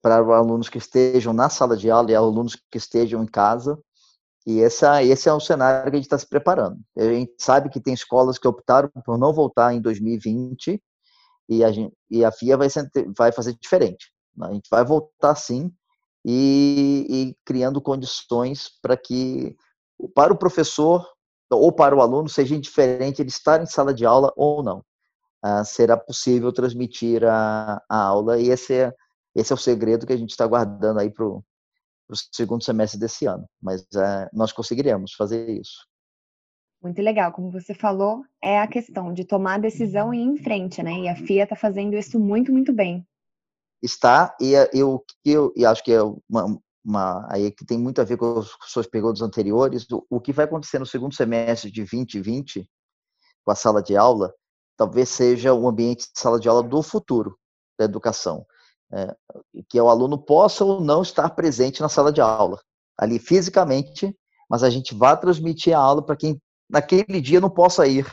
para 0.03 0.16
alunos 0.16 0.68
que 0.68 0.77
estejam 0.77 1.33
na 1.33 1.49
sala 1.49 1.74
de 1.74 1.91
aula 1.91 2.11
e 2.11 2.14
alunos 2.14 2.55
que 2.70 2.77
estejam 2.77 3.22
em 3.22 3.27
casa. 3.27 3.79
E 4.47 4.62
essa, 4.62 5.03
esse 5.03 5.28
é 5.28 5.32
o 5.32 5.40
cenário 5.40 5.90
que 5.90 5.97
a 5.97 5.99
gente 5.99 6.07
está 6.07 6.18
se 6.18 6.28
preparando. 6.28 6.78
A 6.97 7.03
gente 7.03 7.34
sabe 7.38 7.68
que 7.68 7.80
tem 7.80 7.92
escolas 7.92 8.38
que 8.38 8.47
optaram 8.47 8.88
por 9.05 9.18
não 9.18 9.32
voltar 9.32 9.74
em 9.74 9.80
2020 9.80 10.80
e 11.49 11.64
a, 11.64 11.72
gente, 11.72 11.92
e 12.11 12.24
a 12.24 12.30
FIA 12.30 12.57
vai, 12.57 12.70
ser, 12.70 12.88
vai 13.16 13.32
fazer 13.32 13.57
diferente. 13.61 14.12
A 14.40 14.53
gente 14.53 14.68
vai 14.70 14.84
voltar 14.84 15.34
sim, 15.34 15.72
e, 16.28 17.07
e 17.09 17.36
criando 17.44 17.80
condições 17.80 18.68
para 18.82 18.97
que, 18.97 19.57
para 20.12 20.32
o 20.32 20.36
professor 20.36 21.09
ou 21.49 21.72
para 21.72 21.94
o 21.94 22.01
aluno, 22.01 22.28
seja 22.28 22.57
indiferente 22.57 23.22
ele 23.22 23.28
estar 23.28 23.62
em 23.62 23.66
sala 23.66 23.94
de 23.94 24.05
aula 24.05 24.32
ou 24.36 24.61
não. 24.61 24.84
Ah, 25.40 25.64
será 25.64 25.97
possível 25.97 26.53
transmitir 26.53 27.24
a, 27.24 27.80
a, 27.88 28.03
aula 28.03 28.40
e 28.40 28.49
esse 28.49 28.74
é, 28.74 28.92
esse 29.36 29.53
é 29.53 29.55
o 29.55 29.59
segredo 29.59 30.05
que 30.05 30.12
a 30.12 30.16
gente 30.16 30.30
está 30.30 30.44
guardando 30.44 30.99
aí 30.99 31.09
para 31.09 31.24
o 31.24 31.44
segundo 32.33 32.63
semestre 32.63 32.99
desse 32.99 33.27
ano. 33.27 33.47
Mas 33.61 33.87
ah, 33.95 34.29
nós 34.33 34.53
conseguiremos 34.53 35.13
fazer 35.15 35.49
isso. 35.51 35.87
Muito 36.83 37.01
legal, 37.03 37.33
como 37.33 37.51
você 37.51 37.75
falou, 37.75 38.23
é 38.43 38.61
a 38.61 38.67
questão 38.67 39.13
de 39.13 39.25
tomar 39.25 39.55
a 39.55 39.59
decisão 39.59 40.13
e 40.13 40.19
ir 40.19 40.25
em 40.25 40.37
frente, 40.37 40.83
né? 40.83 40.93
E 41.01 41.09
a 41.09 41.17
FIA 41.17 41.45
está 41.45 41.57
fazendo 41.57 41.97
isso 41.97 42.21
muito, 42.21 42.53
muito 42.53 42.73
bem 42.73 43.05
está, 43.83 44.35
e 44.41 44.53
eu, 44.73 45.05
eu, 45.25 45.53
e 45.57 45.65
acho 45.65 45.83
que 45.83 45.93
é 45.93 46.03
uma, 46.03 46.59
uma, 46.85 47.27
aí 47.31 47.51
que 47.51 47.65
tem 47.65 47.79
muito 47.79 48.01
a 48.01 48.05
ver 48.05 48.17
com 48.17 48.39
as 48.39 48.51
suas 48.67 48.87
perguntas 48.87 49.23
anteriores, 49.23 49.87
o, 49.91 50.05
o 50.11 50.21
que 50.21 50.33
vai 50.33 50.45
acontecer 50.45 50.79
no 50.79 50.87
segundo 50.87 51.15
semestre 51.15 51.71
de 51.71 51.81
2020, 51.81 52.69
com 53.45 53.51
a 53.51 53.55
sala 53.55 53.83
de 53.83 53.97
aula, 53.97 54.35
talvez 54.77 55.09
seja 55.09 55.55
o 55.55 55.69
ambiente 55.69 56.11
de 56.13 56.19
sala 56.19 56.39
de 56.39 56.49
aula 56.49 56.63
do 56.63 56.83
futuro 56.83 57.39
da 57.79 57.85
educação, 57.85 58.47
é, 58.93 59.14
que 59.68 59.80
o 59.80 59.89
aluno 59.89 60.18
possa 60.18 60.64
ou 60.64 60.80
não 60.80 61.03
estar 61.03 61.30
presente 61.30 61.80
na 61.80 61.89
sala 61.89 62.12
de 62.12 62.20
aula, 62.20 62.61
ali 62.99 63.18
fisicamente, 63.18 64.16
mas 64.49 64.62
a 64.62 64.70
gente 64.70 64.95
vai 64.95 65.18
transmitir 65.18 65.76
a 65.76 65.80
aula 65.80 66.05
para 66.05 66.16
quem 66.16 66.41
naquele 66.70 67.20
dia 67.20 67.41
não 67.41 67.51
possa 67.51 67.87
ir, 67.87 68.07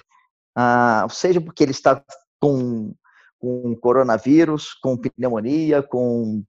ah, 0.56 1.08
seja 1.10 1.42
porque 1.42 1.64
ele 1.64 1.72
está 1.72 2.04
com 2.40 2.94
com 3.44 3.76
coronavírus, 3.76 4.74
com 4.76 4.96
pneumonia, 4.96 5.84
com, 5.84 6.42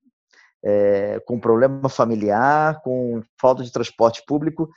é, 0.65 1.19
com 1.27 1.41
problema 1.41 1.89
familiar, 1.89 2.81
com 2.83 3.21
falta 3.41 3.65
de 3.65 3.73
transporte 3.73 4.23
público. 4.25 4.71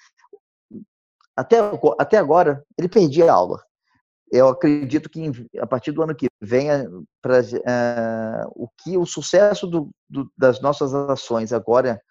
Até, 1.36 1.58
até 2.00 2.18
agora, 2.18 2.66
ele 2.76 2.90
perdia 2.90 3.32
a 3.32 3.36
aula. 3.36 3.64
Eu 4.32 4.50
acredito 4.50 5.10
que 5.10 5.32
a 5.58 5.66
partir 5.66 5.92
do 5.92 6.02
ano 6.02 6.16
que 6.16 6.28
vem, 6.42 6.68
pra, 7.22 7.40
uh, 7.40 8.52
o 8.56 8.68
que 8.78 8.98
o 8.98 9.06
sucesso 9.06 9.66
do, 9.66 9.90
do, 10.10 10.30
das 10.38 10.62
nossas 10.62 10.94
ações 10.94 11.54
agora, 11.54 12.02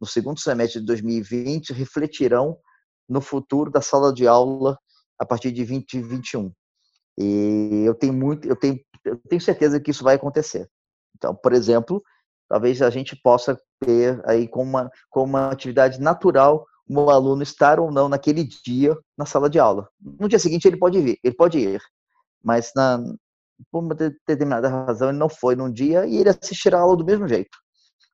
no 0.00 0.06
segundo 0.06 0.40
semestre 0.40 0.80
de 0.80 0.86
2020, 0.86 1.72
refletirão 1.72 2.58
no 3.08 3.20
futuro 3.20 3.70
da 3.70 3.80
sala 3.80 4.12
de 4.12 4.26
aula 4.26 4.76
a 5.18 5.24
partir 5.24 5.52
de 5.52 5.64
2021. 5.64 6.52
E 7.18 7.84
eu 7.86 7.94
tenho 7.94 8.12
muito, 8.12 8.48
eu 8.48 8.56
tenho, 8.56 8.80
eu 9.04 9.16
tenho 9.28 9.40
certeza 9.40 9.80
que 9.80 9.90
isso 9.92 10.02
vai 10.02 10.16
acontecer. 10.16 10.68
Então, 11.16 11.34
por 11.34 11.52
exemplo, 11.52 12.02
talvez 12.48 12.82
a 12.82 12.90
gente 12.90 13.14
possa 13.22 13.56
ter 13.80 14.20
aí 14.26 14.48
como 14.48 14.68
uma, 14.68 14.90
como 15.08 15.26
uma 15.26 15.50
atividade 15.50 16.00
natural 16.00 16.66
o 16.88 17.10
aluno 17.10 17.42
estar 17.42 17.80
ou 17.80 17.90
não 17.90 18.08
naquele 18.08 18.44
dia 18.44 18.96
na 19.16 19.24
sala 19.24 19.48
de 19.48 19.58
aula. 19.58 19.88
No 20.00 20.28
dia 20.28 20.38
seguinte 20.38 20.66
ele 20.66 20.76
pode 20.76 21.00
vir, 21.00 21.18
ele 21.22 21.34
pode 21.34 21.58
ir, 21.58 21.82
mas 22.42 22.72
na, 22.76 22.98
por 23.70 23.80
uma 23.80 23.94
determinada 23.94 24.68
razão 24.68 25.08
ele 25.08 25.18
não 25.18 25.28
foi 25.28 25.56
num 25.56 25.72
dia 25.72 26.06
e 26.06 26.16
ele 26.16 26.28
assistirá 26.28 26.78
a 26.78 26.82
aula 26.82 26.96
do 26.96 27.04
mesmo 27.04 27.26
jeito. 27.26 27.56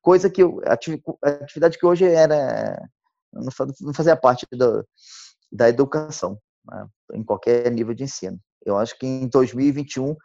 Coisa 0.00 0.30
que 0.30 0.42
atividade 0.64 1.78
que 1.78 1.86
hoje 1.86 2.04
era 2.04 2.88
não 3.32 3.94
fazia 3.94 4.16
parte 4.16 4.46
do, 4.52 4.84
da 5.52 5.68
educação, 5.68 6.38
né, 6.64 6.86
em 7.14 7.22
qualquer 7.22 7.70
nível 7.70 7.94
de 7.94 8.04
ensino. 8.04 8.38
Eu 8.64 8.76
acho 8.76 8.98
que 8.98 9.06
em 9.06 9.28
2021 9.28 10.16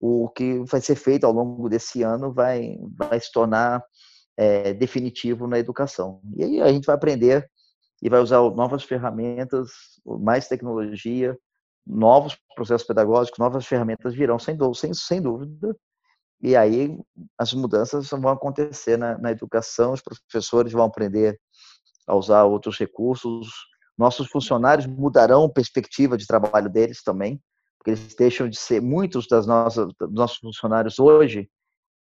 o 0.00 0.28
que 0.28 0.62
vai 0.64 0.80
ser 0.80 0.96
feito 0.96 1.24
ao 1.24 1.32
longo 1.32 1.68
desse 1.68 2.02
ano 2.02 2.32
vai, 2.32 2.76
vai 2.96 3.18
se 3.20 3.32
tornar 3.32 3.82
é, 4.36 4.74
definitivo 4.74 5.46
na 5.46 5.58
educação. 5.58 6.20
E 6.36 6.44
aí 6.44 6.60
a 6.60 6.68
gente 6.68 6.84
vai 6.84 6.94
aprender 6.94 7.48
e 8.04 8.08
vai 8.10 8.20
usar 8.20 8.38
novas 8.50 8.84
ferramentas, 8.84 9.70
mais 10.04 10.46
tecnologia, 10.46 11.36
novos 11.86 12.36
processos 12.54 12.86
pedagógicos, 12.86 13.38
novas 13.38 13.64
ferramentas 13.64 14.14
virão 14.14 14.38
sem, 14.38 14.58
sem, 14.74 14.92
sem 14.92 15.22
dúvida. 15.22 15.74
E 16.42 16.54
aí 16.54 16.98
as 17.38 17.54
mudanças 17.54 18.10
vão 18.10 18.30
acontecer 18.30 18.98
na, 18.98 19.16
na 19.16 19.30
educação, 19.30 19.94
os 19.94 20.02
professores 20.02 20.70
vão 20.70 20.84
aprender 20.84 21.40
a 22.06 22.14
usar 22.14 22.44
outros 22.44 22.78
recursos, 22.78 23.48
nossos 23.96 24.28
funcionários 24.28 24.86
mudarão 24.86 25.44
a 25.44 25.52
perspectiva 25.52 26.18
de 26.18 26.26
trabalho 26.26 26.68
deles 26.68 27.02
também, 27.02 27.40
porque 27.78 27.92
eles 27.92 28.14
deixam 28.14 28.50
de 28.50 28.58
ser 28.58 28.82
muitos 28.82 29.26
das 29.26 29.46
nossas 29.46 29.88
dos 29.98 30.12
nossos 30.12 30.36
funcionários 30.36 30.98
hoje 30.98 31.48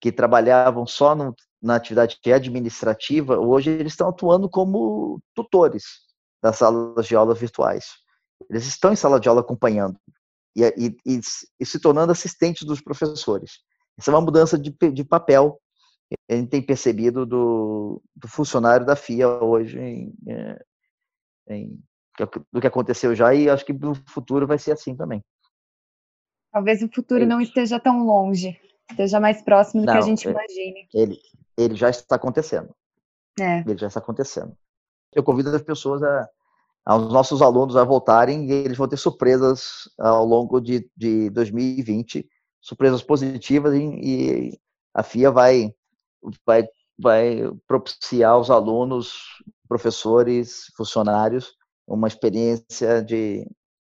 que 0.01 0.11
trabalhavam 0.11 0.85
só 0.85 1.15
no, 1.15 1.33
na 1.65 1.75
atividade 1.75 2.19
administrativa, 2.31 3.39
hoje 3.39 3.71
eles 3.71 3.93
estão 3.93 4.07
atuando 4.07 4.47
como 4.47 5.19
tutores 5.33 5.83
das 6.41 6.57
salas 6.57 7.07
de 7.07 7.15
aula 7.15 7.33
virtuais. 7.33 7.87
Eles 8.49 8.67
estão 8.67 8.93
em 8.93 8.95
sala 8.95 9.19
de 9.19 9.27
aula 9.27 9.41
acompanhando 9.41 9.99
e, 10.55 10.63
e, 10.63 10.97
e, 11.05 11.19
e 11.59 11.65
se 11.65 11.79
tornando 11.79 12.11
assistentes 12.11 12.63
dos 12.67 12.81
professores. 12.81 13.53
Essa 13.97 14.11
é 14.11 14.13
uma 14.13 14.21
mudança 14.21 14.59
de, 14.59 14.71
de 14.91 15.03
papel 15.03 15.59
que 16.07 16.15
a 16.29 16.35
gente 16.35 16.49
tem 16.49 16.61
percebido 16.61 17.25
do, 17.25 17.99
do 18.15 18.27
funcionário 18.27 18.85
da 18.85 18.95
FIA 18.95 19.27
hoje 19.27 19.79
em, 19.79 20.13
é, 20.27 20.65
em, 21.49 21.79
do 22.53 22.61
que 22.61 22.67
aconteceu 22.67 23.15
já 23.15 23.33
e 23.33 23.49
acho 23.49 23.65
que 23.65 23.73
no 23.73 23.95
futuro 24.07 24.45
vai 24.45 24.59
ser 24.59 24.73
assim 24.73 24.95
também. 24.95 25.23
Talvez 26.51 26.83
o 26.83 26.89
futuro 26.93 27.21
ele, 27.21 27.25
não 27.25 27.41
esteja 27.41 27.79
tão 27.79 28.05
longe, 28.05 28.55
esteja 28.91 29.19
mais 29.19 29.41
próximo 29.41 29.81
do 29.81 29.87
não, 29.87 29.93
que 29.93 29.99
a 29.99 30.01
gente 30.01 30.27
é, 30.27 30.31
imagine. 30.31 30.87
Ele, 30.93 31.19
ele 31.57 31.75
já 31.75 31.89
está 31.89 32.15
acontecendo. 32.15 32.73
É. 33.39 33.59
Ele 33.59 33.77
já 33.77 33.87
está 33.87 33.99
acontecendo. 33.99 34.55
Eu 35.13 35.23
convido 35.23 35.53
as 35.55 35.61
pessoas 35.61 36.03
a, 36.03 36.29
aos 36.85 37.11
nossos 37.11 37.41
alunos 37.41 37.75
a 37.75 37.83
voltarem 37.83 38.49
e 38.49 38.51
eles 38.51 38.77
vão 38.77 38.87
ter 38.87 38.97
surpresas 38.97 39.89
ao 39.99 40.25
longo 40.25 40.59
de, 40.59 40.89
de 40.95 41.29
2020, 41.31 42.27
surpresas 42.61 43.01
positivas 43.01 43.73
e, 43.73 43.79
e 43.79 44.59
a 44.93 45.03
FIA 45.03 45.31
vai, 45.31 45.73
vai, 46.45 46.67
vai 46.97 47.51
propiciar 47.67 48.31
aos 48.31 48.49
alunos, 48.49 49.13
professores, 49.67 50.71
funcionários 50.75 51.55
uma 51.87 52.07
experiência 52.07 53.03
de, 53.03 53.47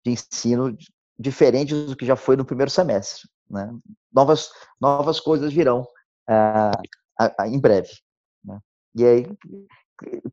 de 0.03 0.11
ensino 0.11 0.75
diferente 1.19 1.73
do 1.73 1.95
que 1.95 2.05
já 2.05 2.15
foi 2.15 2.35
no 2.35 2.45
primeiro 2.45 2.71
semestre. 2.71 3.29
Né? 3.49 3.69
Novas, 4.11 4.49
novas 4.79 5.19
coisas 5.19 5.51
virão 5.51 5.85
uh, 7.27 7.45
em 7.45 7.59
breve. 7.59 7.91
Né? 8.43 8.59
E 8.95 9.05
aí, 9.05 9.37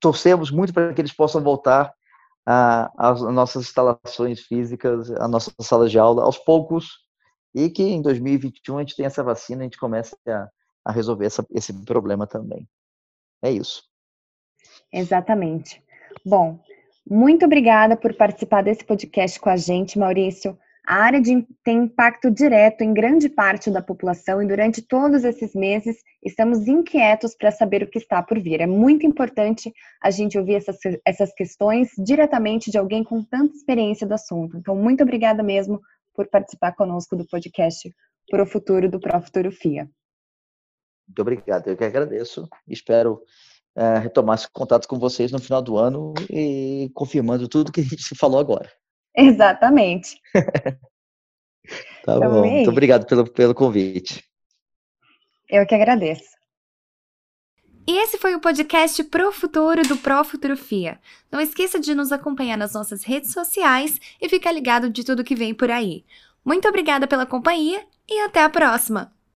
torcemos 0.01 0.51
muito 0.51 0.72
para 0.72 0.93
que 0.93 1.01
eles 1.01 1.12
possam 1.12 1.43
voltar 1.43 1.93
às 2.97 3.20
nossas 3.20 3.64
instalações 3.64 4.41
físicas, 4.41 5.11
às 5.11 5.30
nossas 5.30 5.55
salas 5.61 5.91
de 5.91 5.99
aula, 5.99 6.24
aos 6.24 6.39
poucos, 6.39 7.07
e 7.55 7.68
que 7.68 7.82
em 7.82 8.01
2021 8.01 8.78
a 8.78 8.80
gente 8.80 8.97
tenha 8.97 9.09
essa 9.09 9.22
vacina 9.22 9.61
a 9.61 9.64
gente 9.64 9.78
comece 9.78 10.16
a, 10.26 10.49
a 10.84 10.93
resolver 10.93 11.26
essa, 11.26 11.47
esse 11.51 11.72
problema 11.84 12.26
também. 12.26 12.66
É 13.43 13.51
isso. 13.51 13.82
Exatamente. 14.91 15.82
Bom, 16.24 16.59
muito 17.09 17.45
obrigada 17.45 17.97
por 17.97 18.14
participar 18.14 18.62
desse 18.62 18.84
podcast 18.84 19.39
com 19.39 19.51
a 19.51 19.57
gente, 19.57 19.99
Maurício. 19.99 20.59
A 20.89 21.03
área 21.03 21.20
de, 21.20 21.47
tem 21.62 21.84
impacto 21.84 22.30
direto 22.30 22.80
em 22.80 22.95
grande 22.95 23.28
parte 23.28 23.70
da 23.70 23.82
população 23.82 24.43
e 24.43 24.47
durante 24.47 24.80
todos 24.80 25.22
esses 25.22 25.55
meses 25.55 25.99
estamos 26.24 26.66
inquietos 26.66 27.36
para 27.36 27.51
saber 27.51 27.82
o 27.82 27.91
que 27.91 27.99
está 27.99 28.22
por 28.22 28.41
vir. 28.41 28.62
É 28.62 28.66
muito 28.66 29.05
importante 29.05 29.70
a 30.03 30.11
gente 30.11 30.39
ouvir 30.39 30.55
essas, 30.55 30.78
essas 31.05 31.30
questões 31.34 31.91
diretamente 31.99 32.70
de 32.70 32.78
alguém 32.78 33.05
com 33.05 33.22
tanta 33.22 33.55
experiência 33.55 34.07
do 34.07 34.14
assunto. 34.14 34.57
Então, 34.57 34.74
muito 34.74 35.03
obrigada 35.03 35.43
mesmo 35.43 35.78
por 36.14 36.26
participar 36.26 36.72
conosco 36.72 37.14
do 37.14 37.26
podcast 37.26 37.95
Pro 38.30 38.47
Futuro 38.47 38.91
do 38.91 38.99
Pro 38.99 39.20
Futuro 39.20 39.53
FIA. 39.53 39.91
Muito 41.07 41.20
obrigado, 41.20 41.68
eu 41.68 41.76
que 41.76 41.84
agradeço. 41.84 42.49
Espero 42.66 43.20
é, 43.76 43.99
retomar 43.99 44.36
esse 44.36 44.51
contato 44.51 44.89
com 44.89 44.99
vocês 44.99 45.30
no 45.32 45.39
final 45.39 45.61
do 45.61 45.76
ano 45.76 46.14
e 46.30 46.91
confirmando 46.95 47.47
tudo 47.47 47.70
que 47.70 47.80
a 47.80 47.84
gente 47.84 48.14
falou 48.16 48.41
agora. 48.41 48.72
Exatamente. 49.19 50.21
tá 50.33 52.16
então, 52.16 52.21
bom. 52.21 52.49
Muito 52.49 52.71
obrigado 52.71 53.05
pelo, 53.05 53.29
pelo 53.29 53.55
convite. 53.55 54.25
Eu 55.49 55.66
que 55.66 55.75
agradeço. 55.75 56.39
E 57.87 57.99
esse 58.03 58.19
foi 58.19 58.35
o 58.35 58.41
podcast 58.41 59.03
Pro 59.05 59.33
Futuro 59.33 59.83
do 59.83 59.97
Pro 59.97 60.23
Futurofia. 60.23 61.01
Não 61.33 61.41
esqueça 61.41 61.81
de 61.81 61.95
nos 61.95 62.12
acompanhar 62.12 62.57
nas 62.57 62.75
nossas 62.75 63.03
redes 63.03 63.33
sociais 63.33 63.99
e 64.21 64.29
ficar 64.29 64.53
ligado 64.53 64.91
de 64.91 65.03
tudo 65.03 65.25
que 65.25 65.35
vem 65.35 65.55
por 65.55 65.71
aí. 65.71 66.05
Muito 66.45 66.69
obrigada 66.69 67.09
pela 67.09 67.27
companhia 67.27 67.85
e 68.09 68.21
até 68.21 68.43
a 68.43 68.51
próxima! 68.51 69.18